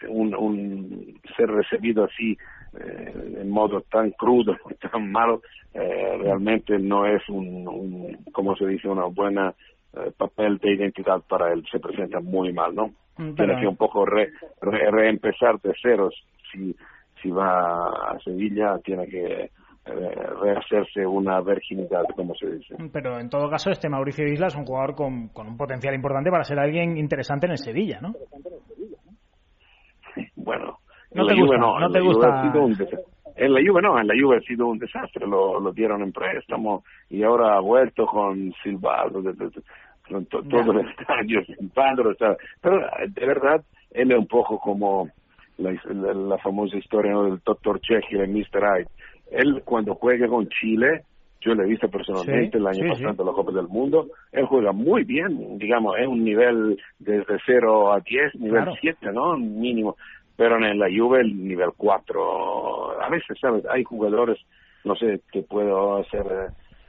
un, 0.10 0.34
un 0.34 1.22
ser 1.38 1.48
recibido 1.48 2.06
así 2.06 2.36
eh, 2.80 3.38
en 3.41 3.50
modo 3.52 3.82
tan 3.82 4.10
crudo, 4.12 4.58
tan 4.91 5.12
malo, 5.12 5.44
eh, 5.76 6.17
realmente 6.22 6.80
no 6.80 7.06
es 7.06 7.22
un, 7.30 7.67
un, 7.67 8.17
como 8.32 8.56
se 8.56 8.65
dice, 8.65 8.88
una 8.88 9.06
buena 9.06 9.54
eh, 9.93 10.12
papel 10.17 10.58
de 10.60 10.73
identidad 10.73 11.21
para 11.27 11.51
él, 11.54 11.65
se 11.71 11.80
presenta 11.80 12.19
muy 12.19 12.54
mal, 12.54 12.73
¿no? 12.75 12.91
Mm, 13.17 13.36
Tiene 13.36 13.60
que 13.60 13.67
un 13.67 13.75
poco 13.77 14.06
re- 14.06 14.32
re- 14.62 14.91
reempezar 14.91 15.60
de 15.62 15.73
ceros, 15.82 16.13
si, 16.51 16.75
si 17.21 17.30
va 17.30 17.88
a 18.12 18.19
Sevilla 18.23 18.77
tiene 18.84 19.08
que 19.08 19.51
eh, 19.84 20.30
rehacerse 20.41 21.06
una 21.06 21.41
virginidad, 21.41 22.04
como 22.15 22.36
se 22.36 22.47
dice. 22.51 22.75
Pero 22.93 23.19
en 23.19 23.30
todo 23.30 23.49
caso, 23.49 23.69
este 23.71 23.89
Mauricio 23.89 24.25
Isla 24.27 24.47
es 24.47 24.56
un 24.56 24.65
jugador 24.65 24.95
con, 24.95 25.27
con 25.30 25.47
un 25.47 25.58
potencial 25.58 25.93
importante 25.95 26.30
para 26.30 26.43
ser 26.43 26.60
alguien 26.60 26.97
interesante 26.97 27.47
en 27.47 27.54
el 27.54 27.58
Sevilla, 27.58 27.99
¿no? 28.01 28.13
Bueno, 30.36 30.80
No 31.13 31.24
en 31.24 31.28
te 31.28 31.34
la 31.36 31.39
Juve 31.41 31.58
gusta, 31.58 31.58
no, 31.58 31.80
no 31.80 31.86
en 31.88 31.91
te 31.91 32.00
la 32.00 32.06
Juve 32.06 32.13
gusta. 32.15 32.39
ha 32.41 32.52
sido 32.52 32.63
un 32.63 32.71
desastre. 32.78 33.06
En 33.38 33.54
la 33.54 33.60
Juve 33.65 33.82
no, 33.82 34.00
en 34.00 34.08
la 34.08 34.13
Juve 34.21 34.38
ha 34.38 34.41
sido 34.41 34.67
un 34.67 34.78
desastre, 34.80 35.26
lo, 35.28 35.60
lo 35.60 35.71
dieron 35.71 36.02
en 36.02 36.12
préstamo 36.12 36.84
y 37.10 37.24
ahora 37.24 37.56
ha 37.56 37.60
vuelto 37.60 38.06
con 38.06 38.50
de- 38.50 39.52
con 40.10 40.26
to- 40.26 40.43
todo 40.43 40.71
el 40.74 40.89
estadio 41.00 41.41
¿sabes? 42.19 42.38
pero 42.62 42.80
eh, 42.82 43.08
de 43.08 43.26
verdad 43.26 43.63
él 43.91 44.12
es 44.12 44.17
un 44.17 44.28
poco 44.28 44.60
como 44.60 45.08
la, 45.58 45.71
la, 45.86 46.13
la 46.13 46.38
famosa 46.39 46.78
historia 46.78 47.12
¿no? 47.13 47.24
del 47.24 47.39
Dr. 47.45 47.80
Jekyll 47.82 48.24
y 48.26 48.28
Mr. 48.28 48.62
Hyde. 48.62 48.88
Él 49.32 49.62
cuando 49.63 49.95
juega 49.95 50.28
con 50.28 50.47
Chile, 50.50 51.04
yo 51.39 51.56
lo 51.56 51.63
he 51.63 51.67
visto 51.67 51.88
personalmente 51.89 52.52
Sí, 52.52 52.58
el 52.58 52.67
año 52.67 52.84
sí, 52.84 52.89
pasado 53.04 53.21
en 53.21 53.28
la 53.28 53.34
Copa 53.34 53.52
del 53.54 53.67
Mundo, 53.69 54.08
él 54.34 54.45
juega 54.45 54.71
muy 54.74 55.04
bien, 55.04 55.58
digamos, 55.58 55.97
es 55.97 56.08
un 56.08 56.24
nivel 56.24 56.78
desde 57.00 57.38
0 57.45 57.93
a 57.93 58.00
10, 58.02 58.36
nivel 58.36 58.63
Claro. 58.63 58.74
7, 58.82 59.12
¿no? 59.13 59.38
Mínimo. 59.38 59.95
Pero 60.36 60.58
en 60.58 60.80
la 60.80 60.88
Juve 60.88 61.22
el 61.22 61.48
nivel 61.48 61.72
4. 61.78 63.02
A 63.02 63.10
veces, 63.10 63.38
¿sabes? 63.39 63.63
Hay 63.70 63.84
jugadores, 63.84 64.39
no 64.84 64.96
sé, 64.96 65.22
te 65.32 65.44
puedo 65.44 65.98
hacer 65.98 66.26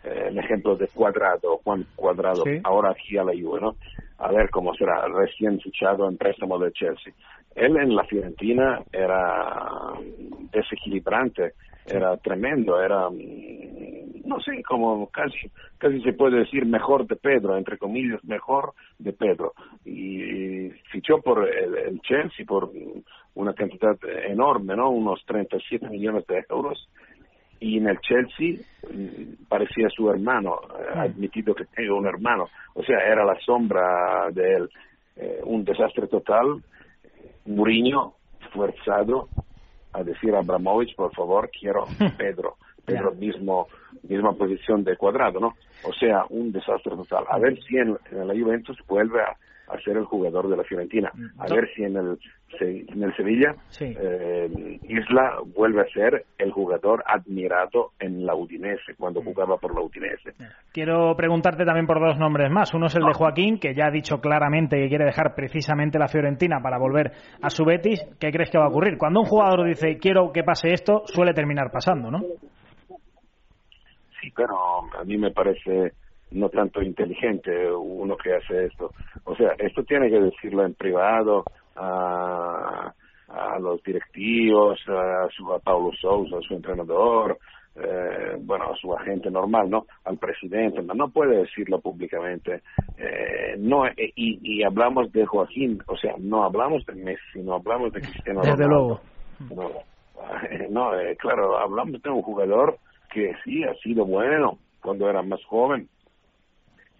eh, 0.05 0.29
el 0.29 0.39
ejemplo 0.39 0.77
de 0.77 0.89
Cuadrado, 0.89 1.59
Juan 1.65 1.85
Cuadrado, 1.95 2.45
Sí. 2.45 2.61
ahora 2.65 2.91
aquí 2.91 3.17
a 3.19 3.25
la 3.25 3.33
Juve, 3.33 3.61
¿no? 3.61 3.77
A 4.19 4.31
ver 4.31 4.51
cómo 4.51 4.75
será, 4.75 5.07
recién 5.09 5.61
fichado 5.61 6.09
en 6.09 6.17
préstamo 6.17 6.59
de 6.59 6.73
Chelsea. 6.73 7.13
Él 7.55 7.77
en 7.77 7.95
la 7.95 8.05
Fiorentina 8.05 8.81
era 8.93 9.93
desequilibrante, 10.53 11.53
era 11.87 12.17
tremendo, 12.19 12.81
era, 12.81 13.09
mm, 13.11 14.27
no 14.27 14.41
sé, 14.41 14.63
como 14.63 15.09
casi, 15.09 15.51
casi 15.79 16.01
se 16.03 16.13
puede 16.13 16.41
decir 16.41 16.65
mejor 16.67 17.07
de 17.07 17.17
Pedro, 17.17 17.57
entre 17.57 17.79
comillas, 17.79 18.23
mejor 18.25 18.75
de 18.99 19.13
Pedro. 19.13 19.53
Y 19.85 20.71
fichó 20.91 21.19
por 21.19 21.49
el, 21.49 21.77
el 21.77 22.01
Chelsea 22.03 22.47
por 22.47 22.71
una 23.35 23.55
cantidad 23.55 23.97
enorme, 24.27 24.77
¿no? 24.77 24.91
Unos 24.91 25.25
37 25.27 25.89
millones 25.89 26.27
de 26.27 26.45
euros. 26.49 26.89
Y 27.61 27.79
en 27.79 27.89
el 27.89 27.99
Chelsea 28.01 28.57
mm, 28.93 29.45
parecía 29.49 29.89
su 29.89 30.11
hermano, 30.11 30.61
eh, 30.79 30.85
ha 30.95 31.03
admitido 31.03 31.55
que 31.55 31.65
tengo 31.67 31.97
un 31.97 32.07
hermano. 32.07 32.49
O 32.75 32.83
sea, 32.83 32.99
era 32.99 33.25
la 33.25 33.39
sombra 33.41 34.31
de 34.33 34.55
él. 34.55 34.71
Eh, 35.17 35.41
un 35.45 35.65
desastre 35.65 36.07
total. 36.07 36.63
Mourinho 37.47 38.15
forzado 38.53 39.29
a 39.93 40.03
decir 40.03 40.35
a 40.35 40.39
Abramovich, 40.39 40.95
por 40.97 41.13
favor, 41.15 41.51
quiero 41.51 41.87
Pedro. 42.19 42.57
Pedro 42.85 43.13
mismo, 43.13 43.69
misma 44.09 44.33
posición 44.33 44.83
de 44.83 44.97
cuadrado, 44.97 45.39
¿no? 45.39 45.55
O 45.85 45.93
sea, 45.93 46.25
un 46.31 46.51
desastre 46.51 46.97
total. 46.97 47.25
A 47.29 47.39
ver 47.39 47.57
si 47.63 47.77
en, 47.77 47.97
en 48.11 48.27
la 48.27 48.35
Juventus 48.35 48.77
vuelve 48.89 49.23
a, 49.23 49.37
a 49.75 49.81
ser 49.81 49.97
el 49.97 50.05
jugador 50.05 50.49
de 50.49 50.57
la 50.57 50.65
Fiorentina. 50.65 51.11
A 51.39 51.47
ver 51.53 51.69
si 51.75 51.83
en 51.85 51.97
el, 51.97 52.19
en 52.61 53.03
el 53.03 53.15
Sevilla 53.17 53.55
eh, 53.81 54.79
Isla 54.83 55.39
vuelve 55.55 55.83
a 55.83 55.87
ser 55.87 56.25
el 56.39 56.51
jugador 56.51 57.03
admirado 57.07 57.91
en 57.99 58.27
la 58.27 58.35
Udinese, 58.35 58.95
cuando 58.99 59.23
jugaba 59.23 59.57
por 59.57 59.75
la 59.75 59.83
Udinese. 59.83 60.33
Quiero 60.73 61.15
preguntarte 61.17 61.65
también 61.65 61.87
por 61.87 62.01
dos 62.01 62.19
nombres 62.19 62.51
más. 62.51 62.75
Uno 62.75 62.87
es 62.87 62.97
el 62.97 63.05
de 63.05 63.13
Joaquín, 63.13 63.59
que 63.59 63.75
ya 63.75 63.87
ha 63.87 63.91
dicho 63.91 64.21
claramente 64.21 64.77
que 64.77 64.89
quiere 64.89 65.05
dejar 65.05 65.35
precisamente 65.35 65.99
la 65.99 66.09
Fiorentina 66.09 66.61
para 66.63 66.79
volver 66.79 67.13
a 67.41 67.51
su 67.51 67.65
Betis. 67.65 68.05
¿Qué 68.19 68.31
crees 68.31 68.51
que 68.51 68.59
va 68.59 68.65
a 68.65 68.69
ocurrir? 68.69 68.99
Cuando 68.99 69.21
un 69.21 69.27
jugador 69.27 69.67
dice 69.67 69.99
quiero 69.99 70.33
que 70.33 70.43
pase 70.43 70.73
esto, 70.73 71.03
suele 71.07 71.33
terminar 71.33 71.71
pasando, 71.71 72.11
¿no? 72.11 72.21
Sí, 74.21 74.33
pero 74.37 74.57
a 74.99 75.05
mí 75.05 75.19
me 75.19 75.33
parece 75.33 75.93
no 76.33 76.49
tanto 76.49 76.83
inteligente 76.83 77.71
uno 77.73 78.17
que 78.17 78.35
hace 78.35 78.67
esto. 78.67 78.91
O 79.25 79.35
sea, 79.37 79.53
esto 79.59 79.83
tiene 79.85 80.11
que 80.11 80.21
decirlo 80.21 80.65
en 80.65 80.75
privado 80.75 81.45
a, 81.77 82.93
a 83.29 83.59
los 83.59 83.83
directivos, 83.83 84.81
a, 84.89 85.29
su, 85.31 85.53
a 85.53 85.59
Paulo 85.59 85.91
Sousa, 86.01 86.37
a 86.39 86.43
su 86.43 86.55
entrenador, 86.55 87.39
eh, 87.75 88.37
bueno, 88.41 88.65
a 88.73 88.77
su 88.77 88.93
agente 88.95 89.31
normal, 89.31 89.71
¿no? 89.71 89.87
Al 90.05 90.19
presidente, 90.19 90.83
no, 90.83 90.93
no 90.95 91.09
puede 91.09 91.39
decirlo 91.39 91.81
públicamente. 91.81 92.61
Eh, 92.99 93.55
no, 93.59 93.87
eh, 93.87 94.13
y, 94.15 94.39
y 94.43 94.63
hablamos 94.63 95.11
de 95.13 95.25
Joaquín, 95.25 95.83
o 95.87 95.97
sea, 95.97 96.15
no 96.19 96.45
hablamos 96.45 96.85
de 96.87 96.95
Messi, 96.95 97.43
no 97.43 97.55
hablamos 97.55 97.93
de 97.93 98.01
Cristiano 98.03 98.41
Desde 98.43 98.65
Ronaldo. 98.65 98.69
luego. 98.69 99.01
No, 99.57 99.71
no 100.71 101.01
eh, 101.01 101.17
claro, 101.17 101.59
hablamos 101.59 102.03
de 102.03 102.11
un 102.11 102.23
jugador 102.23 102.79
que 103.13 103.33
sí 103.45 103.65
ha 103.65 103.75
sido 103.83 104.05
bueno 104.05 104.59
cuando 104.83 105.09
era 105.09 105.23
más 105.23 105.43
joven, 105.47 105.89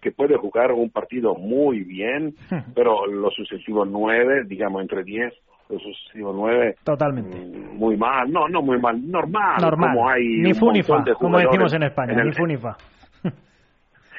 que 0.03 0.11
puede 0.11 0.35
jugar 0.37 0.71
un 0.73 0.89
partido 0.91 1.33
muy 1.35 1.79
bien, 1.83 2.35
pero 2.75 3.07
los 3.07 3.33
sucesivos 3.33 3.87
nueve, 3.89 4.43
digamos 4.45 4.81
entre 4.81 5.03
diez, 5.03 5.33
los 5.69 5.81
sucesivos 5.81 6.35
nueve, 6.35 6.75
Totalmente. 6.83 7.37
mm, 7.37 7.77
muy 7.77 7.95
mal, 7.97 8.31
no, 8.31 8.47
no 8.49 8.61
muy 8.61 8.77
mal, 8.79 8.99
normal, 9.09 9.61
Normal. 9.61 9.89
como 9.95 10.09
hay 10.09 10.23
ni 10.27 10.49
un 10.49 10.55
fu 10.55 10.71
ni 10.71 10.79
montón 10.79 10.97
fa, 11.05 11.09
de 11.09 11.15
como 11.15 11.39
decimos 11.39 11.73
en 11.73 11.83
España, 11.83 12.13
el- 12.13 12.25
ni 12.27 12.31
fu 12.33 12.45
ni 12.45 12.57
fa. 12.57 12.77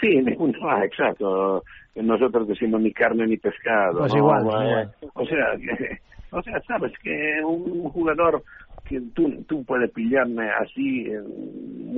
Sí, 0.01 0.20
ni 0.23 0.35
un- 0.37 0.57
ah, 0.68 0.85
exacto. 0.85 1.62
Nosotros 1.94 2.49
decimos 2.49 2.81
ni 2.81 2.92
carne 2.92 3.27
ni 3.27 3.37
pescado. 3.37 4.01
Pues 4.01 4.12
¿no? 4.12 4.18
igual, 4.18 4.42
igual. 4.42 4.90
O 5.14 5.25
sea, 5.25 5.47
que- 5.57 5.99
o 6.33 6.42
sea, 6.42 6.61
sabes 6.66 6.92
que 7.03 7.40
un 7.44 7.85
jugador 7.90 8.42
que 8.85 9.01
tú, 9.14 9.31
tú 9.49 9.64
puedes 9.64 9.90
pillarme 9.92 10.51
así 10.51 11.07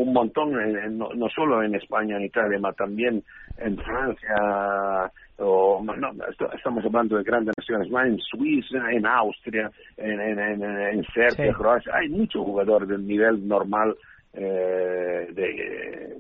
un 0.03 0.13
montón, 0.13 0.61
en- 0.61 0.77
en- 0.77 0.99
no, 0.99 1.09
no 1.15 1.29
solo 1.29 1.63
en 1.63 1.75
España, 1.75 2.17
en 2.17 2.25
Italia, 2.25 2.59
pero 2.61 2.75
también 2.75 3.23
en 3.59 3.77
Francia, 3.79 5.11
o 5.39 5.83
no, 5.83 6.13
estamos 6.55 6.85
hablando 6.85 7.17
de 7.17 7.25
grandes 7.25 7.55
naciones, 7.59 7.91
más 7.91 8.07
en 8.07 8.19
Suiza, 8.19 8.91
en 8.91 9.07
Austria, 9.07 9.71
en, 9.97 10.21
en, 10.21 10.63
en, 10.63 11.05
Serbia, 11.15 11.53
Sí. 11.53 11.55
Croacia, 11.55 11.93
hay 11.95 12.09
muchos 12.09 12.43
jugadores 12.45 12.89
del 12.89 13.07
nivel 13.07 13.47
normal 13.47 13.97
eh, 14.33 15.29
de, 15.33 16.17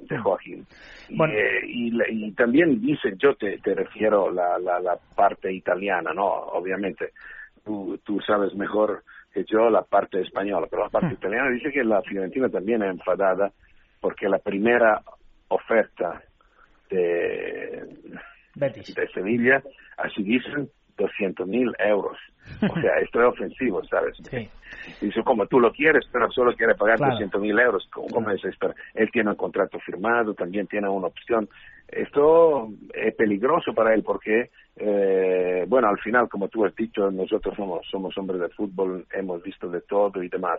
de 0.00 0.18
Joaquín. 0.18 0.66
Y, 1.08 1.22
eh, 1.22 1.60
y, 2.10 2.32
también 2.32 2.80
dice, 2.80 3.14
yo 3.16 3.34
te, 3.34 3.58
te 3.58 3.74
refiero 3.74 4.30
la, 4.32 4.58
la, 4.58 4.80
la 4.80 4.96
parte 5.14 5.52
italiana, 5.52 6.12
¿no? 6.12 6.24
Obviamente, 6.26 7.12
tú, 7.64 7.98
tú 8.04 8.20
sabes 8.20 8.54
mejor 8.54 9.02
que 9.36 9.44
yo 9.44 9.68
la 9.68 9.82
parte 9.82 10.22
española, 10.22 10.66
pero 10.70 10.84
la 10.84 10.88
parte 10.88 11.12
italiana 11.12 11.50
dice 11.50 11.70
que 11.70 11.84
la 11.84 12.00
Fiorentina 12.00 12.48
también 12.48 12.82
es 12.82 12.88
enfadada 12.88 13.52
porque 14.00 14.30
la 14.30 14.38
primera 14.38 15.02
oferta 15.48 16.22
de, 16.88 17.84
Betis. 18.54 18.94
de 18.94 19.06
Sevilla, 19.08 19.62
así 19.98 20.22
dicen, 20.22 20.70
200 20.96 21.46
mil 21.46 21.70
euros. 21.78 22.16
O 22.62 22.80
sea, 22.80 22.96
esto 23.02 23.20
es 23.20 23.26
ofensivo, 23.28 23.84
¿sabes? 23.84 24.16
Sí. 24.30 24.48
Dice, 25.00 25.22
como 25.22 25.46
tú 25.46 25.60
lo 25.60 25.72
quieres, 25.72 26.06
pero 26.12 26.30
solo 26.30 26.54
quiere 26.54 26.74
pagar 26.74 26.96
Claro. 26.98 27.12
200 27.12 27.40
mil 27.40 27.58
euros. 27.58 27.88
¿Cómo, 27.92 28.08
cómo 28.08 28.30
es 28.30 28.44
esto? 28.44 28.72
Él 28.94 29.10
tiene 29.10 29.30
un 29.30 29.36
contrato 29.36 29.78
firmado, 29.80 30.34
también 30.34 30.66
tiene 30.66 30.88
una 30.88 31.08
opción. 31.08 31.48
Esto 31.88 32.68
es 32.92 33.14
peligroso 33.14 33.72
para 33.72 33.94
él 33.94 34.02
porque, 34.02 34.50
eh, 34.76 35.64
bueno, 35.68 35.88
al 35.88 35.98
final, 35.98 36.28
como 36.28 36.48
tú 36.48 36.64
has 36.64 36.74
dicho, 36.74 37.10
nosotros 37.10 37.54
somos, 37.56 37.86
somos 37.88 38.16
hombres 38.18 38.40
de 38.40 38.48
fútbol, 38.48 39.06
hemos 39.12 39.42
visto 39.42 39.68
de 39.68 39.82
todo 39.82 40.22
y 40.22 40.28
demás. 40.28 40.58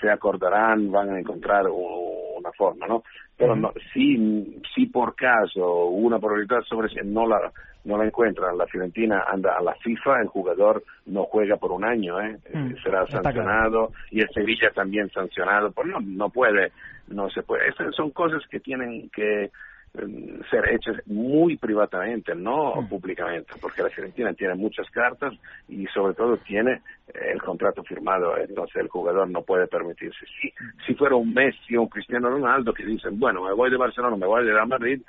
Se 0.00 0.08
acordarán, 0.08 0.90
van 0.92 1.10
a 1.10 1.18
encontrar 1.18 1.66
una 1.68 2.52
forma, 2.52 2.86
¿no? 2.86 3.02
Pero 3.36 3.56
no, 3.56 3.72
si, 3.92 4.60
si 4.74 4.86
por 4.86 5.16
caso 5.16 5.86
una 5.86 6.18
probabilidad 6.20 6.62
sobre 6.62 6.88
si 6.88 7.00
no 7.04 7.26
la 7.26 7.52
no 7.84 7.98
la 7.98 8.04
encuentran, 8.04 8.56
la 8.56 8.66
Fiorentina 8.66 9.24
anda 9.26 9.56
a 9.58 9.62
la 9.62 9.74
FIFA, 9.74 10.20
el 10.20 10.28
jugador 10.28 10.84
no 11.12 11.24
juega 11.24 11.56
por 11.56 11.72
un 11.72 11.84
año, 11.84 12.20
¿eh? 12.20 12.38
Mm, 12.52 12.74
será 12.82 13.06
sancionado 13.06 13.92
y 14.10 14.20
el 14.20 14.28
Sevilla 14.30 14.70
también 14.74 15.10
sancionado, 15.10 15.70
pues 15.70 15.88
no, 15.88 16.00
no 16.00 16.30
puede, 16.30 16.72
no 17.08 17.28
se 17.30 17.42
puede. 17.42 17.68
Estas 17.68 17.94
son 17.94 18.10
cosas 18.10 18.42
que 18.50 18.60
tienen 18.60 19.10
que 19.10 19.44
eh, 19.44 20.40
ser 20.50 20.70
hechas 20.70 20.96
muy 21.06 21.58
privatamente, 21.58 22.34
no 22.34 22.86
públicamente, 22.88 23.52
porque 23.60 23.82
la 23.82 23.90
Fiorentina 23.90 24.32
tiene 24.32 24.54
muchas 24.54 24.88
cartas 24.90 25.34
y 25.68 25.86
sobre 25.88 26.14
todo 26.14 26.38
tiene 26.38 26.80
eh, 27.08 27.32
el 27.32 27.42
contrato 27.42 27.82
firmado, 27.82 28.38
entonces 28.38 28.76
el 28.76 28.88
jugador 28.88 29.28
no 29.28 29.42
puede 29.42 29.66
permitirse. 29.66 30.24
Si, 30.40 30.50
si 30.86 30.94
fuera 30.94 31.14
un 31.14 31.34
Messi 31.34 31.76
o 31.76 31.82
un 31.82 31.88
Cristiano 31.88 32.30
Ronaldo 32.30 32.72
que 32.72 32.86
dicen, 32.86 33.18
bueno, 33.20 33.44
me 33.44 33.52
voy 33.52 33.70
de 33.70 33.76
Barcelona, 33.76 34.16
me 34.16 34.26
voy 34.26 34.46
de 34.46 34.52
Real 34.52 34.68
Madrid, 34.68 35.02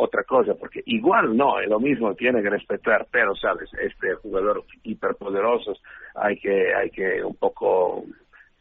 otra 0.00 0.22
cosa, 0.22 0.54
porque 0.54 0.80
igual 0.86 1.36
no, 1.36 1.58
es 1.60 1.68
lo 1.68 1.80
mismo, 1.80 2.14
tiene 2.14 2.40
que 2.40 2.50
respetar, 2.50 3.08
pero 3.10 3.34
sabes, 3.34 3.68
este 3.82 4.14
jugador 4.14 4.64
hiperpoderosos 4.84 5.82
hay 6.14 6.38
que, 6.38 6.72
hay 6.72 6.90
que 6.90 7.22
un 7.24 7.34
poco 7.34 8.04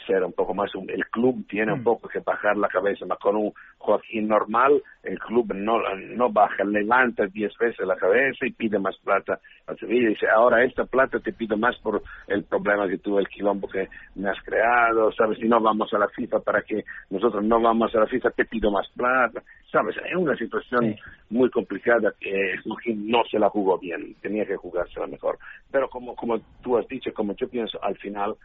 ser 0.08 0.24
un 0.24 0.34
poco 0.34 0.54
más, 0.56 0.74
un- 0.76 0.90
el 0.90 1.06
club 1.08 1.46
tiene 1.48 1.74
un 1.74 1.84
poco 1.84 2.08
que 2.08 2.20
bajar 2.20 2.58
la 2.58 2.68
cabeza, 2.70 3.06
pero 3.06 3.18
con 3.20 3.36
un 3.36 3.54
Joaquín 3.78 4.28
normal, 4.28 4.82
el 5.04 5.20
club 5.20 5.54
no, 5.54 5.78
no 6.16 6.32
baja, 6.32 6.64
levanta 6.64 7.28
diez 7.28 7.54
veces 7.60 7.86
la 7.86 7.96
cabeza 7.96 8.46
y 8.46 8.52
pide 8.52 8.80
más 8.80 8.98
plata 9.04 9.40
a 9.68 9.76
Sevilla, 9.76 10.10
dice, 10.10 10.28
ahora 10.30 10.64
esta 10.64 10.86
plata 10.86 11.20
te 11.20 11.34
pido 11.34 11.58
más 11.58 11.78
por 11.80 12.02
el 12.28 12.44
problema 12.46 12.88
que 12.88 12.98
tuve, 12.98 13.22
el 13.22 13.28
quilombo 13.28 13.68
que 13.68 13.88
me 14.16 14.30
has 14.30 14.42
creado, 14.44 15.12
sabes, 15.12 15.38
si 15.38 15.48
no 15.48 15.60
vamos 15.60 15.94
a 15.94 16.00
la 16.00 16.08
FIFA 16.10 16.40
para 16.40 16.62
que 16.62 16.84
nosotros 17.10 17.44
no 17.44 17.62
vamos 17.62 17.94
a 17.96 18.00
la 18.00 18.08
FIFA, 18.08 18.32
te 18.32 18.46
pido 18.46 18.72
más 18.72 18.88
plata, 18.96 19.44
sabes, 19.72 19.96
es 19.98 20.16
una 20.16 20.36
situación 20.38 20.96
muy 21.30 21.50
complicada 21.50 22.14
que 22.20 22.56
Joaquín 22.64 23.10
no 23.10 23.24
se 23.30 23.38
la 23.40 23.50
jugó 23.50 23.78
bien, 23.78 24.16
tenía 24.22 24.46
que 24.46 24.56
jugársela 24.56 25.08
mejor, 25.08 25.38
pero 25.72 25.90
como, 25.90 26.16
como 26.16 26.40
tú 26.64 26.78
has 26.78 26.88
dicho, 26.88 27.14
como 27.14 27.34
yo 27.36 27.48
pienso, 27.50 27.78
al 27.84 27.98
final 27.98 28.36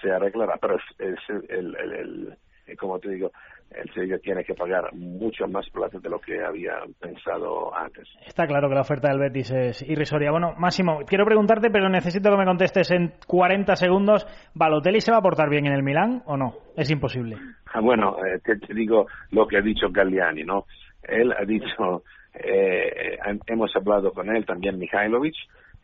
se 0.00 0.10
arreglará, 0.10 0.56
pero 0.60 0.76
es, 0.76 0.82
es 0.98 1.18
el, 1.28 1.44
el, 1.50 1.76
el- 1.76 1.92
el- 1.94 2.36
eh, 2.66 2.76
como 2.76 2.98
te 3.00 3.08
digo, 3.10 3.32
el 3.72 3.92
Sevilla 3.92 4.18
tiene 4.18 4.44
que 4.44 4.54
pagar 4.54 4.92
mucho 4.94 5.48
más 5.48 5.68
plata 5.70 5.98
de 5.98 6.08
lo 6.08 6.20
que 6.20 6.40
había 6.44 6.74
pensado 7.00 7.76
antes. 7.76 8.08
Está 8.24 8.46
claro 8.46 8.68
que 8.68 8.74
la 8.76 8.82
oferta 8.82 9.08
del 9.08 9.18
Betis 9.18 9.50
es 9.50 9.82
irrisoria. 9.82 10.30
Bueno, 10.30 10.54
Máximo, 10.58 11.00
quiero 11.06 11.24
preguntarte, 11.24 11.70
pero 11.70 11.88
necesito 11.88 12.30
que 12.30 12.36
me 12.36 12.44
contestes 12.44 12.90
en 12.92 13.14
40 13.26 13.74
segundos. 13.74 14.26
¿Balotelli 14.54 15.00
se 15.00 15.10
va 15.10 15.18
a 15.18 15.22
portar 15.22 15.48
bien 15.50 15.66
en 15.66 15.72
el 15.72 15.82
Milán 15.82 16.22
o 16.26 16.36
no? 16.36 16.54
Es 16.76 16.88
imposible. 16.90 17.36
Ah, 17.74 17.80
bueno, 17.80 18.16
eh, 18.24 18.38
te, 18.44 18.56
te 18.58 18.74
digo 18.74 19.06
lo 19.30 19.48
que 19.48 19.56
ha 19.58 19.62
dicho 19.62 19.88
Galliani, 19.90 20.44
¿no? 20.44 20.66
Él 21.02 21.32
ha 21.32 21.44
dicho, 21.44 22.04
eh, 22.34 23.16
eh, 23.26 23.38
hemos 23.46 23.74
hablado 23.74 24.12
con 24.12 24.34
él 24.34 24.46
también, 24.46 24.78
Mihailovic, 24.78 25.34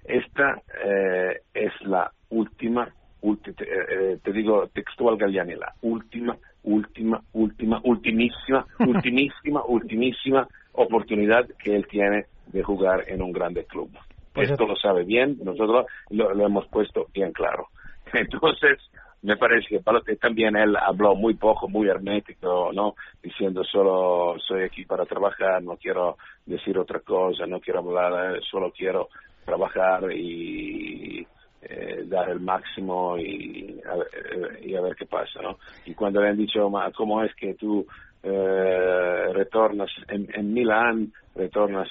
esta 0.05 0.63
eh, 0.85 1.41
es 1.55 1.73
la 1.83 2.11
última, 2.31 2.89
ulti- 3.23 3.55
te, 3.55 3.65
eh, 3.65 4.19
te 4.23 4.33
digo 4.33 4.69
textual 4.69 5.17
Galliani, 5.17 5.55
la 5.55 5.73
última, 5.83 6.37
última, 6.63 7.23
última, 7.33 7.81
ultimísima, 7.85 8.67
ultimísima, 8.79 9.65
ultimísima 9.67 10.49
oportunidad 10.73 11.47
que 11.63 11.75
él 11.75 11.87
tiene 11.89 12.27
de 12.47 12.63
jugar 12.63 13.05
en 13.09 13.23
un 13.23 13.33
grande 13.33 13.65
club. 13.65 13.91
Pues 14.33 14.51
Esto 14.51 14.67
lo 14.67 14.77
sabe 14.77 15.05
bien, 15.05 15.39
nosotros 15.43 15.87
lo, 16.11 16.35
lo 16.35 16.47
hemos 16.47 16.67
puesto 16.69 17.07
bien 17.13 17.33
claro. 17.33 17.69
Entonces, 18.13 18.79
me 19.23 19.37
parece 19.37 19.67
que 19.69 19.79
Balotelli 19.79 20.17
también 20.19 20.57
él 20.57 20.77
habló 20.77 21.15
muy 21.15 21.35
poco, 21.35 21.69
muy 21.69 21.89
hermético, 21.89 22.71
¿no? 22.73 22.95
Diciendo 23.23 23.65
solo 23.65 24.37
soy 24.47 24.63
aquí 24.63 24.85
para 24.85 25.05
trabajar, 25.07 25.63
no 25.63 25.77
quiero 25.77 26.17
decir 26.47 26.79
otra 26.79 27.01
cosa, 27.01 27.47
no 27.47 27.61
quiero 27.61 27.81
hablar, 27.81 28.37
eh, 28.37 28.41
solo 28.49 28.71
quiero 28.71 29.09
trabajar 29.45 30.13
y 30.13 31.27
eh, 31.63 32.05
dar 32.07 32.31
el 32.31 32.41
máximo 32.41 33.19
y 33.19 33.81
a, 33.85 33.97
ver, 33.97 34.09
eh, 34.15 34.67
y 34.69 34.75
a 34.77 34.81
ver 34.81 34.95
qué 34.97 35.07
pasa, 35.07 35.41
¿no? 35.43 35.59
Y 35.87 35.95
cuando 35.95 36.21
le 36.21 36.29
han 36.29 36.37
dicho, 36.37 36.69
"Ma, 36.71 36.91
¿cómo 36.93 37.23
es 37.23 37.35
que 37.35 37.55
tú 37.55 37.85
eh, 38.23 39.33
retornas 39.33 39.91
en, 40.09 40.29
en 40.35 40.53
Milán, 40.53 41.13
retornas 41.35 41.89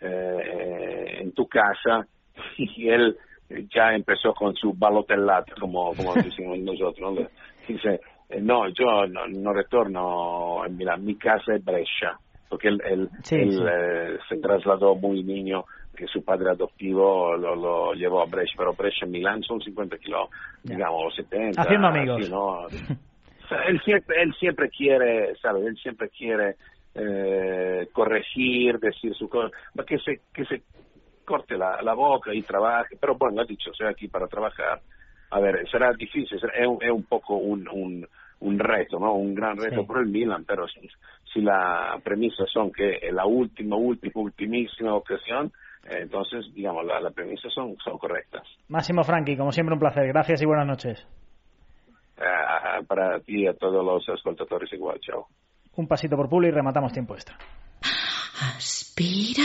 eh, 0.00 1.18
en 1.20 1.32
tu 1.32 1.46
casa? 1.46 2.06
Y 2.58 2.88
él 2.88 3.16
ya 3.74 3.92
empezó 3.94 4.32
con 4.32 4.54
su 4.54 4.72
balotellata, 4.72 5.54
como, 5.60 5.94
como 5.94 6.14
decimos 6.22 6.58
nosotros. 6.60 7.14
¿no? 7.14 7.28
Dice, 7.68 8.00
no, 8.40 8.68
yo 8.68 9.06
no, 9.06 9.26
no 9.28 9.52
retorno 9.52 10.64
en 10.64 10.76
Milán, 10.76 11.04
mi 11.04 11.16
casa 11.16 11.54
es 11.54 11.64
Brescia, 11.64 12.18
porque 12.48 12.68
él, 12.68 12.80
él, 12.84 13.08
Sí, 13.22 13.36
él, 13.36 13.52
sí. 13.52 13.62
eh, 13.70 14.18
se 14.28 14.36
trasladó 14.38 14.94
muy 14.94 15.22
niño, 15.22 15.64
que 15.96 16.06
su 16.06 16.24
padre 16.24 16.50
adoptivo 16.50 17.36
lo, 17.36 17.54
lo 17.54 17.92
llevó 17.94 18.22
a 18.22 18.26
Brescia, 18.26 18.54
pero 18.56 18.74
Brescia 18.74 19.06
y 19.06 19.10
Milán 19.10 19.42
son 19.42 19.60
50 19.60 19.98
kilómetros, 19.98 20.40
digamos, 20.62 21.14
70. 21.14 21.60
Haciendo 21.62 21.88
amigos. 21.88 22.20
él 23.66 23.80
siempre, 23.84 24.22
él 24.22 24.34
siempre 24.38 24.70
quiere, 24.70 25.34
¿sabes? 25.36 25.66
Él 25.66 25.76
siempre 25.76 26.08
quiere 26.10 26.56
eh, 26.94 27.88
corregir, 27.92 28.78
decir 28.78 29.14
su 29.14 29.28
cosa, 29.28 29.50
que 29.86 29.98
se, 29.98 30.20
que 30.32 30.44
se 30.44 30.62
corte 31.24 31.56
la, 31.56 31.80
la 31.82 31.94
boca 31.94 32.34
y 32.34 32.42
trabaje, 32.42 32.96
pero 33.00 33.16
bueno, 33.16 33.42
ha 33.42 33.44
dicho, 33.44 33.72
soy 33.74 33.86
aquí 33.88 34.08
para 34.08 34.26
trabajar. 34.26 34.80
A 35.30 35.38
ver, 35.40 35.68
será 35.70 35.92
difícil, 35.92 36.38
será- 36.40 36.54
es, 36.54 36.66
un, 36.66 36.78
es 36.82 36.90
un 36.90 37.04
poco 37.04 37.36
un, 37.36 37.68
un, 37.68 38.06
un 38.40 38.58
reto, 38.58 38.98
¿no? 38.98 39.14
Un 39.14 39.34
gran 39.34 39.56
reto 39.56 39.82
Sí. 39.82 39.86
por 39.86 39.98
el 39.98 40.06
Milan, 40.06 40.44
pero 40.44 40.66
si, 40.66 40.88
si 41.32 41.40
la 41.40 42.00
premisa 42.02 42.44
son 42.46 42.72
que 42.72 42.98
es 43.02 43.12
la 43.12 43.26
última, 43.26 43.76
última, 43.76 44.12
ultimísima 44.22 44.94
ocasión, 44.94 45.52
entonces, 45.84 46.46
digamos, 46.54 46.84
la, 46.84 47.00
la 47.00 47.10
premisa 47.10 47.48
son, 47.50 47.76
son 47.82 47.98
correctas. 47.98 48.42
Máximo 48.68 49.02
Franchi, 49.04 49.36
como 49.36 49.52
siempre, 49.52 49.74
un 49.74 49.80
placer. 49.80 50.06
Gracias 50.08 50.42
y 50.42 50.46
buenas 50.46 50.66
noches. 50.66 51.06
Eh, 52.16 52.84
para 52.86 53.18
ti 53.20 53.42
y 53.42 53.46
a 53.46 53.54
todos 53.54 53.84
los 53.84 54.06
escoltadores 54.14 54.70
igual, 54.72 55.00
chao. 55.00 55.26
Un 55.76 55.86
pasito 55.86 56.16
por 56.16 56.28
Publi 56.28 56.48
y 56.48 56.50
rematamos 56.50 56.92
tiempo 56.92 57.14
extra. 57.14 57.38
Aspira, 58.56 59.44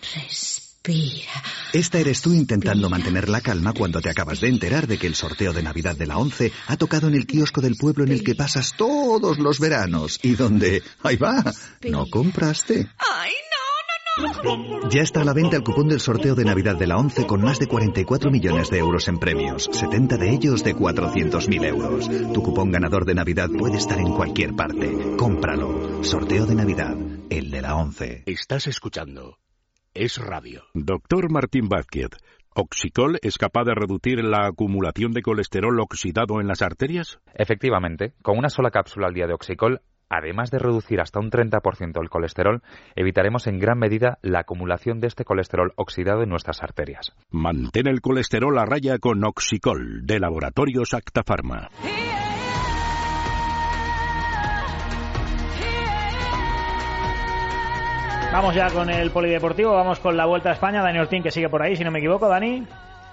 respira. 0.00 1.32
Esta 1.72 1.98
eres 1.98 2.22
tú 2.22 2.32
intentando 2.32 2.88
mantener 2.88 3.28
la 3.28 3.40
calma 3.40 3.72
cuando 3.72 4.00
te 4.00 4.10
acabas 4.10 4.40
de 4.40 4.48
enterar 4.48 4.86
de 4.86 4.98
que 4.98 5.06
el 5.06 5.14
sorteo 5.14 5.52
de 5.52 5.62
Navidad 5.62 5.96
de 5.96 6.06
la 6.06 6.18
11 6.18 6.52
ha 6.68 6.76
tocado 6.76 7.08
en 7.08 7.14
el 7.14 7.26
kiosco 7.26 7.60
del 7.60 7.76
pueblo 7.76 8.04
en 8.04 8.12
el 8.12 8.22
que 8.22 8.34
pasas 8.34 8.76
todos 8.76 9.38
los 9.38 9.58
veranos 9.58 10.20
y 10.22 10.34
donde, 10.34 10.82
ahí 11.02 11.16
va, 11.16 11.42
no 11.88 12.06
compraste. 12.06 12.88
¡Ay, 12.98 13.32
no! 13.50 13.61
Ya 14.90 15.00
está 15.00 15.22
a 15.22 15.24
la 15.24 15.32
venta 15.32 15.56
el 15.56 15.62
cupón 15.62 15.88
del 15.88 16.00
sorteo 16.00 16.34
de 16.34 16.44
Navidad 16.44 16.76
de 16.76 16.86
la 16.86 16.98
11 16.98 17.26
con 17.26 17.40
más 17.42 17.58
de 17.58 17.66
44 17.66 18.30
millones 18.30 18.68
de 18.68 18.78
euros 18.78 19.08
en 19.08 19.18
premios, 19.18 19.70
70 19.72 20.18
de 20.18 20.30
ellos 20.30 20.62
de 20.62 20.74
400.000 20.76 21.64
euros. 21.64 22.10
Tu 22.32 22.42
cupón 22.42 22.70
ganador 22.70 23.06
de 23.06 23.14
Navidad 23.14 23.48
puede 23.58 23.78
estar 23.78 23.98
en 23.98 24.12
cualquier 24.12 24.54
parte. 24.54 25.16
Cómpralo. 25.16 26.04
Sorteo 26.04 26.44
de 26.44 26.54
Navidad, 26.54 26.94
el 27.30 27.50
de 27.50 27.62
la 27.62 27.74
11. 27.76 28.24
Estás 28.26 28.66
escuchando 28.66 29.38
Es 29.94 30.18
Radio. 30.18 30.64
Doctor 30.74 31.30
Martín 31.30 31.68
Vázquez, 31.68 32.10
¿Oxicol 32.54 33.18
es 33.22 33.38
capaz 33.38 33.64
de 33.64 33.74
reducir 33.74 34.22
la 34.22 34.48
acumulación 34.48 35.12
de 35.12 35.22
colesterol 35.22 35.80
oxidado 35.80 36.38
en 36.38 36.48
las 36.48 36.60
arterias? 36.60 37.18
Efectivamente, 37.34 38.12
con 38.20 38.36
una 38.36 38.50
sola 38.50 38.70
cápsula 38.70 39.06
al 39.06 39.14
día 39.14 39.26
de 39.26 39.32
Oxicol, 39.32 39.80
además 40.12 40.50
de 40.50 40.58
reducir 40.58 41.00
hasta 41.00 41.18
un 41.18 41.30
30% 41.30 42.00
el 42.00 42.10
colesterol, 42.10 42.62
evitaremos 42.94 43.46
en 43.46 43.58
gran 43.58 43.78
medida 43.78 44.18
la 44.20 44.40
acumulación 44.40 45.00
de 45.00 45.08
este 45.08 45.24
colesterol 45.24 45.72
oxidado 45.76 46.22
en 46.22 46.28
nuestras 46.28 46.62
arterias. 46.62 47.12
Mantén 47.30 47.88
el 47.88 48.02
colesterol 48.02 48.56
a 48.58 48.66
raya 48.66 48.98
con 48.98 49.24
Oxicol, 49.24 50.06
de 50.06 50.20
Laboratorios 50.20 50.92
Acta 50.92 51.22
Pharma. 51.22 51.70
Vamos 58.32 58.54
ya 58.54 58.70
con 58.70 58.88
el 58.88 59.10
polideportivo, 59.10 59.74
vamos 59.74 60.00
con 60.00 60.16
la 60.16 60.24
Vuelta 60.24 60.50
a 60.50 60.52
España. 60.52 60.82
Dani 60.82 60.98
Ortín, 60.98 61.22
que 61.22 61.30
sigue 61.30 61.50
por 61.50 61.62
ahí, 61.62 61.76
si 61.76 61.84
no 61.84 61.90
me 61.90 61.98
equivoco, 61.98 62.28
Dani. 62.28 62.66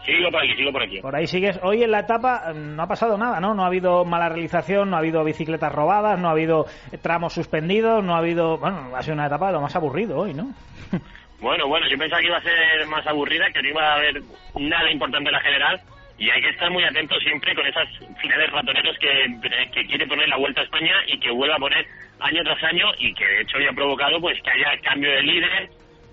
Sigo 0.06 0.32
por 0.32 0.42
aquí, 0.42 0.56
sigo 0.56 0.72
por 0.72 0.84
aquí. 0.84 1.02
Por 1.02 1.16
ahí 1.16 1.28
sigues. 1.28 1.60
Hoy 1.62 1.84
en 1.84 1.92
la 1.92 2.00
etapa 2.00 2.54
mm, 2.54 2.76
no 2.76 2.84
ha 2.84 2.88
pasado 2.88 3.18
nada, 3.18 3.40
¿no? 3.40 3.54
No 3.54 3.64
ha 3.64 3.68
habido 3.68 4.06
mala 4.06 4.30
realización, 4.30 4.90
no 4.90 4.96
ha 4.96 5.00
habido 5.00 5.24
bicicletas 5.24 5.72
robadas, 5.72 6.20
no 6.20 6.30
ha 6.30 6.32
habido 6.32 6.66
tramos 7.02 7.34
suspendidos, 7.34 8.04
no 8.04 8.16
ha 8.16 8.20
habido... 8.20 8.58
Bueno, 8.58 8.96
ha 8.96 9.02
sido 9.02 9.16
una 9.16 9.28
etapa 9.28 9.48
de 9.48 9.54
lo 9.54 9.62
más 9.62 9.76
aburrido 9.76 10.18
hoy, 10.18 10.34
¿no? 10.34 10.54
Bueno, 11.42 11.68
bueno, 11.70 11.88
yo 11.88 11.98
pensaba 11.98 12.20
que 12.20 12.28
iba 12.28 12.36
a 12.36 12.42
ser 12.42 12.86
más 12.88 13.08
aburrida, 13.08 13.50
que 13.54 13.62
no 13.62 13.70
iba 13.70 13.82
a 13.82 13.96
haber 13.96 14.22
nada 14.56 14.92
importante 14.92 15.30
en 15.30 15.34
la 15.34 15.40
general. 15.40 15.80
Y 16.18 16.30
hay 16.30 16.42
que 16.42 16.50
estar 16.50 16.70
muy 16.70 16.84
atentos 16.84 17.18
siempre 17.24 17.56
con 17.56 17.66
esas 17.66 17.88
finales 18.22 18.52
ratoneros 18.52 18.98
que, 19.00 19.40
que 19.72 19.88
quiere 19.88 20.06
poner 20.06 20.28
la 20.28 20.36
Vuelta 20.36 20.60
a 20.60 20.66
España 20.66 20.94
y 21.08 21.18
que 21.18 21.32
vuelva 21.32 21.56
a 21.56 21.60
poner 21.60 21.86
año 22.20 22.44
tras 22.44 22.62
año 22.66 22.88
y 23.00 23.14
que 23.14 23.26
de 23.26 23.42
hecho 23.42 23.58
haya 23.58 23.72
provocado 23.72 24.20
pues 24.20 24.38
que 24.42 24.52
haya 24.52 24.82
cambio 24.82 25.10
de 25.12 25.22
líder, 25.22 25.70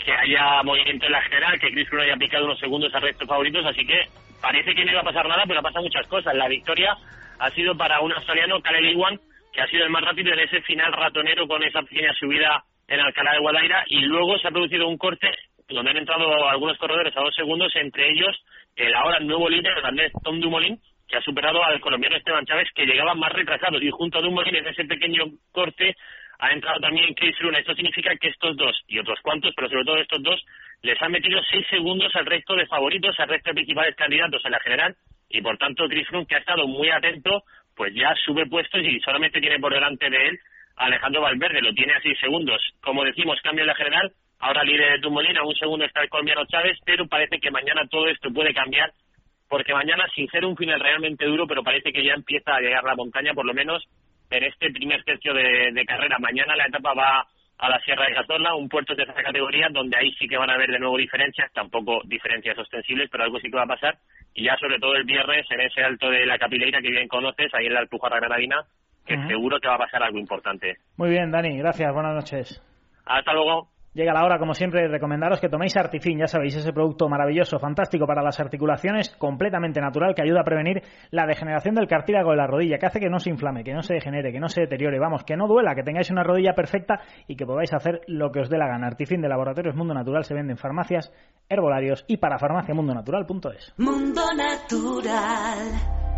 que 0.07 0.13
haya 0.13 0.63
movimiento 0.63 1.05
en 1.07 1.13
la 1.13 1.21
general, 1.23 1.59
que 1.59 1.73
Chris 1.73 1.89
Froome 1.89 2.05
haya 2.05 2.17
picado 2.17 2.45
unos 2.45 2.61
segundos 2.61 2.95
al 2.95 3.03
resto 3.03 3.27
favoritos, 3.27 3.67
así 3.67 3.85
que 3.85 4.07
parece 4.41 4.73
que 4.73 4.85
no 4.85 4.93
iba 4.93 5.01
a 5.01 5.05
pasar 5.05 5.27
nada, 5.27 5.43
pero 5.49 5.59
ha 5.59 5.63
pasado 5.65 5.83
muchas 5.83 6.07
cosas. 6.07 6.33
La 6.37 6.47
victoria 6.47 6.97
ha 7.41 7.51
sido 7.51 7.77
para 7.77 8.01
un 8.01 8.13
australiano, 8.13 8.63
Caleb 8.63 8.93
Iwan, 8.93 9.19
que 9.53 9.63
ha 9.63 9.67
sido 9.67 9.83
el 9.83 9.91
más 9.91 10.03
rápido 10.05 10.33
en 10.33 10.39
ese 10.39 10.63
final 10.63 10.93
ratonero 10.93 11.49
con 11.49 11.61
esa 11.65 11.83
pequeña 11.83 12.15
subida 12.15 12.63
en 12.87 13.01
Alcalá 13.01 13.33
de 13.33 13.41
Guadaira 13.41 13.85
y 13.89 14.03
luego 14.03 14.39
se 14.39 14.47
ha 14.47 14.53
producido 14.53 14.87
un 14.87 14.97
corte 14.97 15.29
donde 15.69 15.91
han 15.91 15.97
entrado 15.97 16.49
algunos 16.49 16.79
corredores 16.79 17.17
a 17.17 17.21
dos 17.21 17.35
segundos, 17.35 17.75
entre 17.75 18.09
ellos 18.09 18.41
el 18.77 18.95
ahora 18.95 19.19
nuevo 19.19 19.49
líder 19.49 19.77
holandés 19.77 20.13
Tom 20.23 20.39
Dumoulin, 20.39 20.79
que 21.09 21.17
ha 21.17 21.23
superado 21.23 21.65
al 21.65 21.81
colombiano 21.81 22.17
Esteban 22.17 22.47
Chávez, 22.47 22.69
que 22.77 22.87
llegaba 22.87 23.15
más 23.17 23.33
retrasado. 23.33 23.79
Y 23.83 23.91
junto 23.91 24.19
a 24.19 24.23
Dumoulin, 24.23 24.55
en 24.55 24.69
ese 24.69 24.85
pequeño 24.85 25.25
corte, 25.51 25.97
ha 26.39 26.51
entrado 26.51 26.81
también 26.81 27.15
Chris 27.15 27.37
Froome. 27.39 27.59
Esto 27.59 27.75
significa 27.75 28.15
que 28.17 28.29
estos 28.29 28.57
dos 28.57 28.77
y 28.89 28.99
otros 28.99 29.19
cuantos, 29.23 29.53
pero 29.55 29.69
sobre 29.69 29.85
todo 29.85 29.97
estos 29.97 30.23
dos, 30.23 30.45
les 30.83 31.01
han 31.01 31.13
metido 31.13 31.41
seis 31.51 31.67
segundos 31.69 32.15
al 32.15 32.27
resto 32.27 32.55
de 32.55 32.67
favoritos, 32.67 33.19
al 33.19 33.29
resto 33.29 33.51
de 33.51 33.55
principales 33.55 33.95
candidatos 33.97 34.45
en 34.45 34.53
la 34.53 34.61
general. 34.61 34.97
Y 35.29 35.41
por 35.41 35.57
tanto, 35.59 35.89
Chris 35.89 36.07
Froome, 36.09 36.27
que 36.27 36.37
ha 36.37 36.39
estado 36.39 36.67
muy 36.67 36.91
atento, 36.91 37.43
pues 37.75 37.95
ya 37.95 38.15
sube 38.25 38.47
puestos 38.47 38.83
y 38.83 39.01
solamente 39.01 39.41
tiene 39.41 39.59
por 39.59 39.73
delante 39.73 40.09
de 40.09 40.29
él 40.29 40.39
Alejandro 40.77 41.23
Valverde. 41.23 41.63
Lo 41.63 41.73
tiene 41.73 41.95
a 41.95 42.01
seis 42.01 42.19
segundos. 42.21 42.61
Como 42.83 43.05
decimos, 43.05 43.41
cambio 43.43 43.63
en 43.63 43.69
la 43.69 43.75
general. 43.75 44.13
Ahora 44.39 44.65
líder 44.65 45.01
Dumoulin, 45.01 45.39
a 45.39 45.45
un 45.45 45.55
segundo 45.55 45.85
está 45.85 46.03
el 46.03 46.11
colombiano 46.11 46.45
Chávez, 46.47 46.79
pero 46.85 47.07
parece 47.09 47.39
que 47.41 47.51
mañana 47.51 47.87
todo 47.91 48.07
esto 48.09 48.31
puede 48.31 48.53
cambiar, 48.53 48.93
porque 49.49 49.73
mañana, 49.73 50.07
sin 50.15 50.29
ser 50.29 50.45
un 50.45 50.57
final 50.57 50.79
realmente 50.79 51.25
duro, 51.25 51.47
pero 51.47 51.63
parece 51.63 51.91
que 51.91 52.05
ya 52.05 52.13
empieza 52.13 52.55
a 52.55 52.61
llegar 52.61 52.85
la 52.85 52.95
montaña, 52.95 53.33
por 53.33 53.47
lo 53.47 53.55
menos 53.55 53.83
en 54.31 54.45
este 54.45 54.71
primer 54.71 55.03
tercio 55.05 55.33
de, 55.35 55.71
de 55.73 55.85
carrera. 55.85 56.19
Mañana 56.19 56.57
la 56.57 56.67
etapa 56.67 56.95
va 56.95 57.27
a 57.59 57.71
la 57.71 57.81
Sierra 57.81 58.07
de 58.07 58.15
Cazorla, 58.15 58.55
un 58.55 58.69
puerto 58.69 58.95
de 58.95 59.05
tercera 59.05 59.23
categoría, 59.23 59.69
donde 59.71 59.97
ahí 59.97 60.13
sí 60.19 60.29
que 60.29 60.37
van 60.37 60.51
a 60.51 60.55
haber 60.55 60.71
de 60.71 60.79
nuevo 60.79 60.97
diferencias, 60.97 61.51
tampoco 61.53 62.03
diferencias 62.05 62.59
ostensibles, 62.59 63.09
pero 63.11 63.25
algo 63.25 63.39
sí 63.41 63.51
que 63.51 63.57
va 63.57 63.65
a 63.65 63.69
pasar. 63.69 63.97
Y 64.35 64.45
ya 64.45 64.57
sobre 64.59 64.79
todo 64.79 64.95
el 64.95 65.05
viernes, 65.05 65.47
en 65.51 65.61
ese 65.61 65.83
alto 65.83 66.11
de 66.11 66.27
la 66.27 66.39
Capileira 66.39 66.83
que 66.83 66.91
bien 66.91 67.09
conoces, 67.09 67.53
ahí 67.55 67.67
en 67.67 67.75
la 67.75 67.81
Alpujarra 67.81 68.21
Granadina, 68.21 68.65
que 69.07 69.17
seguro 69.27 69.59
que 69.61 69.69
va 69.69 69.77
a 69.77 69.79
pasar 69.79 70.03
algo 70.03 70.19
importante. 70.19 70.77
Muy 70.97 71.11
bien, 71.11 71.31
Dani, 71.31 71.57
gracias, 71.57 71.95
buenas 71.95 72.15
noches. 72.15 72.63
Hasta 73.07 73.33
luego. 73.33 73.69
Llega 73.97 74.13
la 74.13 74.27
hora, 74.27 74.39
como 74.39 74.53
siempre, 74.53 74.83
de 74.83 74.89
recomendaros 74.89 75.41
que 75.41 75.49
toméis 75.49 75.75
Artifin, 75.75 76.19
ya 76.19 76.27
sabéis, 76.27 76.55
ese 76.55 76.71
producto 76.71 77.09
maravilloso, 77.09 77.59
fantástico 77.59 78.07
para 78.07 78.23
las 78.23 78.39
articulaciones, 78.39 79.09
completamente 79.17 79.81
natural, 79.81 80.15
que 80.15 80.21
ayuda 80.21 80.43
a 80.43 80.45
prevenir 80.45 80.83
la 81.13 81.25
degeneración 81.25 81.75
del 81.77 81.89
cartílago 81.89 82.33
de 82.33 82.37
la 82.37 82.47
rodilla, 82.47 82.77
que 82.77 82.85
hace 82.85 83.01
que 83.01 83.09
no 83.09 83.19
se 83.19 83.31
inflame, 83.31 83.65
que 83.65 83.73
no 83.73 83.81
se 83.81 83.95
degenere, 83.95 84.33
que 84.33 84.39
no 84.39 84.51
se 84.51 84.61
deteriore, 84.61 84.99
vamos, 84.99 85.25
que 85.25 85.35
no 85.35 85.49
duela, 85.49 85.75
que 85.75 85.83
tengáis 85.83 86.11
una 86.11 86.23
rodilla 86.23 86.53
perfecta 86.53 87.01
y 87.27 87.37
que 87.37 87.47
podáis 87.47 87.73
hacer 87.73 88.03
lo 88.07 88.31
que 88.31 88.41
os 88.41 88.51
dé 88.51 88.59
la 88.59 88.69
gana. 88.69 88.87
Artifin 88.87 89.23
de 89.23 89.31
Laboratorios 89.31 89.75
Mundo 89.75 89.95
Natural 89.95 90.25
se 90.25 90.35
vende 90.35 90.53
en 90.53 90.59
farmacias, 90.59 91.11
herbolarios 91.49 92.05
y 92.07 92.19
para 92.19 92.39
farmaciamundonatural.es. 92.39 93.73
Mundo 93.79 94.25
Natural. 94.37 96.16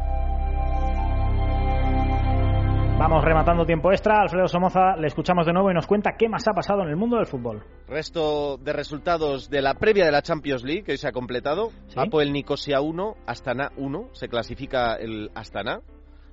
Vamos 2.99 3.23
rematando 3.25 3.65
tiempo 3.65 3.93
extra. 3.93 4.21
Alfredo 4.23 4.49
Somoza, 4.49 4.97
le 4.97 5.07
escuchamos 5.07 5.47
de 5.47 5.53
nuevo 5.53 5.71
y 5.71 5.75
nos 5.75 5.87
cuenta 5.87 6.17
qué 6.19 6.29
más 6.29 6.49
ha 6.49 6.53
pasado 6.53 6.83
en 6.83 6.89
el 6.89 6.97
mundo 6.97 7.17
del 7.17 7.27
fútbol. 7.27 7.63
Resto 7.87 8.57
de 8.59 8.73
resultados 8.73 9.49
de 9.49 9.63
la 9.63 9.75
previa 9.75 10.05
de 10.05 10.11
la 10.11 10.21
Champions 10.21 10.65
League 10.65 10.83
que 10.83 10.93
hoy 10.93 10.99
se 10.99 11.07
ha 11.07 11.13
completado. 11.13 11.71
Apoel 11.95 12.33
Nicosia 12.33 12.81
1, 12.81 13.15
Astana 13.25 13.71
1, 13.77 14.09
se 14.13 14.29
clasifica 14.29 14.97
el 14.97 15.31
Astana. 15.37 15.81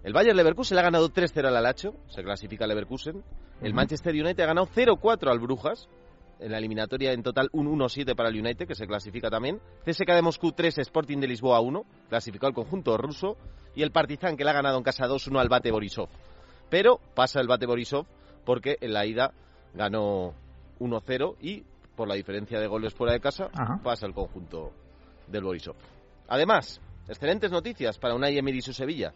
El 0.03 0.13
Bayern 0.13 0.35
Leverkusen 0.35 0.75
le 0.75 0.81
ha 0.81 0.85
ganado 0.85 1.09
3-0 1.09 1.47
al 1.47 1.55
Alacho, 1.55 1.93
se 2.07 2.23
clasifica 2.23 2.65
Leverkusen. 2.65 3.23
El 3.61 3.69
Ujú. 3.69 3.75
Manchester 3.75 4.13
United 4.15 4.43
ha 4.43 4.47
ganado 4.47 4.67
0-4 4.67 5.29
al 5.29 5.39
Brujas. 5.39 5.87
En 6.39 6.51
la 6.51 6.57
eliminatoria 6.57 7.13
en 7.13 7.23
total 7.23 7.47
un 7.53 7.67
1-7 7.67 8.13
para 8.15 8.29
el 8.29 8.39
United, 8.39 8.67
que 8.67 8.75
se 8.75 8.87
clasifica 8.87 9.29
también. 9.29 9.61
CSK 9.85 10.07
de 10.15 10.21
Moscú 10.21 10.51
3, 10.51 10.79
Sporting 10.79 11.19
de 11.19 11.27
Lisboa 11.27 11.61
1, 11.61 11.85
clasificado 12.09 12.49
el 12.49 12.55
conjunto 12.55 12.97
ruso. 12.97 13.37
Y 13.73 13.83
el 13.83 13.91
Partizan, 13.91 14.35
que 14.35 14.43
le 14.43 14.49
ha 14.49 14.53
ganado 14.53 14.77
en 14.77 14.83
casa 14.83 15.07
2-1 15.07 15.39
al 15.39 15.47
Bate 15.47 15.71
Borisov. 15.71 16.09
Pero 16.69 16.99
pasa 17.13 17.39
el 17.39 17.47
Bate 17.47 17.65
Borisov 17.65 18.05
porque 18.45 18.77
en 18.81 18.93
la 18.93 19.05
ida 19.05 19.33
ganó 19.73 20.33
1-0 20.79 21.35
y 21.41 21.63
por 21.95 22.07
la 22.07 22.15
diferencia 22.15 22.59
de 22.59 22.67
goles 22.67 22.93
fuera 22.93 23.13
de 23.13 23.19
casa 23.19 23.49
Ajá. 23.53 23.79
pasa 23.83 24.05
el 24.05 24.13
conjunto 24.13 24.71
del 25.27 25.43
Borisov. 25.43 25.75
Además, 26.27 26.81
excelentes 27.07 27.51
noticias 27.51 27.97
para 27.97 28.15
Unai 28.15 28.37
Emery 28.37 28.57
y 28.57 28.61
su 28.61 28.73
Sevilla. 28.73 29.13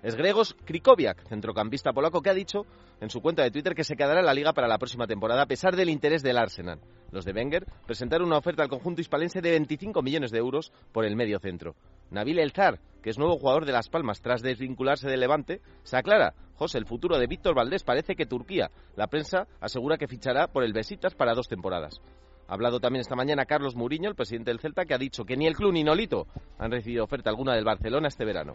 Es 0.00 0.14
Gregos 0.14 0.54
Krikoviak, 0.64 1.26
centrocampista 1.26 1.92
polaco, 1.92 2.22
que 2.22 2.30
ha 2.30 2.34
dicho 2.34 2.66
en 3.00 3.10
su 3.10 3.20
cuenta 3.20 3.42
de 3.42 3.50
Twitter 3.50 3.74
que 3.74 3.82
se 3.82 3.96
quedará 3.96 4.20
en 4.20 4.26
la 4.26 4.34
liga 4.34 4.52
para 4.52 4.68
la 4.68 4.78
próxima 4.78 5.08
temporada 5.08 5.42
a 5.42 5.46
pesar 5.46 5.74
del 5.74 5.88
interés 5.88 6.22
del 6.22 6.38
Arsenal. 6.38 6.80
Los 7.10 7.24
de 7.24 7.32
Wenger 7.32 7.66
presentaron 7.84 8.28
una 8.28 8.38
oferta 8.38 8.62
al 8.62 8.68
conjunto 8.68 9.00
hispalense 9.00 9.40
de 9.40 9.50
25 9.50 10.00
millones 10.00 10.30
de 10.30 10.38
euros 10.38 10.72
por 10.92 11.04
el 11.04 11.16
medio 11.16 11.40
centro. 11.40 11.74
Nabil 12.10 12.38
Elzar, 12.38 12.78
que 13.02 13.10
es 13.10 13.18
nuevo 13.18 13.38
jugador 13.38 13.64
de 13.66 13.72
Las 13.72 13.88
Palmas 13.88 14.20
tras 14.20 14.40
desvincularse 14.40 15.08
del 15.08 15.18
Levante, 15.18 15.60
se 15.82 15.96
aclara. 15.96 16.34
José, 16.54 16.78
el 16.78 16.86
futuro 16.86 17.18
de 17.18 17.26
Víctor 17.26 17.56
Valdés 17.56 17.82
parece 17.82 18.14
que 18.14 18.26
Turquía. 18.26 18.70
La 18.94 19.08
prensa 19.08 19.48
asegura 19.60 19.98
que 19.98 20.06
fichará 20.06 20.46
por 20.46 20.62
el 20.62 20.72
Besiktas 20.72 21.16
para 21.16 21.34
dos 21.34 21.48
temporadas. 21.48 22.00
Ha 22.46 22.54
hablado 22.54 22.80
también 22.80 23.00
esta 23.02 23.14
mañana 23.14 23.44
Carlos 23.44 23.76
Mourinho, 23.76 24.08
el 24.08 24.14
presidente 24.14 24.50
del 24.50 24.60
Celta, 24.60 24.86
que 24.86 24.94
ha 24.94 24.98
dicho 24.98 25.24
que 25.24 25.36
ni 25.36 25.46
el 25.46 25.54
club 25.54 25.72
ni 25.72 25.84
Nolito 25.84 26.26
han 26.58 26.70
recibido 26.70 27.04
oferta 27.04 27.28
alguna 27.28 27.54
del 27.54 27.64
Barcelona 27.64 28.08
este 28.08 28.24
verano. 28.24 28.54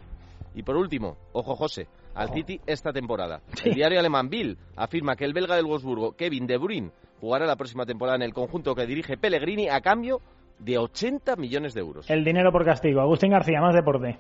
Y 0.56 0.64
por 0.64 0.76
último, 0.76 1.18
ojo 1.34 1.56
José, 1.56 1.88
al 2.14 2.30
City 2.30 2.60
esta 2.66 2.92
temporada. 2.92 3.42
El 3.64 3.74
diario 3.74 4.00
alemán 4.00 4.30
Bill 4.30 4.58
afirma 4.76 5.16
que 5.16 5.26
el 5.26 5.34
belga 5.34 5.56
del 5.56 5.66
Wolfsburgo, 5.66 6.14
Kevin 6.16 6.48
De 6.48 6.58
Bruyne, 6.58 6.92
jugará 7.20 7.46
la 7.46 7.56
próxima 7.56 7.86
temporada 7.86 8.18
en 8.18 8.24
el 8.24 8.34
conjunto 8.34 8.76
que 8.76 8.86
dirige 8.86 9.18
Pellegrini 9.18 9.70
a 9.70 9.82
cambio 9.82 10.22
de 10.60 10.78
80 10.78 11.36
millones 11.36 11.74
de 11.74 11.82
euros. 11.82 12.10
El 12.10 12.24
dinero 12.24 12.52
por 12.52 12.66
castigo. 12.66 13.02
Agustín 13.02 13.32
García, 13.32 13.60
más 13.62 13.74
deporte. 13.74 14.18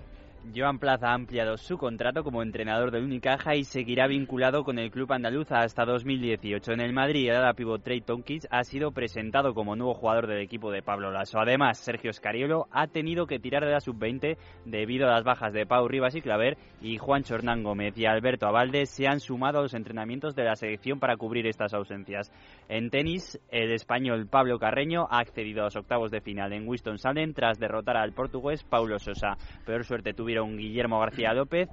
Joan 0.53 0.77
Plaza 0.77 1.07
ha 1.07 1.13
ampliado 1.13 1.55
su 1.55 1.77
contrato 1.77 2.21
como 2.21 2.43
entrenador 2.43 2.91
del 2.91 3.05
Unicaja 3.05 3.55
y 3.55 3.63
seguirá 3.63 4.07
vinculado 4.07 4.65
con 4.65 4.77
el 4.77 4.91
club 4.91 5.13
andaluz 5.13 5.49
hasta 5.51 5.85
2018. 5.85 6.73
En 6.73 6.81
el 6.81 6.91
Madrid, 6.91 7.29
el 7.29 7.37
ala 7.37 7.53
pivot 7.53 7.81
Trey 7.81 8.01
Tonkins 8.01 8.47
ha 8.51 8.65
sido 8.65 8.91
presentado 8.91 9.53
como 9.53 9.77
nuevo 9.77 9.93
jugador 9.93 10.27
del 10.27 10.41
equipo 10.41 10.69
de 10.69 10.81
Pablo 10.81 11.11
Lasso. 11.11 11.39
Además, 11.39 11.77
Sergio 11.77 12.11
Scariolo 12.11 12.67
ha 12.71 12.87
tenido 12.87 13.25
que 13.25 13.39
tirar 13.39 13.63
de 13.63 13.71
la 13.71 13.79
sub-20 13.79 14.37
debido 14.65 15.07
a 15.07 15.13
las 15.13 15.23
bajas 15.23 15.53
de 15.53 15.65
Pau 15.65 15.87
Rivas 15.87 16.13
y 16.15 16.21
Claver 16.21 16.57
y 16.81 16.97
Juan 16.97 17.23
Chornán 17.23 17.63
Gómez 17.63 17.97
y 17.97 18.05
Alberto 18.05 18.45
Abalde 18.45 18.85
se 18.85 19.07
han 19.07 19.21
sumado 19.21 19.59
a 19.59 19.61
los 19.61 19.73
entrenamientos 19.73 20.35
de 20.35 20.43
la 20.43 20.57
selección 20.57 20.99
para 20.99 21.15
cubrir 21.15 21.47
estas 21.47 21.73
ausencias. 21.73 22.31
En 22.67 22.89
tenis, 22.89 23.39
el 23.49 23.71
español 23.71 24.27
Pablo 24.27 24.59
Carreño 24.59 25.07
ha 25.09 25.19
accedido 25.19 25.61
a 25.61 25.65
los 25.65 25.77
octavos 25.77 26.11
de 26.11 26.19
final 26.19 26.51
en 26.51 26.67
Winston-Salem 26.67 27.33
tras 27.33 27.59
derrotar 27.59 27.95
al 27.95 28.11
portugués 28.11 28.65
Paulo 28.65 28.99
Sosa. 28.99 29.37
Peor 29.65 29.85
suerte 29.85 30.13
tuvieron 30.13 30.32
Guillermo 30.41 30.99
García 30.99 31.33
López 31.33 31.69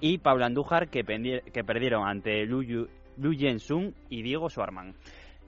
y 0.00 0.18
Pablo 0.18 0.44
Andújar 0.44 0.88
que, 0.88 1.02
que 1.52 1.64
perdieron 1.64 2.06
ante 2.06 2.44
Lu, 2.44 2.62
Lu 3.16 3.58
Sung 3.58 3.92
y 4.08 4.22
Diego 4.22 4.48
Suarman. 4.48 4.94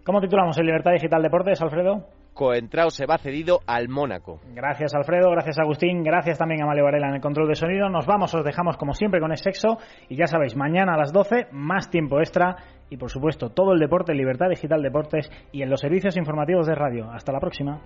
¿Cómo 0.05 0.21
titulamos 0.21 0.57
el 0.59 0.67
Libertad 0.67 0.93
Digital 0.93 1.23
Deportes, 1.23 1.61
Alfredo? 1.61 2.07
Coentrao 2.37 2.91
se 2.91 3.07
va 3.07 3.17
cedido 3.17 3.61
al 3.67 3.89
Mónaco. 3.89 4.41
Gracias 4.55 4.95
Alfredo, 4.95 5.31
gracias 5.31 5.59
Agustín, 5.59 6.03
gracias 6.03 6.37
también 6.37 6.63
a 6.63 6.67
Mario 6.67 6.85
Varela 6.85 7.09
en 7.09 7.15
el 7.15 7.21
control 7.23 7.49
de 7.49 7.55
sonido. 7.55 7.89
Nos 7.89 8.05
vamos, 8.05 8.35
os 8.35 8.45
dejamos 8.45 8.77
como 8.77 8.93
siempre 8.93 9.21
con 9.21 9.31
el 9.31 9.39
sexo 9.39 9.79
y 10.11 10.17
ya 10.17 10.27
sabéis, 10.27 10.55
mañana 10.55 10.95
a 10.95 10.99
las 10.99 11.15
12 11.15 11.49
más 11.53 11.89
tiempo 11.89 12.21
extra 12.21 12.57
y 12.91 12.99
por 12.99 13.11
supuesto 13.11 13.49
todo 13.51 13.73
el 13.73 13.81
deporte, 13.81 14.15
Libertad 14.15 14.51
Digital 14.51 14.83
Deportes 14.83 15.31
y 15.51 15.63
en 15.63 15.71
los 15.71 15.81
servicios 15.81 16.17
informativos 16.19 16.67
de 16.67 16.75
radio. 16.75 17.11
Hasta 17.11 17.33
la 17.33 17.41
próxima. 17.41 17.81